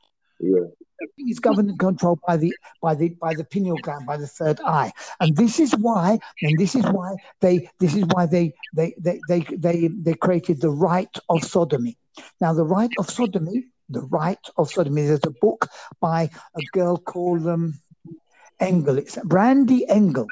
[0.52, 0.66] Yeah.
[1.02, 2.50] everything is governed and controlled by the
[2.84, 4.90] by the by the pineal gland by the third eye
[5.20, 7.10] and this is why and this is why
[7.44, 8.46] they this is why they
[8.78, 9.76] they they they they,
[10.06, 11.94] they created the rite of sodomy
[12.40, 13.58] now the rite of sodomy
[13.96, 15.68] the rite of sodomy there's a book
[16.00, 16.20] by
[16.60, 17.64] a girl called um
[18.60, 20.28] engel it's brandy engel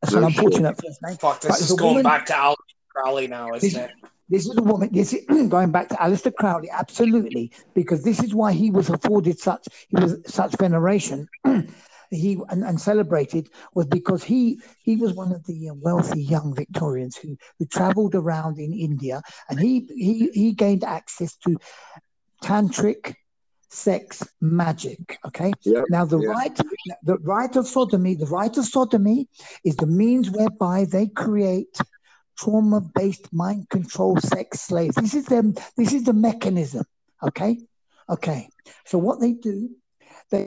[0.00, 0.38] that's an No shit.
[0.38, 2.56] unfortunate first name Fuck, this it's is going woman- back to Al
[2.94, 3.90] Crowley now, isn't This- it?
[4.28, 4.90] This is a woman.
[4.92, 9.38] This is going back to Aleister Crowley, absolutely, because this is why he was afforded
[9.38, 11.28] such he was such veneration.
[12.10, 16.54] he and, and celebrated was because he he was one of the uh, wealthy young
[16.54, 21.56] Victorians who who travelled around in India, and he he he gained access to
[22.42, 23.14] tantric
[23.68, 25.18] sex magic.
[25.26, 26.30] Okay, Yep, now the yeah.
[26.30, 26.60] right
[27.02, 29.28] the rite of sodomy the rite of sodomy
[29.64, 31.78] is the means whereby they create
[32.36, 34.96] trauma-based mind control sex slaves.
[34.96, 35.54] This is them.
[35.76, 36.84] This is the mechanism.
[37.22, 37.58] Okay,
[38.08, 38.48] okay.
[38.84, 39.70] So what they do,
[40.30, 40.46] they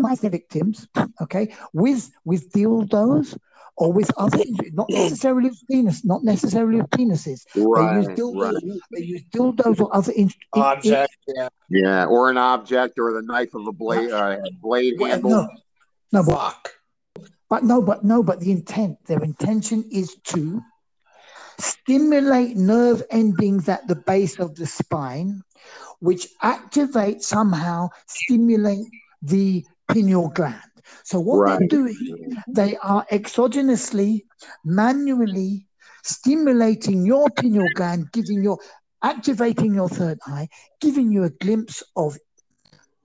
[0.00, 0.88] minimize the victims.
[1.22, 3.36] Okay, with with dildos
[3.78, 4.42] or with other,
[4.72, 7.44] not necessarily with penis, not necessarily with penises.
[7.54, 8.02] Right.
[8.04, 8.52] They use dildos.
[8.52, 8.80] Right.
[8.92, 10.24] They use dildos or other in,
[10.54, 11.48] in- Object, yeah.
[11.68, 12.04] Yeah.
[12.06, 15.30] Or an object or the knife of a blade uh, blade in- handle.
[15.30, 15.48] no,
[16.12, 16.70] no, but Fuck.
[17.48, 20.60] But no, but no, but the intent, their intention is to
[21.58, 25.42] stimulate nerve endings at the base of the spine,
[26.00, 28.86] which activate somehow, stimulate
[29.22, 30.60] the pineal gland.
[31.04, 34.22] So what they're doing, they are exogenously,
[34.64, 35.66] manually
[36.04, 38.58] stimulating your pineal gland, giving your
[39.02, 40.48] activating your third eye,
[40.80, 42.16] giving you a glimpse of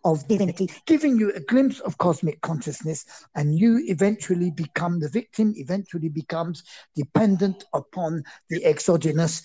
[0.04, 3.06] of divinity, giving you a glimpse of cosmic consciousness,
[3.36, 6.64] and you eventually become the victim, eventually becomes
[6.96, 9.44] dependent upon the exogenous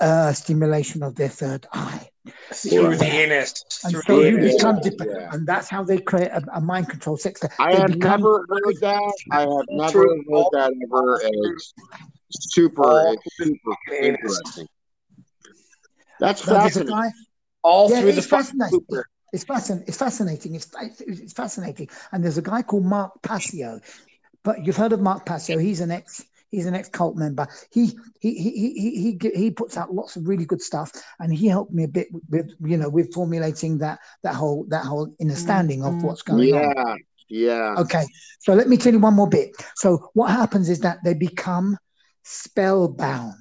[0.00, 2.08] uh, stimulation of their third eye.
[2.52, 3.64] Through the anus.
[3.84, 4.54] And Through so the you anus.
[4.56, 5.30] become Yeah, dep- yeah.
[5.32, 7.40] and that's how they create a, a mind control sex.
[7.60, 9.14] I They have become- never heard that.
[9.30, 10.24] I have never True.
[10.32, 11.20] heard that ever.
[11.22, 11.72] It's
[12.54, 14.66] super, All it's super interesting.
[16.18, 16.94] That's Now, fascinating.
[16.94, 17.10] guy,
[17.62, 18.80] All Yeah, through the it's fucking fascinating.
[18.80, 19.06] Cooper.
[19.32, 19.88] It's fascinating.
[19.88, 20.54] It's fascinating.
[20.54, 21.88] It's, it's fascinating.
[22.12, 23.80] And there's a guy called Mark Passio,
[24.42, 25.58] but you've heard of Mark Passio.
[25.58, 26.24] He's an ex.
[26.50, 27.46] He's an ex cult member.
[27.70, 31.48] He he he he he he puts out lots of really good stuff, and he
[31.48, 35.82] helped me a bit with you know with formulating that that whole that whole understanding
[35.82, 36.06] of mm-hmm.
[36.06, 36.74] what's going on.
[36.76, 36.94] Yeah,
[37.30, 37.74] yeah.
[37.78, 38.04] Okay,
[38.40, 39.56] so let me tell you one more bit.
[39.76, 41.78] So what happens is that they become
[42.22, 43.32] spellbound.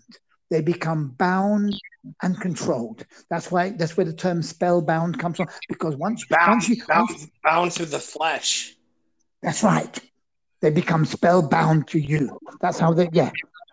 [0.49, 1.75] They become bound
[2.21, 3.05] and controlled.
[3.29, 5.47] That's why that's where the term spellbound comes from.
[5.69, 8.75] Because once Bound, once you bound, once- bound to the flesh.
[9.41, 9.99] that's right,
[10.61, 12.37] they become spellbound to you.
[12.59, 13.31] That's how they yeah.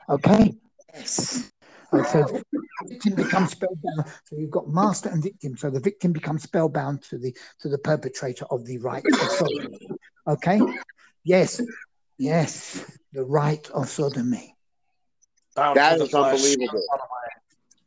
[0.09, 0.55] Okay.
[0.95, 1.51] Yes.
[1.91, 2.45] So the
[2.87, 4.05] victim becomes spellbound.
[4.25, 5.57] So you've got master and victim.
[5.57, 9.89] So the victim becomes spellbound to the to the perpetrator of the rite of sodomy.
[10.27, 10.61] Okay.
[11.25, 11.61] Yes.
[12.19, 12.85] Yes.
[13.13, 14.55] The rite of sodomy.
[15.57, 16.35] Bound That to the is flesh.
[16.35, 16.83] unbelievable.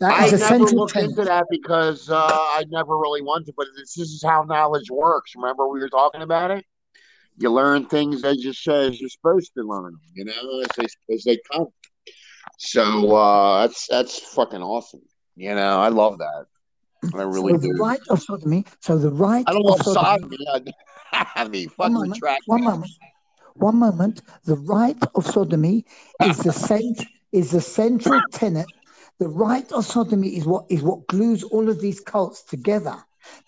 [0.02, 1.12] That I never central looked tenet.
[1.12, 4.90] into that because uh, I never really wanted, to, but this, this is how knowledge
[4.90, 5.34] works.
[5.36, 6.66] Remember we were talking about it?
[7.38, 10.68] You learn things as you say as you're supposed to learn them, you know, as
[10.76, 11.68] they as they come.
[12.58, 15.02] So uh, that's that's fucking awesome.
[15.36, 16.46] You know, I love that.
[17.14, 17.78] I really so the do.
[17.80, 18.66] rite of sodomy.
[18.80, 20.38] So the right I don't love sodomy.
[20.46, 20.74] sodomy.
[21.14, 22.14] I, mean, One fucking moment.
[22.14, 22.42] retract.
[22.48, 22.92] One moment.
[23.54, 24.22] One moment.
[24.46, 25.86] The rite of sodomy
[26.24, 28.68] is the cent- is the central tenet.
[29.22, 32.98] The rite of sodomy is what is what glues all of these cults together,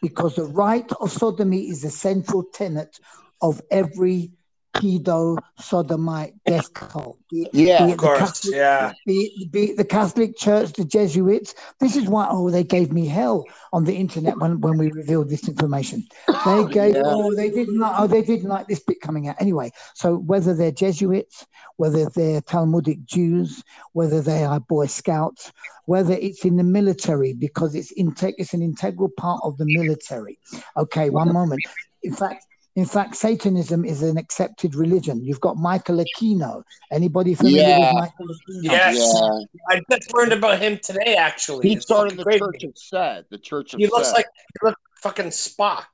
[0.03, 2.99] because the rite of sodomy is the central tenet
[3.41, 4.33] of every
[4.73, 7.17] pedo sodomite death cult.
[7.29, 8.93] Be Yeah, be Of the course, Catholic- yeah.
[9.05, 11.53] be be the Catholic Church, the Jesuits.
[11.79, 15.29] This is why, oh, they gave me hell on the internet when, when we revealed
[15.29, 16.05] this information.
[16.45, 17.03] They gave, Yeah.
[17.05, 19.35] oh, they didn't like, oh, they didn't like this bit coming out.
[19.39, 21.45] Anyway, so whether they're Jesuits,
[21.77, 23.63] whether they're Talmudic Jews,
[23.93, 25.51] whether they are Boy Scouts,
[25.85, 30.39] whether it's in the military because it's integ- it's an integral part of the military.
[30.77, 31.61] Okay, one moment.
[32.03, 32.45] In fact,
[32.75, 35.23] in fact, Satanism is an accepted religion.
[35.23, 36.63] You've got Michael Aquino.
[36.91, 37.77] Anybody familiar Yeah.
[37.93, 38.63] with Michael Aquino?
[38.63, 38.97] Yes.
[38.97, 39.75] Yeah.
[39.77, 41.69] I just learned about him today, actually.
[41.69, 43.29] He It's started the fucking Church of Set.
[43.29, 44.15] The Church of He looks Set.
[44.17, 44.25] like
[44.59, 45.85] he looks fucking Spock.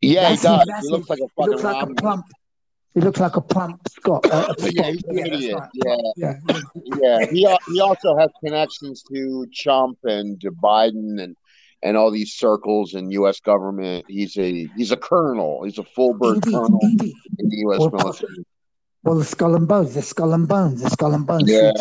[0.00, 0.66] yeah, he That's him, does.
[0.68, 2.24] that's He looks like a fucking He fucking looks like a plump.
[2.94, 4.26] He looks like a plump Scott.
[4.32, 4.92] Uh, a Yeah, Spock.
[4.92, 5.58] he's an Yeah, idiot.
[5.58, 5.68] right.
[5.74, 5.96] Yeah.
[6.16, 7.18] Yeah, yeah.
[7.20, 11.36] Yeah, he he also has connections to Trump and to Biden, and
[11.82, 13.40] and all these circles in U.S.
[13.40, 14.04] government.
[14.08, 15.62] He's a he's a colonel.
[15.64, 17.14] He's a full bird Indeed, colonel indeed.
[17.38, 17.80] in the U.S.
[17.80, 18.44] Well, military.
[19.04, 21.50] Well, the skull and bones, the skull and bones, the skull and bones.
[21.50, 21.72] Yeah.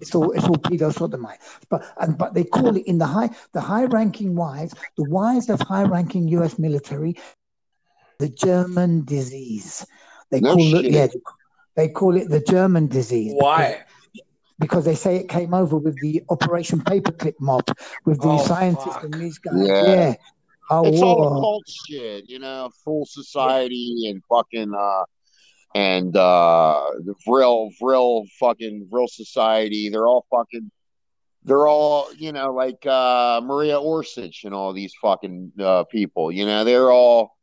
[0.00, 1.38] It's all it's all pedo sodomite.
[1.70, 5.48] But and but they call it in the high the high ranking wives, the wives
[5.48, 7.16] of high ranking US military,
[8.18, 9.86] the German disease.
[10.30, 11.06] They No call it yeah,
[11.76, 13.34] they call it the German disease.
[13.36, 13.84] Why?
[14.58, 17.64] Because they say it came over with the Operation Paperclip mob,
[18.04, 19.04] with the Oh, scientists fuck.
[19.04, 19.54] and these guys.
[19.56, 19.84] Yeah.
[19.94, 20.14] Yeah.
[20.70, 21.26] Oh, It's all war.
[21.36, 25.04] occult shit, you know, full society and fucking uh
[25.74, 29.88] and uh the real real fucking real society.
[29.88, 30.70] They're all fucking
[31.44, 36.46] they're all, you know, like uh Maria Orsich and all these fucking uh people, you
[36.46, 37.36] know, they're all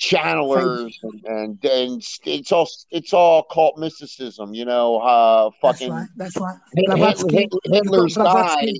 [0.00, 5.92] channelers and, and and it's all it's all cult mysticism, you know, uh That's fucking
[5.92, 6.08] right.
[6.16, 6.56] That's right.
[6.74, 7.48] Hitler- Blavatsky.
[7.66, 8.72] Hitler's You've guy.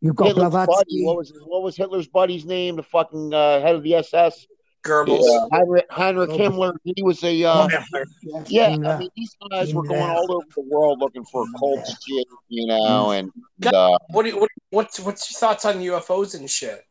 [0.00, 0.60] You've got Hitler's buddy.
[0.66, 1.04] Blavatsky.
[1.04, 2.76] What was what was Hitler's buddy's name?
[2.76, 4.46] The fucking uh, head of the SS.
[4.84, 5.22] Goebbels.
[5.22, 6.30] Yeah, Heinrich, Heinrich.
[6.30, 6.74] Himmler.
[6.84, 8.04] He was a uh, Himmler.
[8.22, 8.66] Yes, yeah.
[8.86, 11.86] I mean, these guys were going all over the world looking for cult Himmler.
[12.06, 13.30] shit, you know, and
[13.64, 16.84] uh, What, do you, what what's what's your thoughts on UFOs and shit?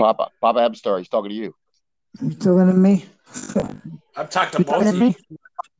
[0.00, 0.98] Papa Papa Abstar.
[0.98, 1.54] He's talking to you.
[2.22, 3.04] You talking to me?
[4.16, 5.16] I'm talking to You both talking of to you me?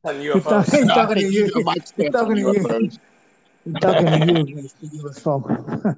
[0.03, 0.43] on You UFOs.
[0.43, 1.45] talking- I talking to think you.
[1.45, 2.53] you know my stance on talking to you.
[2.63, 2.99] UFOs.
[3.65, 4.85] I'm talking to you, Mr.
[5.01, 5.95] UFO.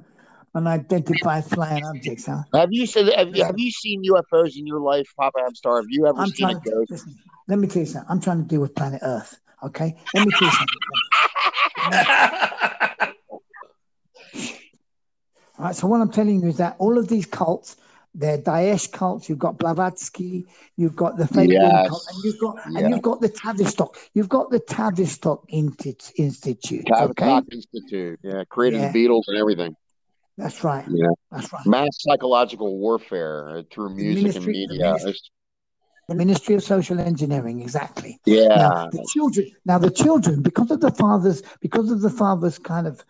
[0.55, 2.43] Unidentified flying objects, huh?
[2.53, 5.81] Have you seen have you, have you seen UFOs in your life, Papa Abstar?
[5.81, 6.91] Have you ever I'm seen a trying to, ghost?
[6.91, 7.15] listen,
[7.49, 8.09] let me tell you something.
[8.09, 9.37] I'm trying to deal with planet Earth.
[9.63, 9.95] Okay?
[10.13, 10.79] Let me tell you something.
[15.59, 15.75] All right.
[15.75, 17.77] So what I'm telling you is that all of these cults,
[18.15, 19.27] they're Daesh cults.
[19.27, 20.45] You've got Blavatsky,
[20.77, 21.89] you've got the Fabian Yes.
[21.89, 22.79] cult, and you've got Yeah.
[22.79, 23.97] and you've got the Tavistock.
[24.13, 26.87] You've got the Tavistock Institute.
[26.91, 28.91] Okay, Tavistock Institute, yeah, created Yeah.
[28.91, 29.75] the Beatles and everything.
[30.37, 30.83] that's right.
[30.89, 31.65] Yeah, That's right.
[31.67, 34.93] mass psychological warfare uh, through The music and ministry- the media.
[34.93, 35.19] ministry-
[36.09, 38.19] The Ministry of Social Engineering, exactly.
[38.25, 42.57] yeah, Now the children, now the children, because of the father's, because of the father's
[42.59, 43.05] kind of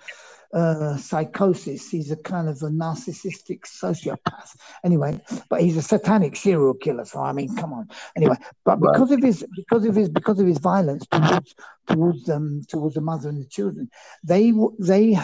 [0.54, 4.56] uh, psychosis, he's a kind of a narcissistic sociopath.
[4.84, 5.20] Anyway,
[5.50, 7.06] but he's a satanic serial killer.
[7.06, 7.90] So I mean, come on.
[8.16, 8.94] Anyway, but Right.
[8.94, 11.56] because of his, because of his, because of his violence towards
[11.88, 13.90] towards them, towards the mother and the children,
[14.24, 15.18] they they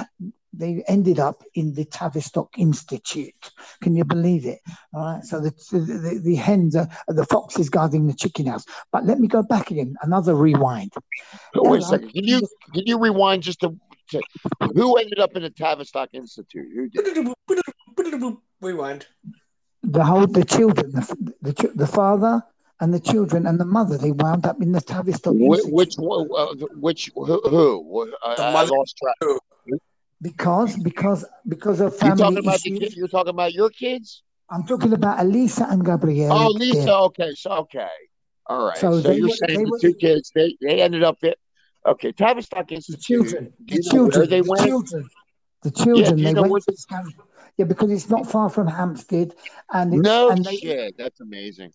[0.51, 3.51] they ended up in the Tavistock Institute.
[3.81, 4.59] Can you believe it?
[4.93, 5.23] All right.
[5.23, 8.65] So the the, the hens are the foxes guarding the chicken house.
[8.91, 9.95] But let me go back again.
[10.01, 10.91] Another rewind.
[11.55, 12.13] Wait a second.
[12.13, 12.39] Can you
[12.73, 13.77] can you rewind just to
[14.73, 16.67] who ended up in the Tavistock Institute?
[16.75, 17.27] Who did?
[18.61, 19.07] Rewind.
[19.83, 22.43] The whole the children, the the, the father
[22.81, 25.95] and the children and the mother, they wound up in the Tavistock Which Institute which
[25.97, 27.25] one- uh, which who?
[27.49, 28.11] who?
[28.23, 29.39] I, I lost track.
[30.21, 34.23] because because because of You family talking about the You're talking about your kids?
[34.49, 36.33] I'm talking about Elisa and Gabriel.
[36.33, 36.81] Oh, Lisa.
[36.85, 37.87] They're- Okay, so okay,
[38.47, 38.77] all right.
[38.77, 41.17] So So, they you're were- saying the were- two kids they they ended up
[41.85, 43.01] at okay Tavistock the Institute.
[43.27, 44.65] children, the children, they the went?
[44.67, 45.09] children,
[45.63, 46.15] the children.
[46.15, 47.13] do you they went where to Scan-
[47.57, 49.33] yeah, because it's not far from Hampstead,
[49.73, 51.71] and it's, No and they, shit, that's amazing.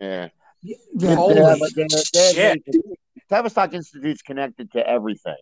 [0.00, 0.28] Yeah.
[0.62, 2.62] yeah, Holy Yeah, but they're- they're shit.
[2.66, 2.82] amazing.
[3.30, 5.36] Tavistock Institute's connected to everything.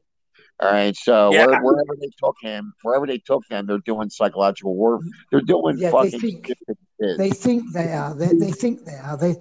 [0.61, 1.47] All right, so Yeah.
[1.47, 5.01] where, wherever they took him, wherever they took them, they're doing psychological work.
[5.33, 7.19] They're doing Yeah, they fucking think- shit to kids.
[7.19, 8.15] they think they are.
[8.15, 9.17] They, they think they are.
[9.17, 9.35] They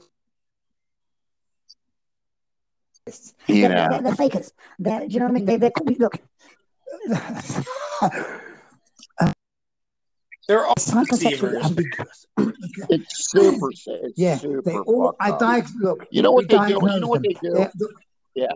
[3.07, 3.13] you
[3.47, 4.53] They're, know, they're, they're fakers.
[4.79, 5.45] They're, do you know what I mean?
[5.45, 6.17] They, they're, look,
[10.47, 11.65] They're all psychosexually deceivers.
[11.65, 12.25] ambiguous.
[12.89, 13.69] it's super.
[13.71, 13.87] It's
[14.17, 15.15] yeah, super they all.
[15.19, 15.65] I up.
[15.79, 16.63] Look, You know what they do?
[16.67, 17.53] You know what they do?
[17.53, 17.71] They're-
[18.35, 18.47] Yeah.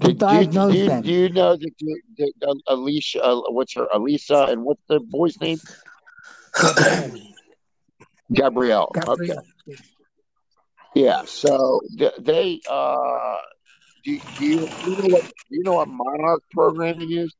[0.00, 1.02] We Do, do, do, you- them.
[1.02, 3.22] do you know that, the- that uh, Alicia?
[3.24, 3.88] Uh, what's her?
[3.92, 5.58] Elisa and what's the boy's name?
[8.32, 8.92] Gabriel.
[9.08, 9.34] Okay.
[10.98, 11.18] Gabriel.
[11.18, 11.24] Yeah.
[11.26, 11.80] So
[12.18, 12.60] they.
[12.68, 13.36] Uh,
[14.04, 15.22] do, do you, do you know what?
[15.24, 17.34] Do you know what Monarch programming is?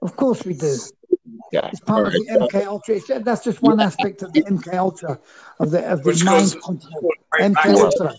[0.00, 0.76] Of course we do.
[1.52, 1.68] Yeah.
[1.72, 2.94] It's part of the Alright, MK Ultra.
[2.96, 5.18] It's, that's just one aspect of the MK Ultra,
[5.60, 7.10] of the of the Which mind control.
[7.32, 8.14] right MK Ultra,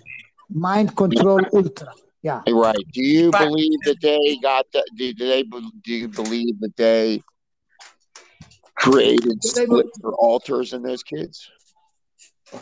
[0.49, 1.93] mind control ultra.
[2.21, 2.41] Yeah.
[2.49, 2.75] Right.
[2.91, 6.75] Do you But- believe that they got the, do, do they do you believe that
[6.75, 7.23] they
[8.75, 11.49] created They were- splits or altars in those kids?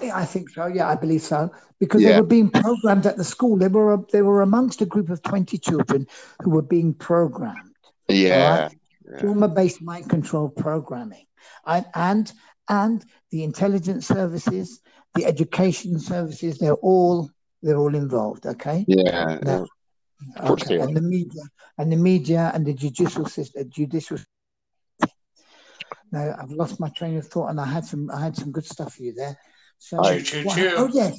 [0.02, 0.68] Yeah, I think so.
[0.68, 1.50] Yeah, I believe so.
[1.80, 2.14] Because Yeah.
[2.14, 3.58] they were being programmed at the school.
[3.58, 6.08] They were they were amongst a group of twenty children
[6.42, 7.74] who were being programmed.
[8.08, 8.70] Yeah.
[9.10, 9.20] Yeah.
[9.20, 11.26] trauma-based mind control programming
[11.66, 12.34] and and
[12.68, 14.82] and the intelligence services
[15.16, 17.30] the education services they're all
[17.64, 19.40] they're all involved okay Yeah.
[19.44, 19.66] Now-
[20.36, 21.44] Of course okay and the media
[21.78, 24.18] and the media and the judicial uh, system judicial
[26.12, 28.66] No, I've lost my train of thought, and I had some I had some good
[28.66, 29.36] stuff for you there.
[29.78, 31.14] So, Choo, choo, what- oh yes,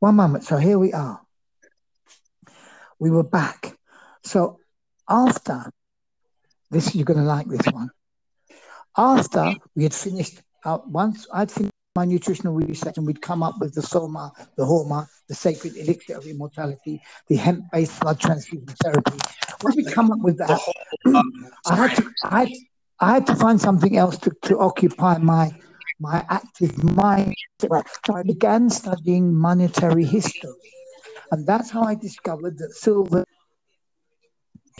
[0.00, 0.44] one moment.
[0.44, 1.20] So here we are.
[2.98, 3.76] We were back.
[4.24, 4.58] So
[5.08, 5.70] after
[6.70, 7.90] this, you're going to like this one.
[8.96, 13.58] After we had finished, uh, once I'd finished my nutritional research, and we'd come up
[13.60, 19.18] with the soma, the haoma, the sacred elixir of immortality, the hemp-based blood transfusion therapy.
[19.62, 20.60] Once we come up with that,
[21.66, 22.48] I had to, I had,
[23.00, 25.50] I had to find something else to, to occupy my
[26.00, 27.34] my active mind.
[27.60, 30.50] So I began studying monetary history,
[31.32, 33.24] and that's how I discovered that silver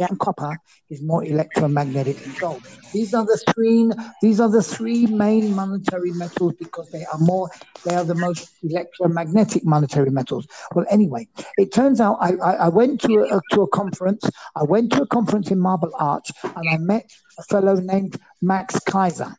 [0.00, 0.56] and copper
[0.90, 2.62] is more electromagnetic than gold.
[2.92, 3.90] These are the three.
[4.22, 7.50] These are the three main monetary metals because they are more.
[7.84, 10.46] They are the most electromagnetic monetary metals.
[10.74, 14.28] Well, anyway, it turns out I, I, I went to a, to a conference.
[14.54, 18.78] I went to a conference in Marble Arch, and I met a fellow named Max
[18.80, 19.34] Keiser,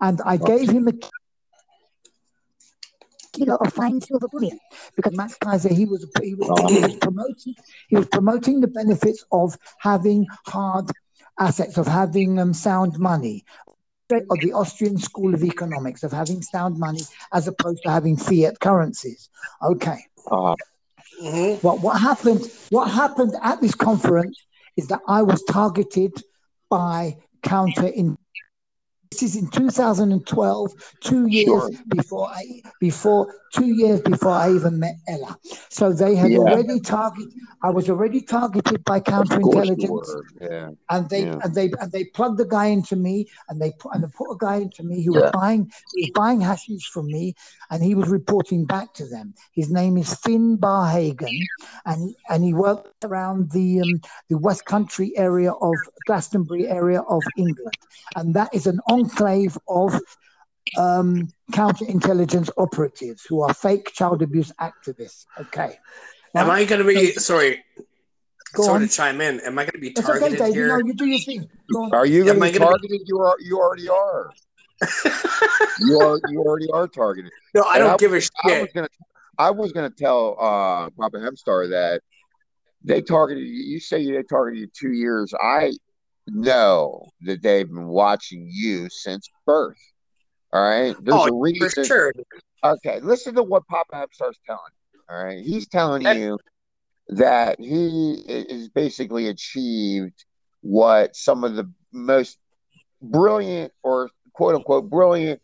[0.00, 0.92] and I gave him a
[3.32, 4.58] kilo of fine silver bullion.
[4.96, 7.54] because Max Keiser he was he was, he was promoting
[7.88, 10.90] he was promoting the benefits of having hard
[11.38, 13.44] assets of having um, sound money
[14.12, 17.00] of the Austrian School of Economics of having sound money
[17.32, 19.30] as opposed to having fiat currencies.
[19.62, 19.98] Okay.
[20.30, 20.54] Uh,
[21.22, 21.62] Mhm.
[21.62, 22.50] What what happened?
[22.70, 24.36] What happened at this conference
[24.76, 26.12] is that I was targeted
[26.70, 28.16] by counter in.
[29.10, 31.70] This is in 2012, two years Sure.
[31.88, 35.36] before I before two years before I even met Ella.
[35.68, 36.38] So they had Yeah.
[36.38, 37.32] already targeted.
[37.60, 40.22] I was already targeted by of course you counterintelligence.
[40.40, 40.70] Yeah.
[40.90, 41.40] and they Yeah.
[41.42, 44.30] and they and they plugged the guy into me and they put and they put
[44.30, 47.34] a guy into me who was buying he was buying hashish from me
[47.70, 49.34] and he was reporting back to them.
[49.52, 51.48] His name is Finn Barhagen
[51.84, 55.76] and and he worked around the um, the West Country area of
[56.06, 57.76] Glastonbury area of England
[58.16, 59.94] and that is an enclave of
[60.78, 65.24] um, counterintelligence operatives who are fake child abuse activists.
[65.40, 65.78] Okay.
[66.34, 66.60] Am Right?
[66.62, 67.64] I going to be sorry?
[68.54, 68.88] Go sorry on.
[68.88, 69.40] to chime in.
[69.40, 70.48] Am I going to be It's okay, targeted Dave.
[70.54, 70.68] You here?
[70.68, 71.48] know, you do your thing.
[71.92, 73.00] Are you going Am to I be gonna be- targeted?
[73.06, 73.36] You are.
[73.40, 74.30] You already are.
[75.80, 76.20] You are.
[76.28, 77.30] You already are targeted.
[77.54, 78.70] no, I And don't I- give a shit.
[79.38, 82.02] I was gonna tell uh Papa Hemstar that
[82.84, 83.62] they targeted you.
[83.72, 85.32] You say they targeted you two years.
[85.40, 85.72] I
[86.32, 89.78] know that they've been watching you since birth.
[90.52, 90.96] All right.
[91.02, 91.84] There's Oh, a For reason.
[91.84, 92.12] sure.
[92.62, 94.60] Okay, listen to what Papa Hemstar's telling.
[94.92, 96.38] you, All right, he's telling you
[97.08, 100.24] that he is basically achieved
[100.60, 102.38] what some of the most
[103.00, 105.40] brilliant or quote unquote brilliant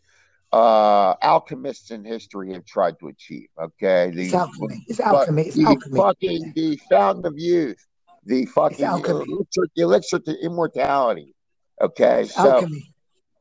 [0.53, 3.47] uh alchemists in history have tried to achieve.
[3.59, 4.83] Okay, It's the alchemy.
[4.87, 5.41] It's alchemy.
[5.43, 5.97] It's alchemy.
[5.97, 7.83] fucking the fountain of youth,
[8.27, 11.33] the fucking elixir, the elixir to immortality.
[11.81, 12.91] Okay, It's so alchemy.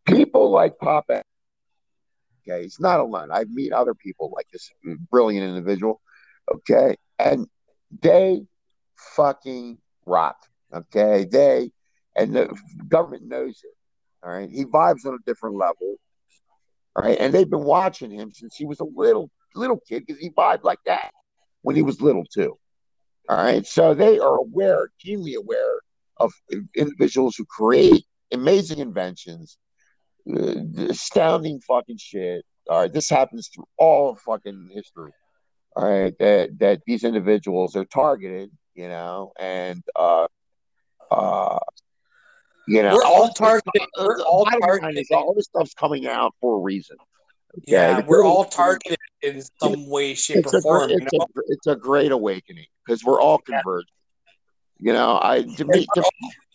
[0.06, 1.22] people like Papa.
[2.48, 3.30] Okay, he's not alone.
[3.32, 4.70] I meet other people like this
[5.10, 6.00] brilliant individual.
[6.54, 7.46] Okay, and
[8.02, 8.42] they
[9.14, 10.36] fucking rock.
[10.72, 11.70] Okay, they
[12.14, 12.56] and the
[12.88, 13.74] government knows it.
[14.24, 15.96] All right, he vibes on a different level.
[16.94, 20.20] All right, and they've been watching him since he was a little little kid because
[20.20, 21.10] he vibed like that
[21.62, 22.56] when he was little too.
[23.28, 25.80] All right, so they are aware, keenly aware
[26.18, 26.32] of
[26.76, 29.58] individuals who create amazing inventions
[30.32, 30.54] uh,
[30.88, 32.44] astounding fucking shit.
[32.68, 35.12] All right, this happens through all of fucking history.
[35.76, 40.26] All right, that that these individuals are targeted, you know, and uh,
[41.10, 41.58] uh,
[42.66, 43.88] you know, We're all targeted.
[43.98, 45.06] We're all targeted.
[45.12, 46.96] all this stuff's coming out for a reason.
[47.64, 50.88] Yeah, we're all targeted in some way, shape, It's or form.
[50.88, 51.20] great, You it's, know?
[51.20, 53.90] a, it's a great awakening because we're all converged.
[54.78, 56.10] You know, I to me, to,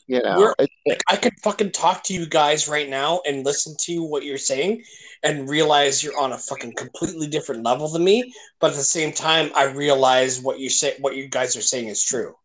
[0.07, 0.53] you know,
[0.85, 4.37] Like I could fucking talk to you guys right now and listen to what you're
[4.37, 4.83] saying
[5.23, 8.31] and realize you're on a fucking completely different level than me.
[8.59, 11.87] But at the same time, I realize what you say, what you guys are saying
[11.87, 12.35] is true,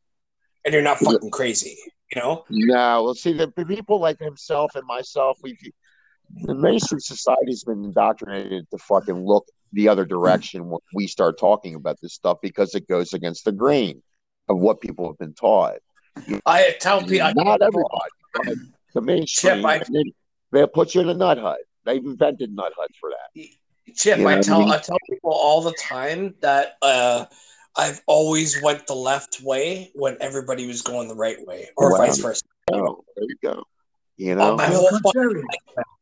[0.65, 1.77] and you're not fucking crazy.
[2.15, 2.45] You know?
[2.49, 5.59] No, well, see, the, the people like himself and myself, we've
[6.43, 11.75] the mainstream society's been indoctrinated to fucking look the other direction when we start talking
[11.75, 14.03] about this stuff because it goes against the grain
[14.49, 15.79] of what people have been taught.
[16.45, 18.61] I tell people, I Not everybody,
[18.95, 19.65] the mainstream.
[19.67, 20.13] I- and they,
[20.53, 21.59] they'll put you in a nut hut.
[21.85, 23.49] They've invented nut huts for that.
[23.95, 24.71] Chip, You I what I tell mean?
[24.71, 27.27] I tell people all the time that uh,
[27.77, 31.99] I've always went the left way when everybody was going the right way, or Wow.
[31.99, 32.43] vice versa.
[32.73, 33.63] Oh, there you go.
[34.17, 35.45] You oh, know, Oh, You're a fucking contrarian.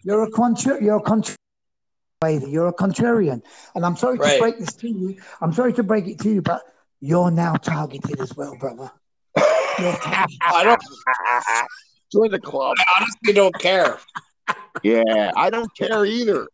[0.04, 2.52] You're a contra- You're a contrarian.
[2.52, 3.42] You're a contrarian.
[3.74, 4.34] And I'm sorry Right.
[4.34, 5.20] to break this to you.
[5.40, 6.62] I'm sorry to break it to you, but
[7.00, 8.90] you're now targeted as well, brother.
[9.78, 10.38] You're targeted.
[10.42, 10.82] I don't.
[12.12, 12.76] join the club.
[12.78, 13.98] I honestly don't care.
[14.82, 16.46] Yeah, I don't care either.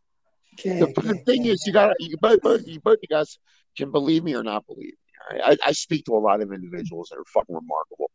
[0.65, 3.39] Yeah, The, the thing yeah, is, you got you both, both you both you guys
[3.77, 4.93] can believe me or not believe me.
[5.31, 5.59] all right?
[5.65, 8.11] I, I speak to a lot of individuals that are fucking remarkable,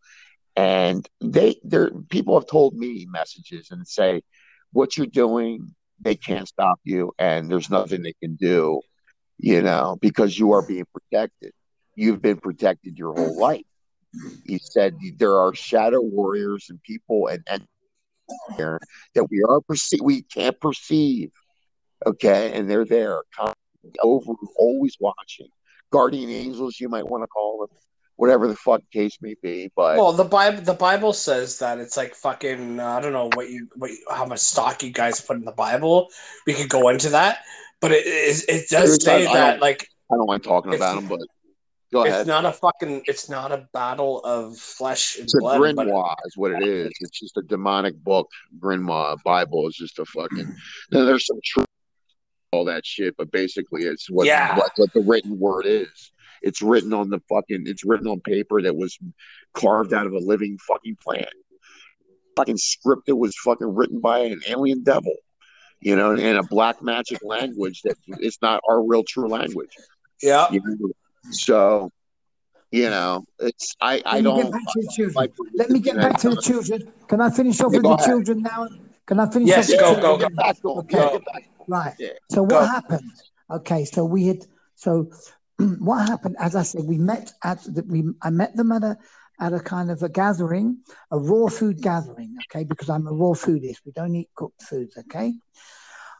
[0.55, 4.21] and they they're people have told me messages and say,
[4.71, 8.81] "What you're doing, they can't stop you, and there's nothing they can do,
[9.37, 11.51] you know, because you are being protected.
[11.95, 13.65] You've been protected your whole life."
[14.45, 17.65] He said there are shadow warriors and people and and
[18.57, 18.79] there
[19.13, 21.31] that we are perceive we can't perceive
[22.05, 23.21] okay and they're there
[24.01, 25.47] over always watching
[25.91, 27.77] guardian angels you might want to call them
[28.17, 31.97] whatever the fuck case may be but Well, the Bible the Bible says that it's
[31.97, 35.19] like fucking uh, I don't know what you what you, how much stock you guys
[35.21, 36.09] put in the Bible.
[36.47, 37.39] We could go into that,
[37.81, 40.99] but it it, it does say that- I like i don't mind talking It's- about
[40.99, 41.19] them but
[41.91, 45.39] go ahead it's not a fucking it's not a battle of flesh and it's a
[45.39, 45.75] blood.
[45.75, 48.29] But grimoire is what it is it's just a demonic book
[48.59, 50.55] grimoire bible is just a fucking
[50.91, 51.65] then there's some truth
[52.51, 54.55] all that shit but basically it's what, Yeah.
[54.57, 56.11] what what the written word is
[56.45, 58.97] it's written on the fucking it's written on paper that was
[59.53, 61.27] carved out of a living fucking plant
[62.37, 65.15] fucking script that was fucking written by an alien devil
[65.81, 69.71] you know in a black magic language that it's not our real true language
[70.21, 70.91] yeah, you know?
[71.31, 71.91] so
[72.71, 75.13] you know it's i i Let me don't get back to the children.
[75.15, 76.79] like Let me get back to the children.
[77.09, 78.05] Can I finish off Yeah, with the ahead.
[78.05, 78.67] children now?
[79.05, 79.79] Can I finish Yes, off?
[79.79, 80.29] go, with the go, children?
[80.29, 80.77] Get back to 'em.
[80.79, 80.97] Okay.
[80.97, 81.65] Yeah, get back to 'em.
[81.67, 81.93] Right.
[81.99, 82.09] Yeah.
[82.31, 82.65] So what Go.
[82.65, 83.11] happened?
[83.51, 84.39] Okay, so we had
[84.75, 85.11] so
[85.79, 86.35] what happened?
[86.39, 88.97] As I said, we met at the, we I met them at a
[89.39, 90.77] at a kind of a gathering,
[91.11, 92.35] a raw food gathering.
[92.49, 93.79] Okay, because I'm a raw foodist.
[93.85, 94.97] We don't eat cooked foods.
[94.97, 95.33] Okay.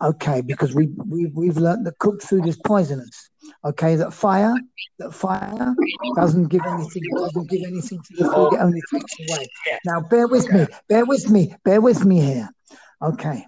[0.01, 3.29] Okay, because we, we we've learned that cooked food is poisonous.
[3.63, 4.53] Okay, that fire
[4.99, 5.73] that fire
[6.15, 8.53] doesn't give anything doesn't give anything to the food.
[8.53, 9.47] It only takes away.
[9.85, 10.67] Now, bear with me.
[10.89, 11.55] Bear with me.
[11.63, 12.49] Bear with me here.
[13.01, 13.45] Okay.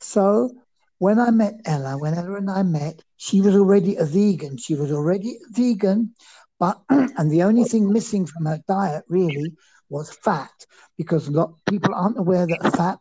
[0.00, 0.50] So
[0.98, 4.56] when I met Ella, when Ella and I met, she was already a vegan.
[4.56, 6.14] She was already vegan,
[6.58, 9.52] but and the only thing missing from her diet really
[9.88, 10.50] was fat,
[10.96, 12.98] because a lot people aren't aware that fat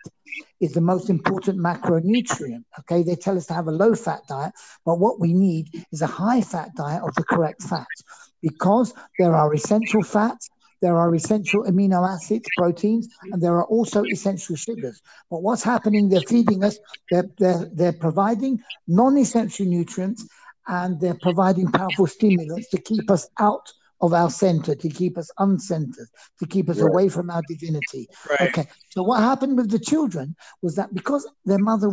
[0.59, 2.63] is the most important macronutrient.
[2.79, 4.53] Okay, they tell us to have a low fat diet,
[4.85, 8.03] but what we need is a high fat diet of the correct fats,
[8.41, 10.49] because there are essential fats.
[10.81, 15.01] There are essential amino acids, proteins, and there are also essential sugars.
[15.29, 16.09] But what's happening?
[16.09, 16.77] They're feeding us.
[17.09, 20.27] They're they're, they're providing non-essential nutrients,
[20.67, 23.71] and they're providing powerful stimulants to keep us out
[24.01, 26.07] of our center, to keep us uncentered,
[26.39, 26.91] to keep us Right.
[26.91, 28.07] away from our divinity.
[28.29, 28.41] right.
[28.49, 28.67] Okay.
[28.89, 31.89] So what happened with the children was that because their mother,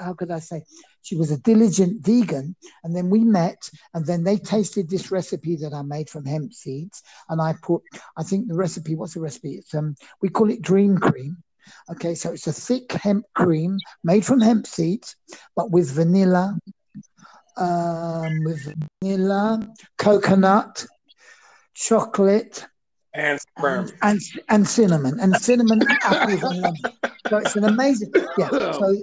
[0.00, 0.62] how could I say,
[1.02, 5.56] she was a diligent vegan, and then we met, and then they tasted this recipe
[5.56, 7.82] that I made from hemp seeds, and I put,
[8.16, 9.54] I think the recipe, what's the recipe?
[9.54, 11.36] It's um, we call it dream cream.
[11.90, 15.16] Okay, so it's a thick hemp cream made from hemp seeds,
[15.56, 16.58] but with vanilla,
[17.56, 19.66] um, with vanilla,
[19.96, 20.84] coconut,
[21.74, 22.66] chocolate,
[23.14, 23.90] And sperm.
[24.02, 26.82] and and cinnamon and cinnamon apples and lemon.
[27.28, 28.50] So it's an amazing yeah.
[28.50, 28.96] So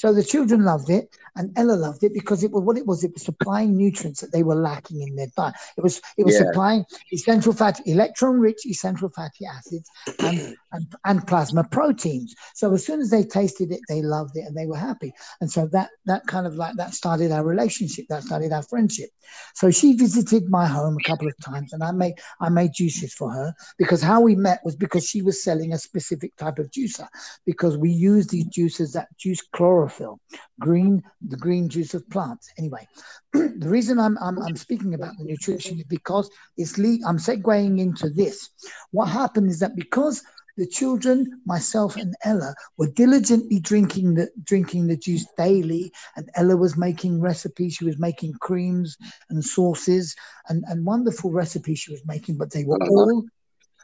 [0.00, 3.04] so the children loved it and Ella loved it because it was what it was.
[3.04, 5.54] It was supplying nutrients that they were lacking in their diet.
[5.76, 6.46] It was it was Yeah.
[6.46, 9.88] supplying essential fatty, electron-rich essential fatty acids
[10.20, 12.34] and, and and plasma proteins.
[12.54, 15.12] So as soon as they tasted it, they loved it and they were happy.
[15.40, 18.06] And so that that kind of like that started our relationship.
[18.08, 19.10] That started our friendship.
[19.54, 23.14] So she visited my home a couple of times, and I made I made juices
[23.14, 26.70] for her because how we met was because she was selling a specific type of
[26.70, 27.06] juicer
[27.46, 30.20] because we use these juices that juice chlorophyll,
[30.58, 32.50] green the green juice of plants.
[32.58, 32.86] Anyway,
[33.32, 37.80] the reason I'm, I'm I'm speaking about the nutrition is because it's le- I'm segueing
[37.80, 38.50] into this.
[38.90, 40.22] What happened is that because
[40.56, 46.56] the children, myself and Ella, were diligently drinking the drinking the juice daily, and Ella
[46.56, 47.74] was making recipes.
[47.74, 48.96] She was making creams
[49.30, 50.14] and sauces
[50.48, 53.24] and, and wonderful recipes she was making, but they were all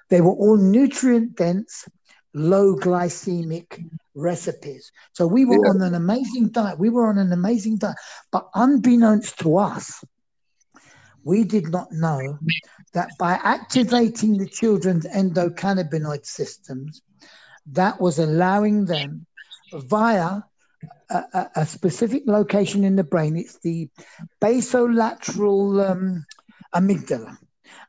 [0.09, 1.89] they were all nutrient dense,
[2.37, 3.83] low glycemic
[4.15, 4.93] recipes.
[5.13, 5.71] So we were Yeah.
[5.71, 6.79] on an amazing diet.
[6.79, 7.97] We were on an amazing diet,
[8.31, 10.05] but unbeknownst to us,
[11.25, 12.39] we did not know
[12.93, 17.03] that by activating the children's endocannabinoid systems,
[17.73, 19.27] that was allowing them
[19.73, 20.43] via
[21.11, 23.37] a, a, a specific location in the brain.
[23.37, 23.89] It's the
[24.41, 26.27] basolateral um,
[26.75, 27.39] amygdala.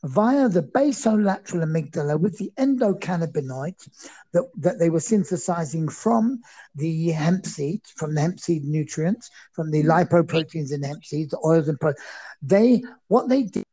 [0.03, 6.41] Via the basolateral amygdala with the endocannabinoids that, that they were synthesizing from
[6.75, 11.39] the hemp seed, from the hemp seed nutrients, from the lipoproteins in hemp seeds, the
[11.45, 12.03] oils and proteins.
[12.41, 13.63] They what they did,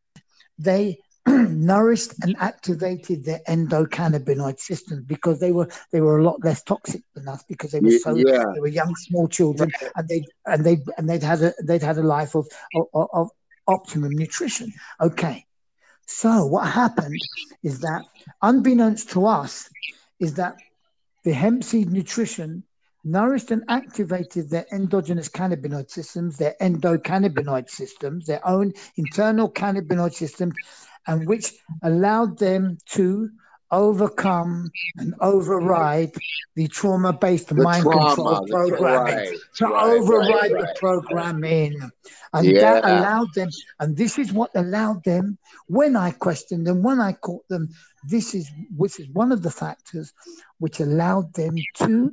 [0.59, 6.63] they nourished and activated their endocannabinoid system because they were they were a lot less
[6.63, 8.45] toxic than us because they were so yeah.
[8.55, 11.97] they were young small children and they and they and they'd had a they'd had
[11.97, 13.31] a life of of, of
[13.67, 14.73] optimum nutrition.
[15.01, 15.47] Okay,
[16.07, 17.21] so what happened
[17.63, 18.05] is that
[18.43, 19.69] unbeknownst to us
[20.21, 20.57] is that
[21.25, 22.65] the hemp seed nutrition
[23.05, 30.57] nourished and activated their endogenous cannabinoid systems, their endocannabinoid systems, their own internal cannabinoid systems,
[31.07, 31.53] and which
[31.83, 33.29] allowed them to
[33.71, 36.13] overcome and override
[36.55, 39.15] the trauma-based The mind trauma, control programming.
[39.15, 41.91] right, to right, override right, the programming.
[42.33, 43.49] And that allowed them,
[43.81, 47.69] and this is what allowed them, when I questioned them, when I caught them,
[48.09, 50.13] this is which is one of the factors
[50.59, 52.13] which allowed them to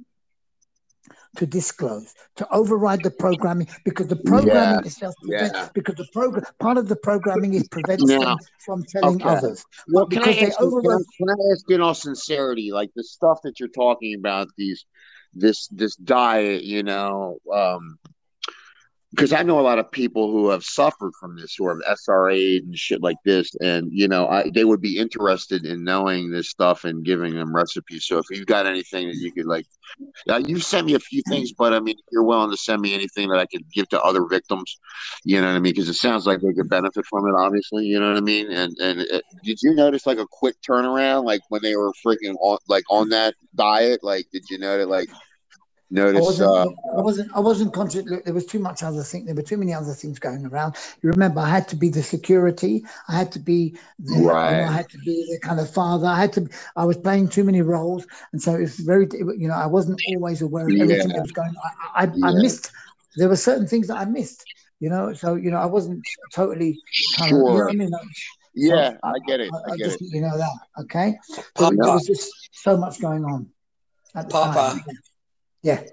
[1.38, 5.70] to disclose, to override the programming, because the programming itself prevents, yeah.
[5.74, 9.30] because the program part of the programming is prevents Now, them from telling okay.
[9.30, 9.64] others.
[9.88, 13.03] Well, can I, ask you, can, I, can I ask in all sincerity, like the
[13.03, 14.86] stuff that you're talking about, these,
[15.34, 17.98] this, this diet, you know, um,
[19.12, 22.60] because I know a lot of people who have suffered from this, who have SRA
[22.60, 26.50] and shit like this, and you know, I, they would be interested in knowing this
[26.50, 28.06] stuff and giving them recipes.
[28.06, 29.66] So if you've got anything that you could like,
[30.30, 32.82] uh, you've sent me a few things, but I mean, if you're willing to send
[32.82, 34.80] me anything that I could give to other victims,
[35.26, 35.74] you know what I mean?
[35.74, 38.50] Because it sounds like they could benefit from it, obviously, you know what I mean?
[38.50, 42.36] And and uh, did you notice like a quick turnaround, like when they were freaking
[42.40, 44.06] on, like on that diet?
[44.06, 45.10] Like, did you notice like?
[45.98, 48.06] I wasn't, uh, I wasn't, I wasn't conscious.
[48.06, 49.26] Look, there was too much other thing.
[49.26, 50.76] There were too many other things going around.
[51.02, 52.86] You remember, I had to be the security.
[53.10, 56.08] I had to be, the, you know, I had to be the kind of father.
[56.08, 56.48] I had to.
[56.76, 59.08] I was playing too many roles, and so it's very,
[59.38, 61.16] you know, I wasn't always aware of everything Yeah.
[61.16, 61.54] that was going.
[61.96, 62.72] I, I, I missed.
[63.18, 64.46] There were certain things that I missed.
[64.80, 66.04] You know, so you know, I wasn't
[66.34, 66.80] totally
[67.18, 67.38] kind of.
[67.38, 67.70] You know Sure.
[67.70, 67.90] I mean?
[67.92, 68.00] So
[68.56, 69.52] yeah, I, I get it.
[69.54, 70.08] I, I I get just it.
[70.12, 70.58] you know that.
[70.82, 71.18] Okay.
[71.36, 73.50] There, Papa, there was just so much going on
[74.16, 74.84] at the Papa, time.
[75.64, 75.84] Yeah.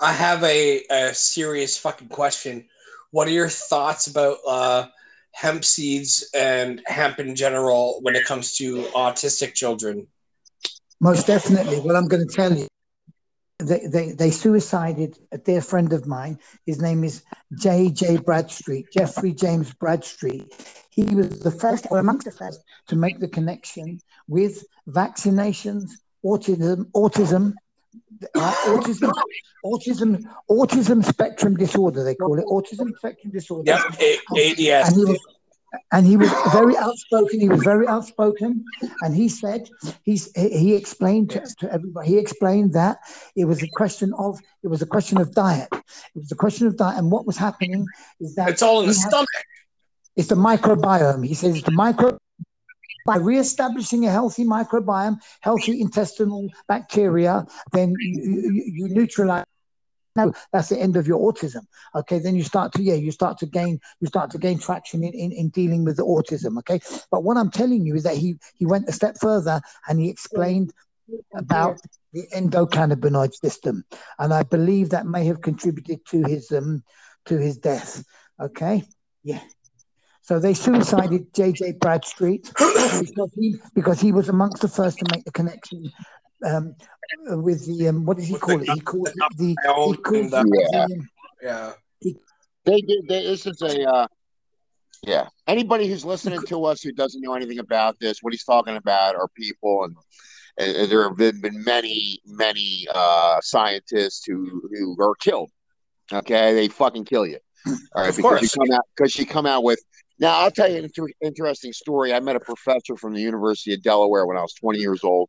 [0.00, 2.66] I have a, a serious fucking question.
[3.10, 4.86] What are your thoughts about uh,
[5.32, 10.06] hemp seeds and hemp in general when it comes to autistic children?
[11.00, 11.80] Most definitely.
[11.80, 12.66] Well, I'm going to tell you.
[13.58, 16.38] They, they, they suicided a dear friend of mine.
[16.66, 17.22] His name is
[17.60, 18.18] J.J.
[18.18, 20.52] Bradstreet, Jeffrey James Bradstreet.
[20.90, 25.90] He was the first or amongst the first to make the connection with vaccinations,
[26.24, 27.54] autism, autism,
[28.34, 29.12] uh, autism,
[29.64, 32.04] autism, autism spectrum disorder.
[32.04, 33.72] They call it autism spectrum disorder.
[33.72, 34.88] Yep, A- ADS.
[34.88, 35.20] And he was
[35.90, 37.40] and he was very outspoken.
[37.40, 38.64] He was very outspoken,
[39.02, 39.70] and he said
[40.04, 42.08] he's he he explained to, to everybody.
[42.08, 42.98] He explained that
[43.36, 45.68] it was a question of it was a question of diet.
[45.72, 45.82] It
[46.24, 47.86] was a question of diet, and what was happening
[48.20, 49.28] is that It's all in the had- stomach.
[50.16, 51.26] it's the microbiome.
[51.26, 52.18] He says it's the micro.
[53.04, 59.44] By reestablishing a healthy microbiome, healthy intestinal bacteria, then you, you, you neutralize.
[60.14, 61.62] No, that's the end of your autism.
[61.94, 65.02] Okay, then you start to yeah, you start to gain you start to gain traction
[65.02, 66.58] in, in, in dealing with the autism.
[66.58, 66.80] Okay,
[67.10, 70.10] but what I'm telling you is that he he went a step further and he
[70.10, 70.74] explained
[71.34, 71.78] about
[72.12, 73.84] the endocannabinoid system,
[74.18, 76.82] and I believe that may have contributed to his um
[77.24, 78.04] to his death.
[78.38, 78.84] Okay,
[79.22, 79.40] yeah.
[80.22, 81.72] So they suicided J.J.
[81.80, 85.90] Bradstreet because he because he was amongst the first to make the connection
[86.46, 86.74] um,
[87.26, 88.68] with the um, what does he call it?
[88.68, 90.86] He calls it the he Biome calls and Yeah.
[90.86, 91.08] the, um,
[91.42, 91.72] Yeah.
[92.64, 93.08] They did.
[93.08, 93.82] They, this is a.
[93.84, 94.06] Uh,
[95.04, 95.26] yeah.
[95.48, 99.16] Anybody who's listening to us who doesn't know anything about this, what he's talking about
[99.16, 99.96] are people, and,
[100.56, 105.50] and there have been, been many, many uh, scientists who who are killed.
[106.12, 107.38] Okay, they fucking kill you.
[107.66, 108.42] All right, Of because course.
[108.42, 109.80] you come out because you come out with.
[110.22, 112.14] Now I'll tell you an inter- interesting story.
[112.14, 115.28] I met a professor from the University of Delaware when I was 20 years old,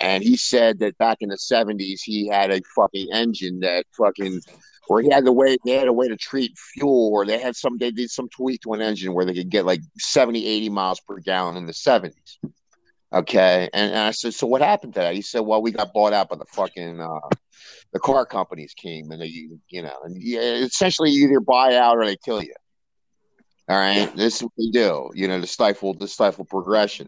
[0.00, 4.40] and he said that back in the 70s he had a fucking engine that fucking
[4.88, 7.54] where he had the way they had a way to treat fuel or they had
[7.54, 10.68] some they did some tweak to an engine where they could get like 70 80
[10.68, 12.12] miles per gallon in the 70s
[13.14, 13.70] okay?
[13.72, 15.14] And, and i said so what happened to that?
[15.14, 17.28] He said well we got bought out by the fucking uh
[17.92, 19.32] the car companies came and they
[19.68, 22.52] you know and yeah, essentially you either buy out or they kill you
[23.68, 27.06] all right this is what they do you know to stifle to stifle progression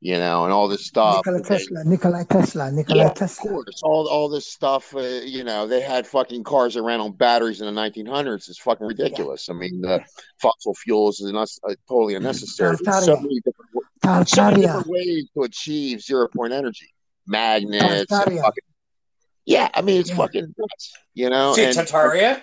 [0.00, 3.50] you know and all this stuff Nikola Tesla, Nikola Tesla, Nikola yeah, of Tesla.
[3.50, 3.80] course.
[3.82, 7.62] All all this stuff, uh, you know, they had fucking cars that ran on batteries
[7.62, 8.50] in the 1900s.
[8.50, 9.48] It's fucking ridiculous.
[9.48, 10.04] I mean, the
[10.42, 12.76] fossil fuels is not, uh, totally unnecessary.
[12.84, 13.22] There's so Tartaria.
[13.22, 16.92] many different, so many different ways to achieve zero point energy.
[17.26, 17.82] Magnets.
[17.82, 18.42] and fucking,
[19.46, 20.16] yeah, I mean, it's Yeah.
[20.16, 21.54] fucking nuts, you know.
[21.54, 22.42] See, and- Tartaria?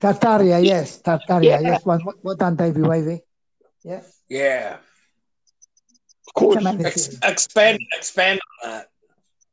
[0.00, 0.64] Tartaria.
[0.64, 1.44] Yes, Tartaria.
[1.44, 1.60] Yeah.
[1.60, 3.20] Yes, well, well done, Davey Wavy.
[3.82, 4.02] Yeah.
[4.28, 4.76] Yeah.
[6.36, 6.64] course.
[6.84, 8.88] Ex- expand expand on that.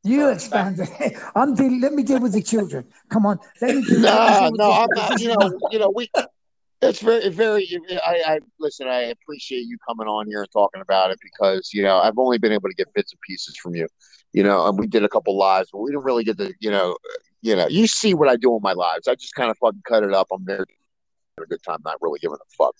[0.04, 0.78] You expand.
[0.78, 1.16] It.
[1.34, 1.80] I'm dealing.
[1.80, 2.86] Let me deal with the children.
[3.08, 3.38] Come on.
[3.60, 5.20] Let me deal, No, let me deal with no, I'm not.
[5.20, 6.10] You know, you know, we.
[6.82, 7.66] It's very, very.
[8.06, 8.86] I, I listen.
[8.86, 12.36] I appreciate you coming on here and talking about it because you know I've only
[12.36, 13.88] been able to get bits and pieces from you.
[14.34, 16.52] You know, and we did a couple lives, but we didn't really get the.
[16.60, 16.98] You know,
[17.44, 19.06] you know, you see what I do in my lives.
[19.06, 20.28] I just kind of fucking cut it up.
[20.32, 20.66] I'm there having
[21.40, 22.74] a good time, not really giving a fuck,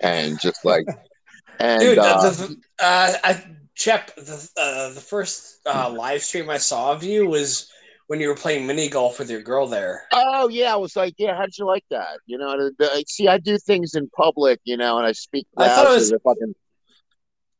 [0.00, 0.86] and just like,
[1.60, 3.44] and Dude, uh, the, uh, I
[3.76, 7.70] Chip, the uh, the first uh, live stream I saw of you was
[8.08, 10.02] when you were playing mini golf with your girl there.
[10.12, 12.18] Oh yeah, I was like, yeah, how'd you like that?
[12.26, 15.46] You know, the, the, see, I do things in public, you know, and I speak
[15.56, 16.54] I thought it was- fucking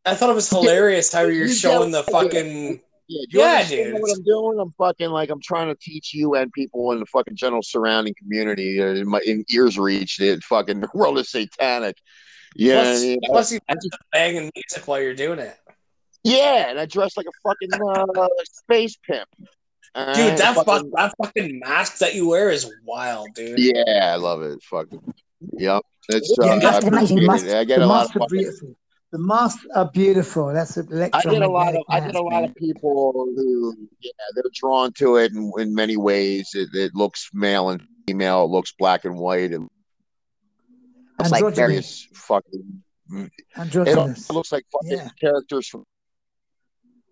[0.05, 2.80] I thought it was hilarious how You you're get showing the fucking.
[3.09, 4.02] Yeah, do you Yeah, understand dude.
[4.02, 4.60] what I'm doing?
[4.60, 8.14] I'm fucking like I'm trying to teach you and people in the fucking general surrounding
[8.18, 11.97] community uh, in my in ears reach the fucking world is satanic.
[12.56, 15.56] Yeah, plus, I mean, plus you I put the banging music while you're doing it.
[16.24, 17.68] yeah, and I dress like a fucking
[18.18, 19.28] uh, space pimp.
[19.39, 19.47] Dude,
[19.97, 23.59] right, that fucking- fuck, that fucking mask that you wear is wild, dude.
[23.59, 24.62] yeah, I love it.
[24.62, 25.01] Fucking
[25.52, 25.82] yep.
[26.10, 27.18] It's Yeah, uh, that's I amazing.
[27.18, 27.55] appreciate Must- it.
[27.56, 28.74] I get a lot of fucking beautiful.
[29.10, 30.52] The masks are beautiful.
[30.52, 31.30] That's I electromagnetic.
[31.40, 35.16] get a lot of I get a lot of people who yeah they're drawn to
[35.16, 36.51] it in, in many ways.
[36.55, 38.44] It, it looks male and female.
[38.44, 39.52] It looks black and white.
[39.52, 39.60] It
[41.18, 42.82] looks like various fucking.
[43.10, 45.09] It looks like fucking Yeah.
[45.18, 45.85] characters from.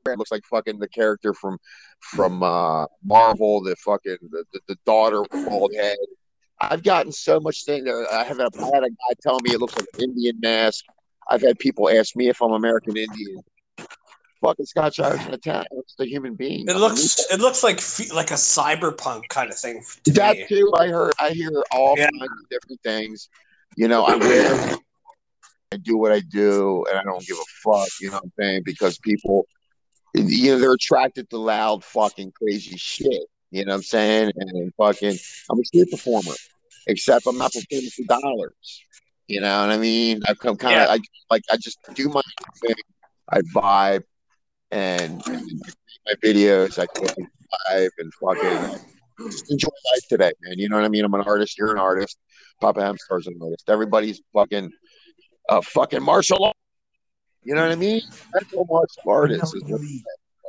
[0.06, 1.56] It looks like fucking the character from
[2.00, 3.62] from uh Marvel.
[3.62, 5.96] The fucking the, the, the daughter bald head.
[6.60, 7.84] I've gotten so much thing.
[7.84, 8.38] that I have.
[8.38, 10.84] A, I had a guy tell me it looks like an Indian mask.
[11.28, 13.42] I've had people ask me if I'm American Indian.
[14.42, 15.66] Fucking Scotch Irish and Italian.
[15.72, 16.68] It's the human being.
[16.68, 17.76] It looks it looks like
[18.14, 20.46] like a cyberpunk kind of thing to that me.
[20.46, 20.72] too.
[20.76, 21.12] I heard.
[21.18, 22.10] I hear all Yeah.
[22.10, 23.28] kinds of different things.
[23.76, 24.76] You know, I wear.
[25.72, 27.88] I do what I do, and I don't give a fuck.
[28.00, 28.62] You know what I'm saying?
[28.64, 29.46] Because people,
[30.14, 33.24] you know, they're attracted to loud, fucking, crazy shit.
[33.50, 34.32] You know what I'm saying?
[34.36, 35.16] And fucking,
[35.50, 36.34] I'm a street performer,
[36.86, 38.82] except I'm not performing for dollars.
[39.28, 40.22] You know what I mean?
[40.28, 40.98] I come kind of, I
[41.30, 42.22] like, I just do my
[42.64, 42.74] thing.
[43.28, 44.02] I vibe,
[44.70, 45.62] and, and
[46.06, 46.78] my videos.
[46.78, 47.26] I fucking
[47.70, 48.78] vibe and fucking
[49.30, 50.58] just enjoy life today, man.
[50.58, 51.04] You know what I mean?
[51.04, 51.58] I'm an artist.
[51.58, 52.18] You're an artist.
[52.60, 53.68] Papa Hamstar's an artist.
[53.68, 54.70] Everybody's fucking,
[55.48, 56.56] uh, fucking martial art.
[57.42, 58.02] You know what I mean?
[58.32, 60.02] Mental martial I artists is what you what mean.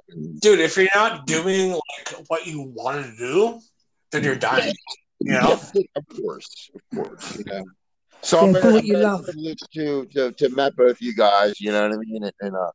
[0.10, 3.60] fucking- Dude, if you're not doing like what you want to do,
[4.12, 4.74] then you're dying.
[5.20, 5.54] You know?
[5.96, 7.38] of course, of course.
[7.40, 7.66] You know.
[8.24, 9.24] So Yeah, I'm do very, what you love.
[9.26, 11.60] privileged to, to to met both you guys.
[11.60, 12.24] You know what I mean?
[12.24, 12.72] And, and uh,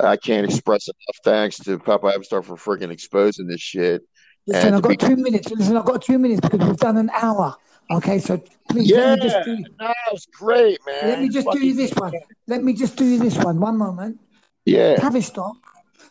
[0.00, 4.02] I can't express enough thanks to Papa Hamstar for freaking exposing this shit.
[4.46, 5.50] Listen, And I've be- got two minutes.
[5.50, 7.54] Listen, I've got two minutes because we've done an hour.
[7.90, 11.08] Okay, so please Yeah, let me just do no, it's great, man.
[11.10, 12.12] let me just do you this one.
[12.46, 13.60] Let me just do you this one.
[13.60, 14.18] One moment.
[14.64, 14.96] Yeah.
[14.96, 15.56] Tavistock.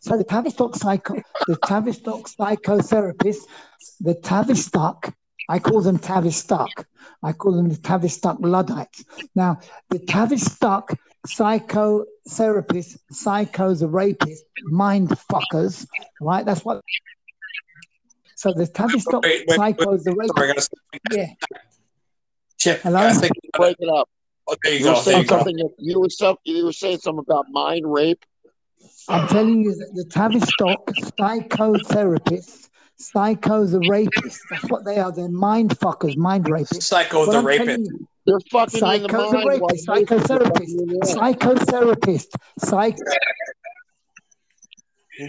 [0.01, 1.15] So the Tavistock psycho,
[1.47, 3.39] the Tavistock psychotherapist,
[4.01, 5.13] the Tavistock.
[5.49, 6.85] I call them Tavistock.
[7.23, 9.03] I call them the Tavistock Luddites.
[9.35, 9.59] Now,
[9.89, 10.97] the Tavistock
[11.27, 15.87] psychotherapist, psychos, a rapist, mind fuckers,
[16.21, 16.45] right?
[16.45, 16.81] That's what.
[18.35, 19.77] So the Tavistock Wait, wait, wait.
[19.77, 20.37] psychos, the rapist.
[20.37, 20.67] Sorry, I gotta
[21.11, 21.25] Yeah.
[22.57, 22.99] Chip, Hello?
[22.99, 24.07] I think Break it up.
[24.47, 25.01] oh, you You were go.
[25.01, 25.37] There saying you go.
[25.37, 25.69] something.
[25.79, 28.23] You were some, You were saying something about mind rape.
[29.09, 32.68] I'm telling you that the Tavistock psychotherapists,
[33.01, 34.39] psychos, the rapists.
[34.49, 35.11] That's what they are.
[35.11, 36.83] They're mind fuckers, mind rapists.
[36.83, 37.79] Psycho What the I'm rapist.
[37.79, 39.31] you, They're fucking you in the mind.
[39.33, 41.15] the rapist, while most of them psychotherapist, fucking you in the ass.
[41.15, 42.27] psychotherapist,
[42.59, 42.97] psych,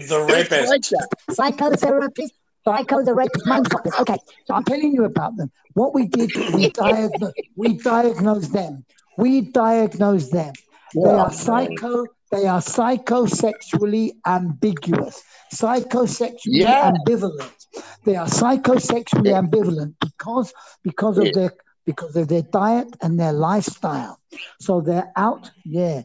[0.09, 0.95] The rapist.
[1.31, 2.31] Psychotherapist,
[2.65, 4.01] psycho the rapist, mindfuckers.
[4.01, 4.17] Okay.
[4.47, 5.51] So I'm telling you about them.
[5.75, 8.85] What we did, we diagnosed, we diagnosed them.
[9.17, 10.53] We diagnosed them.
[10.95, 12.07] They are psycho.
[12.31, 16.93] They are psychosexually ambiguous, psychosexually Yeah.
[16.93, 17.67] ambivalent.
[18.05, 20.53] They are psychosexually ambivalent because
[20.83, 21.33] because of Yeah.
[21.35, 21.53] their
[21.87, 24.21] because of their diet and their lifestyle.
[24.61, 26.03] So they're out, yeah.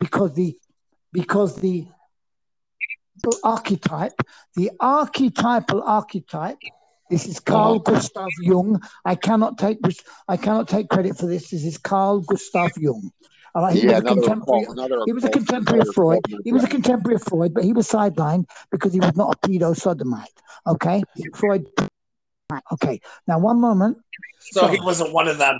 [0.00, 0.56] Because the
[1.12, 1.86] because the
[3.44, 4.14] archetype,
[4.56, 6.58] the archetypal archetype.
[7.10, 7.92] This is Carl uh-huh.
[7.92, 8.80] Gustav Jung.
[9.04, 9.78] I cannot take
[10.28, 11.50] I cannot take credit for this.
[11.50, 13.12] This is Carl Gustav Jung.
[13.54, 14.62] All right, he Yeah, was a contemporary.
[14.62, 16.18] occult, another He was a contemporary of Freud.
[16.26, 19.36] occult He was a contemporary of Freud, but he was sidelined because he was not
[19.36, 20.32] a pedo sodomite.
[20.66, 21.02] Okay,
[21.34, 21.66] Freud.
[22.72, 23.98] Okay, now one moment.
[24.40, 25.58] So he wasn't one of them.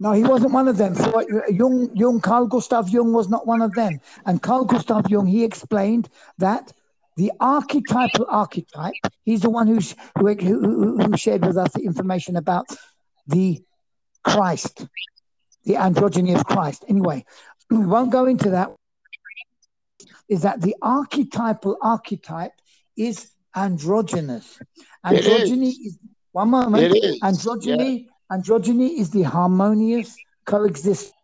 [0.00, 0.94] No, he wasn't one of them.
[0.94, 4.00] Freud, Jung, Jung, Carl Gustav Jung was not one of them.
[4.26, 6.08] And Carl Gustav Jung, he explained
[6.38, 6.72] that
[7.16, 8.94] the archetypal archetype,
[9.24, 12.68] he's the one who's, who, who, who shared with us the information about
[13.26, 13.60] the
[14.22, 14.86] Christ,
[15.64, 16.84] the androgyny of Christ.
[16.88, 17.24] Anyway,
[17.70, 18.70] we won't go into that.
[20.28, 22.52] is that the archetypal archetype
[22.96, 24.58] is androgynous.
[25.04, 25.98] Androgyny is,
[26.32, 26.84] one moment.
[26.84, 27.20] It is.
[27.20, 31.14] Androgyny, androgyny is the harmonious coexistence.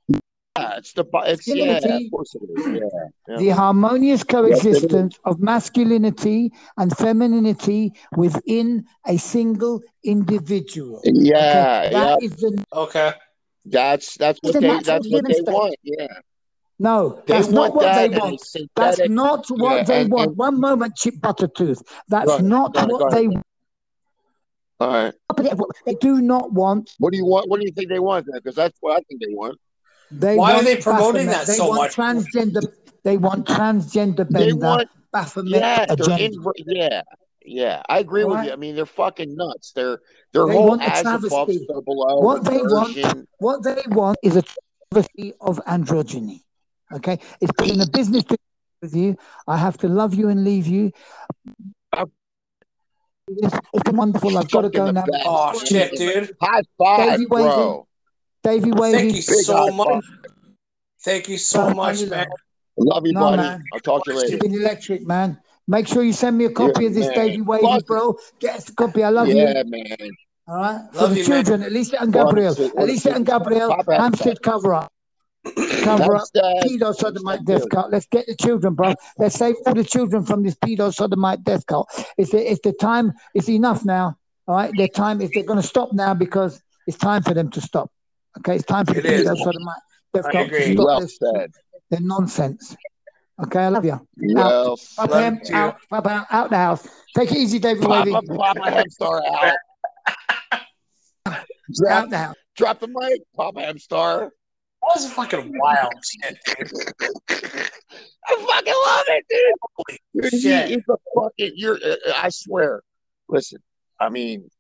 [0.56, 2.11] Yeah, it's the it's yeah, of Masculinity.
[2.11, 2.66] course it is.
[2.66, 3.36] Yeah, yeah.
[3.39, 4.24] the harmonious is.
[4.24, 11.01] coexistence of masculinity and femininity within a single individual.
[11.05, 12.05] yeah, Okay, yeah.
[12.05, 13.12] that is the Okay.
[13.65, 15.47] That's that's what they that's what they state.
[15.47, 15.74] want.
[15.82, 16.07] Yeah,
[16.78, 18.41] no, they that's not what that, they want.
[18.77, 20.28] That's not what Yeah, they and- want.
[20.31, 21.82] and- One moment, Chip Buttertooth.
[22.09, 23.43] That's Go ahead, not go ahead, what go they ahead.
[24.81, 25.15] All right.
[25.31, 26.91] Opposite of they do not want.
[26.99, 27.49] What do you want?
[27.49, 28.27] What do you think they want?
[28.32, 29.59] Because that's what I think they want.
[30.11, 31.35] They Why are they promoting Baphomet.
[31.35, 31.95] that they so want much?
[31.97, 32.62] Transgender.
[33.03, 36.19] They want transgender They want Baphomet yeah, agenda.
[36.28, 37.03] inver- yeah,
[37.45, 37.83] yeah.
[37.89, 38.53] I agree with you.
[38.53, 39.73] I mean, they're fucking nuts.
[39.73, 40.01] Their
[40.33, 41.49] their They whole want a as above,
[41.85, 42.21] below.
[42.21, 44.43] What they want- What they want is a
[44.93, 46.41] travesty of androgyny.
[46.93, 48.37] Okay, it's been a business to
[48.83, 49.16] with you.
[49.49, 50.93] I have to love you and leave you.
[53.27, 54.37] It's been wonderful.
[54.37, 55.05] I've got to go now.
[55.07, 55.23] best.
[55.27, 56.37] Oh shit, dude.
[56.41, 57.45] High five, Davey Wavy.
[57.49, 57.89] bro.
[58.43, 58.99] Davey Wavy.
[58.99, 59.89] Thank you Big so much.
[59.89, 60.03] five.
[61.03, 62.27] Thank you so much, man.
[62.77, 63.37] Love you, No, buddy.
[63.39, 63.65] man.
[63.73, 64.39] I'll talk to you You've later.
[64.39, 65.41] been electric, man.
[65.66, 67.15] Make sure you send me a copy Yeah, of this man.
[67.15, 68.16] Davey Wavy, bro.
[68.41, 69.03] Get us a copy.
[69.03, 69.70] I love yeah, you.
[69.70, 69.86] man.
[70.47, 70.81] All right.
[70.93, 71.45] For Love the you, man.
[71.45, 72.53] children, Elisa and Gabriel.
[72.53, 72.73] is it?
[72.77, 73.16] Elisa it?
[73.16, 74.91] and Gabriel, Papa, Hampstead cover up.
[75.82, 76.23] Cover up.
[76.23, 76.66] That's that.
[76.66, 77.91] Pedo sodomite death cult.
[77.93, 78.95] Let's get the children, bro.
[79.19, 81.89] Let's save all the children from this pedo sodomite death cult.
[82.16, 83.12] It's the, it's the time.
[83.35, 84.16] It's enough now.
[84.47, 84.73] All right.
[84.77, 87.91] Their time is they're going to stop now because it's time for them to stop.
[88.39, 88.55] Okay.
[88.57, 89.27] It's time for the It is.
[89.28, 89.77] pedo sodomite
[90.15, 90.73] death I cult to agree.
[90.74, 91.51] stop Well this, said.
[91.91, 92.74] their nonsense.
[93.43, 93.61] Okay.
[93.61, 94.01] I love you.
[94.16, 95.55] Well Papa Love Hem, you.
[95.56, 96.86] out, Papa Hem, out the house.
[97.16, 98.12] Take it easy, David Wavy.
[98.12, 99.56] Papa, Papa Hamstar out.
[101.27, 102.35] Out Drop, the house.
[102.56, 104.20] drop the mic, Papa Hamstar.
[104.20, 104.31] That
[104.94, 106.70] was fucking wild shit, dude.
[108.27, 110.23] I fucking love it, dude.
[110.23, 111.52] Dude, he is a fucking.
[111.56, 111.77] You're.
[111.82, 112.82] Uh, I swear.
[113.28, 113.61] Listen,
[113.98, 114.51] I mean,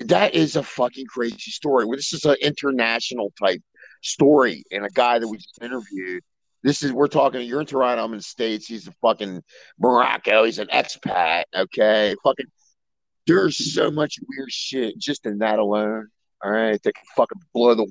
[0.00, 1.86] that is a fucking crazy story.
[1.92, 3.62] This is an international type
[4.02, 6.24] story, and a guy that we just interviewed.
[6.62, 7.42] This is we're talking.
[7.42, 8.04] You're in Toronto.
[8.04, 8.66] I'm in the states.
[8.66, 9.42] He's a fucking
[9.78, 10.44] Morocco.
[10.44, 11.44] He's an expat.
[11.54, 12.46] Okay, fucking.
[13.26, 16.08] There's so much weird shit just in that alone.
[16.42, 17.86] All right, they can fucking blow the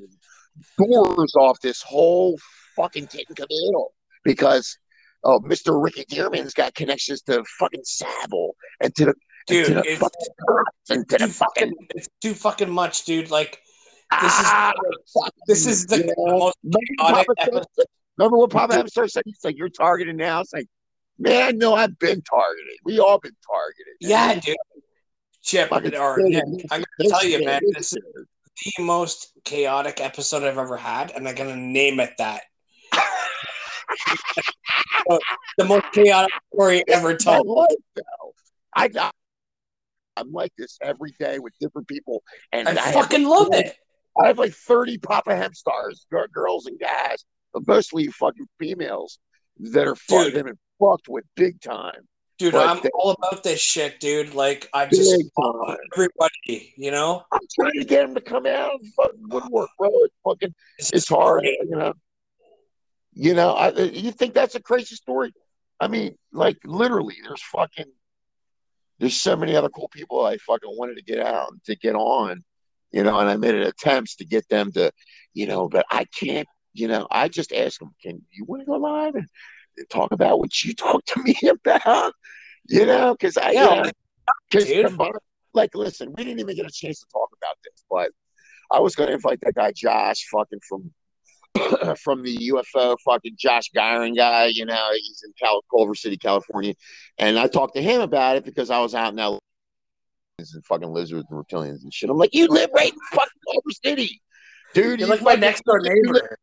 [0.77, 2.37] doors off this whole
[2.75, 4.77] fucking and caboodle because
[5.23, 5.81] oh, Mr.
[5.81, 9.13] Ricky Dearman's got connections to fucking Savile and to the,
[9.49, 11.73] and to Dude, the it's, fucking and to too the fucking.
[11.95, 13.31] it's too fucking much, dude.
[13.31, 13.59] Like,
[14.21, 14.73] this is ah,
[15.13, 16.39] fucking, this is the know?
[16.39, 16.57] most
[16.99, 17.65] chaotic episode.
[18.17, 19.23] Remember what Papa Hamster said?
[19.25, 20.67] He's like, "You're targeted now." It's like,
[21.19, 22.73] man, no, I've been targeted.
[22.83, 23.93] We all been targeted.
[24.01, 24.09] man.
[24.09, 24.55] Yeah, dude.
[25.43, 25.93] Chip, or this-
[26.71, 27.99] I'm gonna tell you, man, this is
[28.77, 32.41] the most chaotic episode I've ever had, and I'm gonna name it that.
[35.57, 37.47] the most chaotic story ever told.
[37.95, 38.33] though.
[38.75, 39.13] I got.
[40.15, 43.57] I'm like this every day with different people, and I have fucking like love 30
[43.67, 43.77] it.
[44.21, 47.23] I have like 30 Papa Hem stars, girls and guys,
[47.67, 49.19] mostly fucking females
[49.59, 50.45] that are fucked Dude.
[50.45, 52.07] they've fucked with big time.
[52.37, 54.35] Dude, But I'm they- all about this shit, dude.
[54.35, 55.11] Like, I just
[55.93, 57.23] everybody, you know.
[57.31, 59.89] I'm trying to get them to come out and fucking woodwork, bro.
[60.03, 60.55] It's fucking,
[60.93, 61.93] it's hard, you know.
[63.13, 65.33] You know, I, uh, you think that's a crazy story?
[65.79, 67.91] I mean, like literally, there's fucking,
[68.99, 72.43] there's so many other cool people I fucking wanted to get out to get on,
[72.91, 74.91] you know, and I made attempts to get them to,
[75.33, 76.47] you know, but I can't,
[76.77, 79.27] you know, I just asked them, can you want to go live and
[79.89, 82.13] talk about what you talked to me about,
[82.67, 83.91] you know, because I, Yeah, you know,
[84.51, 84.71] 'cause
[85.53, 88.11] like, listen, we didn't even get a chance to talk about this, but
[88.71, 90.91] I was going to invite that guy Josh, fucking from
[92.03, 94.45] from the UFO, fucking Josh Gyron guy.
[94.47, 96.75] You know, he's in Cal- Culver City, California,
[97.17, 99.39] and I talked to him about it because I was out in LA
[100.39, 102.09] and fucking lizards and reptilians and shit.
[102.11, 104.21] I'm like, you live right in fucking Culver City,
[104.75, 104.99] dude.
[104.99, 106.37] You're you like my next door neighbor.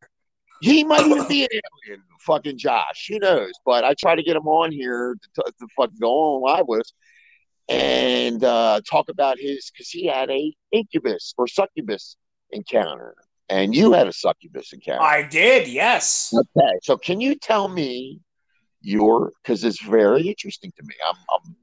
[0.61, 1.49] He might even be an
[1.87, 3.07] alien, fucking Josh.
[3.09, 3.51] Who knows?
[3.65, 6.81] But I try to get him on here to, to, fucking go on live with
[6.81, 6.93] us
[7.67, 12.17] and uh, talk about his because he had a incubus or succubus
[12.51, 13.15] encounter,
[13.49, 15.01] and you had a succubus encounter.
[15.01, 16.33] I did, yes.
[16.33, 18.21] okay, so can you tell me
[18.81, 20.93] your because it's very interesting to me.
[21.07, 21.55] I'm, I'm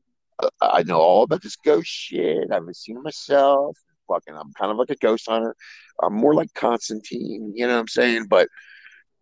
[0.60, 2.51] I know all about this ghost shit.
[2.51, 3.77] I haven't seen it myself.
[4.09, 5.55] Fucking, I'm kind of like a ghost hunter.
[6.02, 7.52] I'm more like Constantine.
[7.55, 8.27] You know what I'm saying?
[8.28, 8.48] But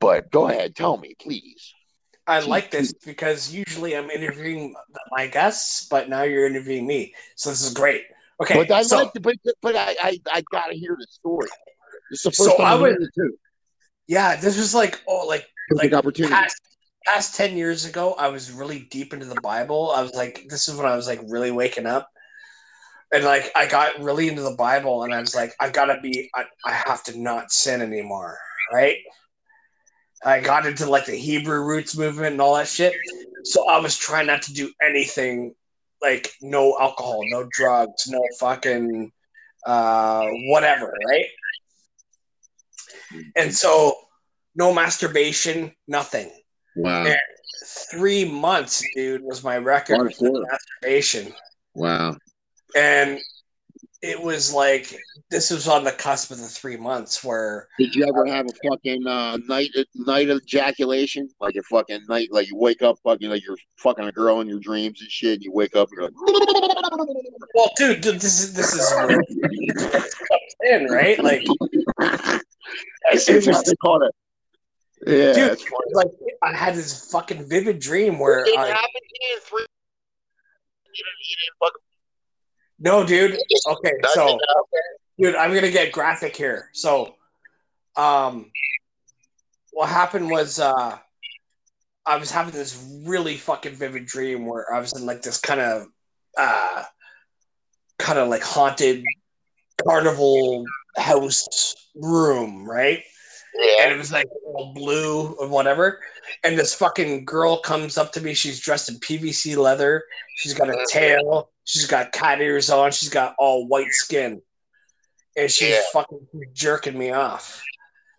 [0.00, 1.74] but go ahead, tell me, please.
[2.26, 4.74] I like this because usually I'm interviewing
[5.10, 7.14] my guests, but now you're interviewing me.
[7.36, 8.04] So this is great.
[8.40, 8.54] Okay.
[8.54, 11.48] but I so, like to, but, but I, I I gotta hear the story.
[12.10, 12.96] The So time I would-
[14.06, 16.34] yeah, this was like, oh, like, Perfect like opportunity.
[16.34, 16.60] past,
[17.06, 19.92] past 10 years ago, I was really deep into the Bible.
[19.94, 22.08] I was like, this is when I was like really waking up.
[23.12, 26.28] And like, I got really into the Bible and I was like, I gotta be,
[26.34, 28.36] I, I have to not sin anymore.
[28.72, 28.96] Right.
[30.24, 32.94] I got into like the Hebrew roots movement and all that shit.
[33.44, 35.54] So I was trying not to do anything
[36.02, 39.12] like no alcohol, no drugs, no fucking
[39.66, 41.26] uh, whatever, right?
[43.36, 43.94] And so
[44.54, 46.30] no masturbation, nothing.
[46.76, 47.04] Wow.
[47.04, 47.18] And
[47.90, 50.44] three months, dude, was my record Hardcore.
[50.50, 51.32] masturbation.
[51.74, 52.16] Wow.
[52.76, 53.18] And
[54.02, 54.94] it was like
[55.30, 58.68] this was on the cusp of the three months where Did you ever have a
[58.68, 61.28] fucking uh, night night ejaculation?
[61.40, 64.48] Like a fucking night, like you wake up fucking like you're fucking a girl in
[64.48, 65.34] your dreams and shit.
[65.34, 66.76] And you wake up and you're like,
[67.54, 71.22] well, dude, dude, this is this is where it comes in, right?
[71.22, 71.44] Like
[73.12, 73.74] It's interesting.
[73.82, 74.14] Call it.
[75.06, 75.94] Yeah, Dude, it's funny.
[75.94, 76.08] like
[76.42, 79.64] I had this fucking vivid dream where It I happened to you in three.
[80.92, 81.82] You didn't, you didn't fucking.
[82.80, 83.32] no, dude.
[83.66, 84.86] Okay, so Nothing, okay.
[85.20, 86.70] Dude, I'm gonna get graphic here.
[86.72, 87.14] So,
[87.96, 88.50] um,
[89.72, 90.98] what happened was uh,
[92.06, 95.60] I was having this really fucking vivid dream where I was in like this kind
[95.60, 95.86] of
[96.36, 96.84] uh,
[97.98, 99.04] kind of like haunted
[99.86, 100.64] carnival
[100.96, 103.02] house room, right?
[103.58, 103.84] Yeah.
[103.84, 106.00] and it was like all blue or whatever.
[106.44, 108.32] And this fucking girl comes up to me.
[108.32, 110.04] She's dressed in PVC leather.
[110.36, 111.50] She's got a tail.
[111.64, 112.92] She's got cat ears on.
[112.92, 114.40] She's got all white skin.
[115.36, 115.82] And she's Yeah.
[115.92, 117.62] fucking jerking me off.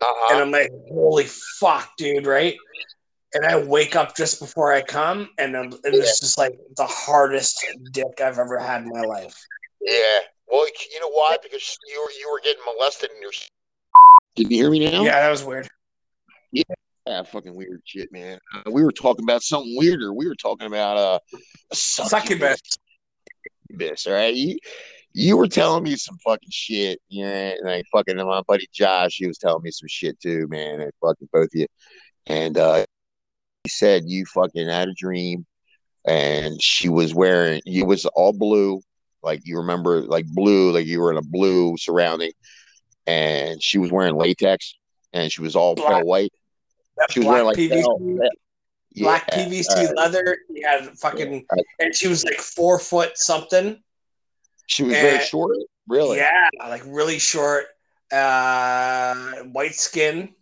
[0.00, 0.34] Uh-huh.
[0.34, 1.26] And I'm like, holy
[1.60, 2.56] fuck, dude, right?
[3.34, 6.86] And I wake up just before I come, and I'm, it was just like the
[6.86, 9.34] hardest dick I've ever had in my life.
[9.80, 10.18] Yeah.
[10.48, 11.38] Well, you know why?
[11.42, 13.30] Because you were you were getting molested in your.
[14.36, 15.02] Can you hear me now?
[15.02, 15.66] Yeah, that was weird.
[16.52, 18.38] Yeah, fucking weird shit, man.
[18.54, 20.12] Uh, we were talking about something weirder.
[20.12, 21.18] We were talking about uh,
[21.70, 22.60] a Succubus.
[23.70, 24.06] succubus.
[24.06, 24.58] All right, you
[25.14, 27.00] you were telling me some fucking shit.
[27.08, 30.80] Yeah, and like fucking my buddy Josh, he was telling me some shit too, man.
[30.80, 31.66] And fucking both of you.
[32.26, 32.84] And uh,
[33.64, 35.46] he said you fucking had a dream,
[36.06, 37.60] and she was wearing.
[37.64, 38.80] You was all blue,
[39.22, 42.32] like you remember, like blue, like you were in a blue surrounding,
[43.06, 44.74] and she was wearing latex,
[45.12, 45.88] and she was all Black.
[45.98, 46.32] pale white.
[47.10, 48.18] She was wearing like PVC,
[48.96, 50.38] black Yeah, PVC uh, leather.
[50.54, 51.62] He had fucking, Yeah.
[51.80, 53.82] and she was like four foot something.
[54.66, 55.56] She was very short,
[55.88, 56.18] really.
[56.18, 57.66] Yeah, like really short,
[58.10, 59.14] uh,
[59.52, 60.34] white skin,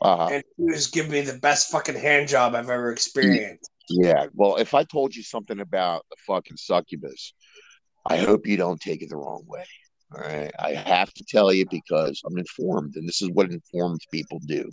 [0.00, 0.28] Uh-huh.
[0.30, 3.70] and she was giving me the best fucking hand job I've ever experienced.
[3.88, 4.26] Yeah.
[4.34, 7.34] Well, if I told you something about the fucking succubus,
[8.06, 9.66] I hope you don't take it the wrong way.
[10.14, 10.52] All right.
[10.60, 14.70] I have to tell you because I'm informed, and this is what informed people do.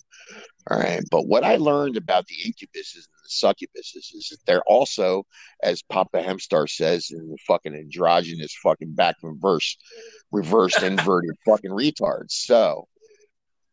[0.70, 1.04] All right.
[1.10, 5.26] But what I learned about the incubuses and the succubuses is that they're also,
[5.64, 9.78] as Papa Hemstar says in the fucking androgynous fucking back reverse,
[10.32, 12.32] reversed inverted fucking retards.
[12.32, 12.88] So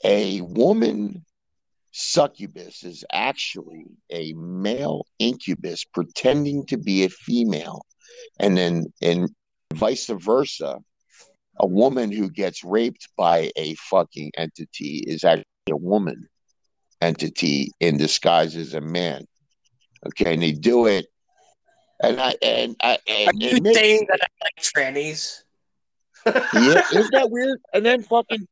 [0.04, 1.24] a woman
[1.90, 7.84] succubus is actually a male incubus pretending to be a female
[8.38, 9.28] and then and
[9.74, 10.78] vice versa
[11.58, 16.28] a woman who gets raped by a fucking entity is actually a woman
[17.00, 19.24] entity in disguise as a man
[20.06, 21.06] okay and they do it
[22.02, 25.42] and i and i and, Are you and saying that I like trannies?
[26.26, 27.60] yeah, isn't that weird?
[27.72, 28.46] And then fucking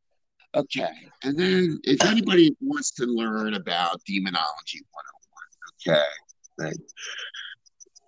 [0.55, 0.91] okay.
[1.23, 4.83] And then if anybody wants to learn about demonology
[5.85, 6.05] 101, okay,
[6.59, 6.77] right,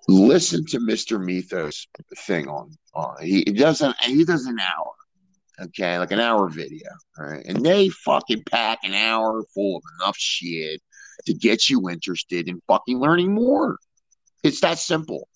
[0.08, 1.22] listen to Mr.
[1.22, 1.86] Mythos
[2.26, 4.92] thing on on he, does an he does an hour.
[5.60, 6.88] Okay, like an hour video.
[7.18, 7.44] All right.
[7.44, 10.80] And they fucking pack an hour full of enough shit
[11.26, 13.78] to get you interested in fucking learning more.
[14.44, 15.28] It's that simple.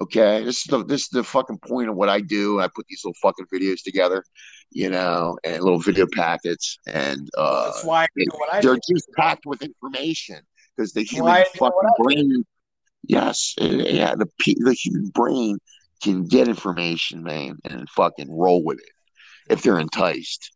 [0.00, 2.60] Okay, this is the this is the fucking point of what I do.
[2.60, 4.24] I put these little fucking videos together,
[4.70, 8.74] you know, and little video packets, and uh, That's why I do what I they're
[8.74, 8.80] do.
[8.92, 10.40] just packed with information
[10.76, 12.44] because the human why I do fucking brain,
[13.08, 15.58] yes, yeah, the the human brain
[16.02, 18.92] can get information, man, and fucking roll with it
[19.48, 20.52] if they're enticed,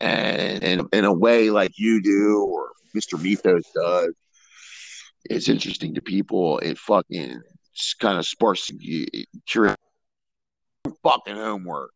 [0.00, 4.12] and in in a way like you do or Mister Mythos does.
[5.30, 6.58] It's interesting to people.
[6.58, 7.40] It fucking
[8.00, 8.70] kind of sparks
[9.46, 9.80] curiosity.
[11.04, 11.92] Fucking homework.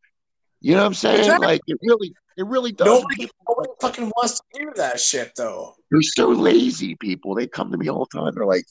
[0.60, 1.18] You know what I'm saying?
[1.18, 1.46] Exactly.
[1.46, 2.86] Like it really, it really does.
[2.86, 5.74] Nobody, nobody fucking wants to do that shit though.
[5.90, 7.34] They're so lazy, people.
[7.34, 8.32] They come to me all the time.
[8.34, 8.64] They're like,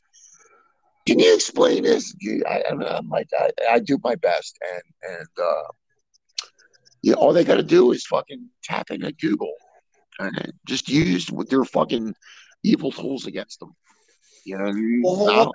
[1.06, 2.14] "Can you explain this?"
[2.48, 5.72] I, I'm, I'm like, I, I do my best, and and uh,
[7.02, 9.54] yeah, all they got to do is fucking tap into Google
[10.20, 12.16] and just use with their fucking
[12.64, 13.76] evil tools against them.
[14.46, 15.02] You know what I mean?
[15.04, 15.54] Well,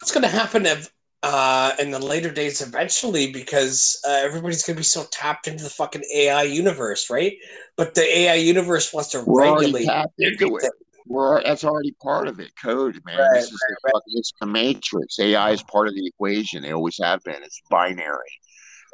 [0.00, 0.92] What's going to happen if,
[1.22, 5.64] uh, in the later days eventually because uh, everybody's going to be so tapped into
[5.64, 7.36] the fucking AI universe, right?
[7.76, 9.86] But the AI universe wants to we're regulate.
[9.86, 10.70] tapped into it.
[11.06, 12.50] We're that's already part of it.
[12.60, 13.18] Code, man.
[13.18, 15.18] Right, this is the fucking, it's the matrix.
[15.20, 16.62] AI is part of the equation.
[16.62, 17.42] They always have been.
[17.42, 18.18] It's binary.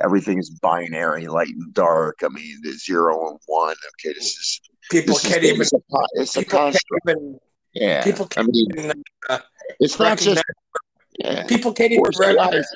[0.02, 2.20] Everything is binary, light and dark.
[2.24, 3.76] I mean, the zero and one.
[4.01, 4.60] Okay, this is
[4.90, 5.60] People this can't even.
[5.62, 5.78] it's a,
[6.14, 7.09] it's a construct.
[7.09, 7.39] even.
[7.72, 9.02] Yeah, People can't mean, even.
[9.30, 9.39] Uh,
[9.80, 10.43] it's not just
[11.18, 11.47] yeah.
[11.47, 12.66] people can't even recognize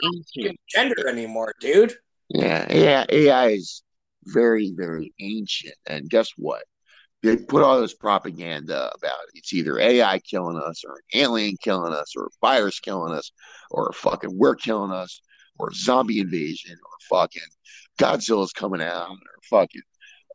[0.68, 1.94] gender anymore, dude.
[2.28, 3.82] Yeah, yeah, AI is
[4.24, 5.74] very, very ancient.
[5.86, 6.62] And guess what?
[7.26, 9.38] They put all this propaganda about it.
[9.38, 13.32] It's either AI killing us, or an alien killing us, or a virus killing us,
[13.70, 15.20] or fucking we're killing us,
[15.58, 17.42] or a zombie invasion, or fucking
[17.98, 19.18] Godzilla's coming out, or
[19.50, 19.82] fucking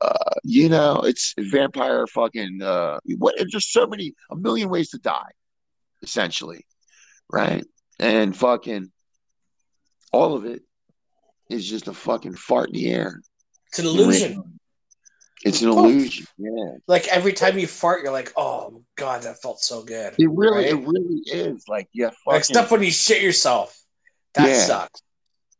[0.01, 4.97] uh, you know, it's vampire fucking uh what there's so many a million ways to
[4.97, 5.31] die,
[6.01, 6.65] essentially.
[7.31, 7.63] Right?
[7.99, 8.91] And fucking
[10.11, 10.63] all of it
[11.49, 13.21] is just a fucking fart in the air.
[13.67, 14.59] It's an illusion.
[15.43, 16.25] It's an illusion.
[16.37, 16.77] Yeah.
[16.87, 20.65] Like every time you fart, you're like, "Oh God, that felt so good." It really,
[20.65, 21.63] it really is.
[21.67, 22.39] Like, yeah, fucking.
[22.39, 23.77] Except when you shit yourself.
[24.35, 24.65] That Yeah.
[24.65, 25.01] sucks.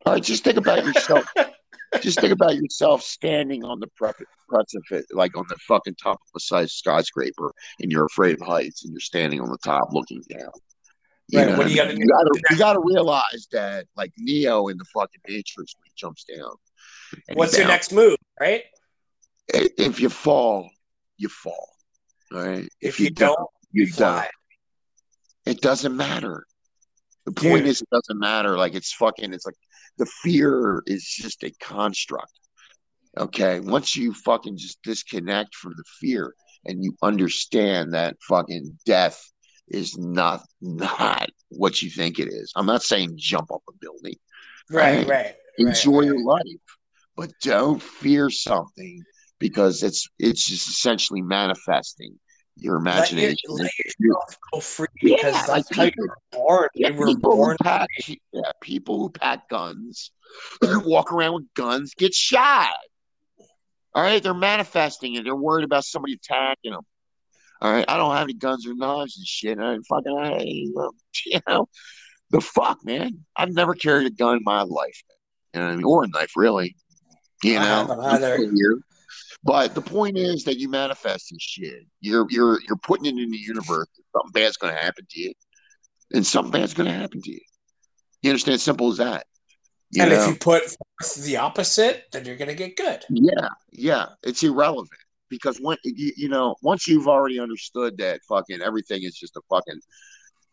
[0.06, 1.24] All right, just think about yourself.
[2.00, 4.12] just think about yourself standing on the pre-
[4.48, 8.84] precipice, like on the fucking top of a size skyscraper, and you're afraid of heights,
[8.84, 10.50] and you're standing on the top looking down.
[11.28, 12.02] You Right, what do you I gotta do?
[12.02, 16.24] You gotta, you gotta realize that, like Neo in the fucking Matrix, when he jumps
[16.24, 16.54] down.
[17.34, 18.64] What's your next move, right?
[19.48, 20.70] If you fall,
[21.16, 21.68] you fall.
[22.32, 22.68] All right.
[22.80, 23.38] If you don't,
[23.72, 24.28] you you fly.
[25.44, 26.46] It doesn't matter.
[27.26, 27.66] The point Dude.
[27.66, 28.56] is, it doesn't matter.
[28.56, 29.32] Like it's fucking.
[29.32, 29.56] It's like
[29.98, 32.32] the fear is just a construct.
[33.18, 33.60] Okay.
[33.60, 39.22] Once you fucking just disconnect from the fear and you understand that fucking death
[39.68, 42.52] is not not what you think it is.
[42.56, 44.16] I'm not saying jump off a building.
[44.70, 45.08] Right, Right.
[45.08, 45.34] right.
[45.58, 46.44] Enjoy right, your life,
[47.16, 49.04] but don't fear something
[49.42, 52.18] because it's it's just essentially manifesting
[52.56, 53.50] your Let, your, imagination.
[53.50, 53.70] let
[54.52, 56.68] go free because Yeah, that's like people- born.
[56.74, 57.56] Yeah, were people born.
[57.58, 57.88] who pack,
[58.32, 60.12] yeah, people who pack guns,
[60.62, 62.70] walk around with guns, get shot.
[63.94, 65.24] All right, they're manifesting it.
[65.24, 66.82] They're worried about somebody attacking them.
[67.60, 69.58] All right, I don't have any guns or knives and shit.
[69.58, 70.42] I fucking, I,
[71.26, 71.68] you know,
[72.30, 73.24] the fuck, man.
[73.36, 75.02] I've never carried a gun in my life,
[75.54, 76.74] you know what I mean, or a knife, really.
[77.44, 78.38] You know, either.
[79.44, 81.84] But the point is that you manifest this shit.
[82.00, 83.88] You're you're you're putting it in the universe.
[84.12, 85.32] Something bad's going to happen to you,
[86.14, 87.40] and something bad's going to happen to you.
[88.22, 88.60] You understand?
[88.60, 89.26] Simple as that.
[89.90, 90.22] You and know?
[90.22, 90.62] if you put
[91.22, 93.04] the opposite, then you're gonna get good.
[93.10, 94.88] yeah, yeah, it's irrelevant
[95.28, 99.42] because when you, you know once you've already understood that fucking everything is just a
[99.50, 99.80] fucking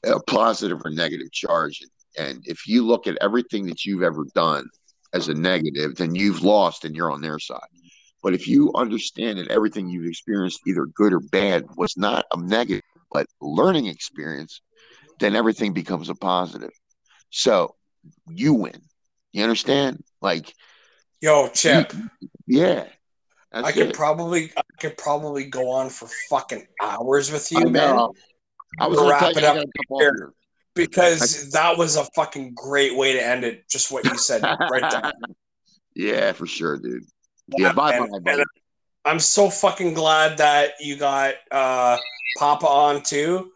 [0.07, 1.82] uh, positive or negative charge,
[2.18, 4.68] and, and if you look at everything that you've ever done
[5.14, 7.60] as a negative, then you've lost and you're on their side.
[8.22, 12.40] But if you understand that everything you've experienced, either good or bad, was not a
[12.40, 14.62] negative but learning experience,
[15.20, 16.72] then everything becomes a positive.
[17.30, 17.76] So
[18.28, 18.82] you win.
[19.32, 20.04] You understand?
[20.22, 20.54] Like,
[21.22, 21.94] Yo, Chip,
[22.48, 22.86] yeah.
[23.52, 23.96] That's I could it.
[23.96, 27.98] probably I could probably go on for fucking hours with I you, man.
[28.80, 30.14] I was We'll wrap it up gotta jump off here.
[30.16, 30.34] here.
[30.76, 33.68] Because that was a fucking great way to end it.
[33.70, 35.12] Just what you said right there.
[35.96, 37.04] yeah, for sure, dude.
[37.57, 38.43] Yeah, bye and- bye, and
[39.05, 41.97] I'm so fucking glad that you got uh,
[42.38, 43.51] Papa on too.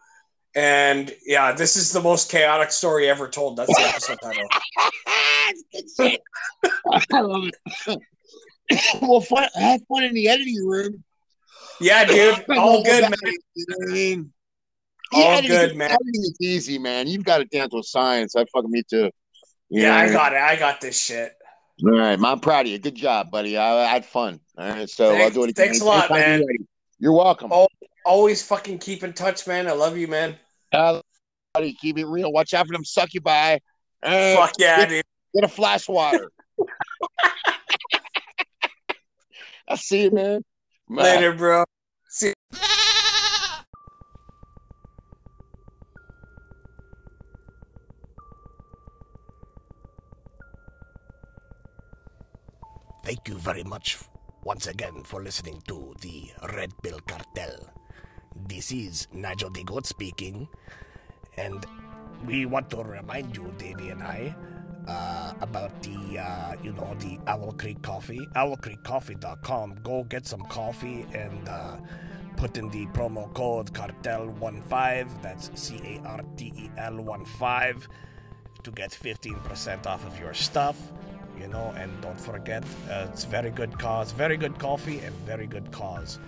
[0.56, 3.56] And yeah, this is the most chaotic story ever told.
[3.56, 4.48] That's the episode title.
[7.12, 7.48] I love
[7.88, 7.98] it.
[9.02, 11.02] well, fun, have fun in the editing room.
[11.80, 12.44] Yeah, dude.
[12.56, 13.12] All good, man.
[13.54, 14.32] You know what I mean?
[15.12, 15.90] All Yeah, editing- good, man.
[15.90, 17.06] Editing is easy, man.
[17.08, 18.36] You've got it down to a science.
[18.36, 19.10] I fucking me too.
[19.70, 20.12] You Yeah, know I mean?
[20.14, 20.38] got it.
[20.38, 21.32] I got this shit.
[21.82, 22.78] All right, man, I'm proud of you.
[22.78, 23.58] Good job, buddy.
[23.58, 24.40] I, I had fun.
[24.56, 25.66] All right, so I'll Thanks- do it again.
[25.66, 26.42] thanks a lot, man.
[26.98, 27.50] You're welcome.
[27.52, 27.68] Oh.
[28.06, 29.66] Always fucking keep in touch, man.
[29.66, 30.36] I love you, man.
[30.72, 31.00] Uh,
[31.54, 32.30] buddy, keep it real.
[32.30, 33.58] Watch out for them succubi.
[34.02, 35.02] Hey, Fuck yeah, dude.
[35.34, 36.30] Get a flash water.
[39.68, 40.42] I see you, man.
[40.88, 41.64] Later, bro.
[53.04, 53.98] Thank you very much
[54.44, 57.68] once again for listening to the Red Pill Cartel.
[58.34, 60.48] This is Nigel the Goat speaking,
[61.36, 61.66] and
[62.24, 64.34] we want to remind you, Davey and I,
[64.88, 69.80] uh, about the, uh, you know, the Owl Creek Coffee, owlcreekcoffee.com.
[69.82, 71.76] Go get some coffee and uh,
[72.38, 77.88] put in the promo code cartel15 that's c-a-r-t-e-l 15
[78.62, 80.90] to get 15% off of your stuff
[81.40, 85.46] you know and don't forget uh, it's very good cause very good coffee and very
[85.46, 86.18] good cause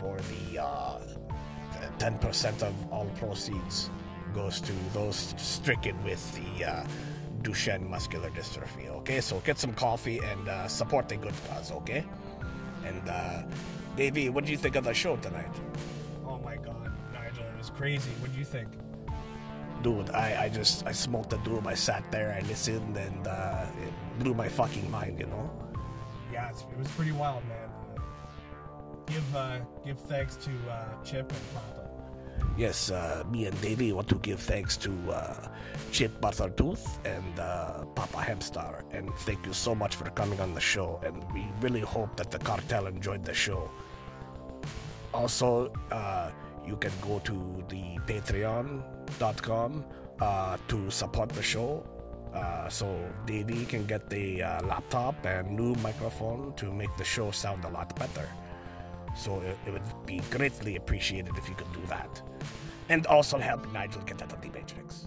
[0.00, 0.98] for the uh,
[1.98, 3.90] 10% of all proceeds
[4.34, 6.84] goes to those stricken with the uh,
[7.42, 8.88] Duchenne muscular dystrophy.
[8.88, 11.70] Okay, so get some coffee and uh, support the good cause.
[11.72, 12.04] Okay,
[12.84, 13.42] and uh,
[13.96, 15.54] Davey, what do you think of the show tonight?
[16.26, 18.10] Oh my god, Nigel, it was crazy.
[18.20, 18.68] What do you think?
[19.86, 21.64] Dude, I, I just I smoked the doob.
[21.68, 25.20] I sat there, I listened, and uh, it blew my fucking mind.
[25.20, 25.48] You know.
[26.32, 27.68] Yeah, it's, it was pretty wild, man.
[29.06, 31.88] Give uh, give thanks to uh, Chip and Papa.
[32.58, 35.48] Yes, uh, me and Davey want to give thanks to uh,
[35.92, 40.60] Chip Buttertooth and uh, Papa Hamstar, and thank you so much for coming on the
[40.60, 40.98] show.
[41.06, 43.70] And we really hope that the cartel enjoyed the show.
[45.14, 46.32] Also, uh,
[46.66, 48.00] you can go to the
[49.06, 49.84] Patreon.com
[50.20, 51.84] uh, to support the show.
[52.34, 52.86] Uh, so
[53.24, 57.68] Davey can get the uh, laptop and new microphone to make the show sound a
[57.68, 58.28] lot better.
[59.16, 62.20] So it, it would be greatly appreciated if you could do that.
[62.88, 65.06] And also help Nigel get out of the Matrix.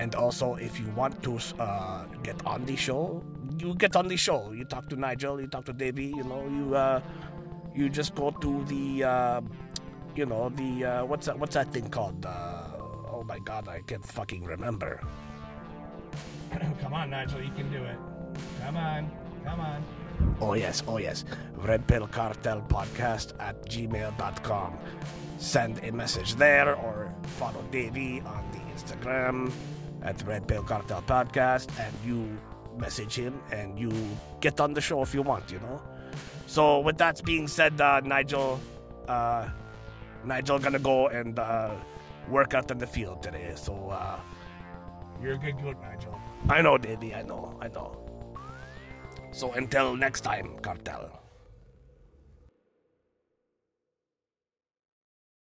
[0.00, 3.22] And also, if you want to uh, get on the show,
[3.58, 4.52] you get on the show.
[4.52, 7.00] You talk to Nigel, you talk to Davey, you know, you uh,
[7.74, 9.40] you just go to the, uh,
[10.16, 12.26] you know, the, uh, what's that, what's that thing called?
[13.28, 15.02] My god, I can't fucking remember.
[16.80, 17.98] Come on, Nigel, you can do it.
[18.64, 19.10] Come on,
[19.44, 19.84] come on.
[20.40, 21.26] Oh, yes, oh, yes.
[21.56, 24.78] Red Pill Cartel Podcast at gmail.com.
[25.36, 29.52] Send a message there or follow Davey on the Instagram
[30.02, 32.26] at Red Pill Cartel Podcast and you
[32.78, 33.92] message him and you
[34.40, 35.82] get on the show if you want, you know?
[36.46, 38.58] So, with that being said, uh, Nigel,
[39.06, 39.48] uh,
[40.24, 41.74] Nigel gonna go and uh,
[42.30, 43.52] work out in the field today.
[43.56, 44.20] So, uh,
[45.22, 46.18] You're a good goat, Nigel.
[46.48, 47.96] I know, Davey, I know, I know.
[49.32, 51.10] So, until next time, Cartel.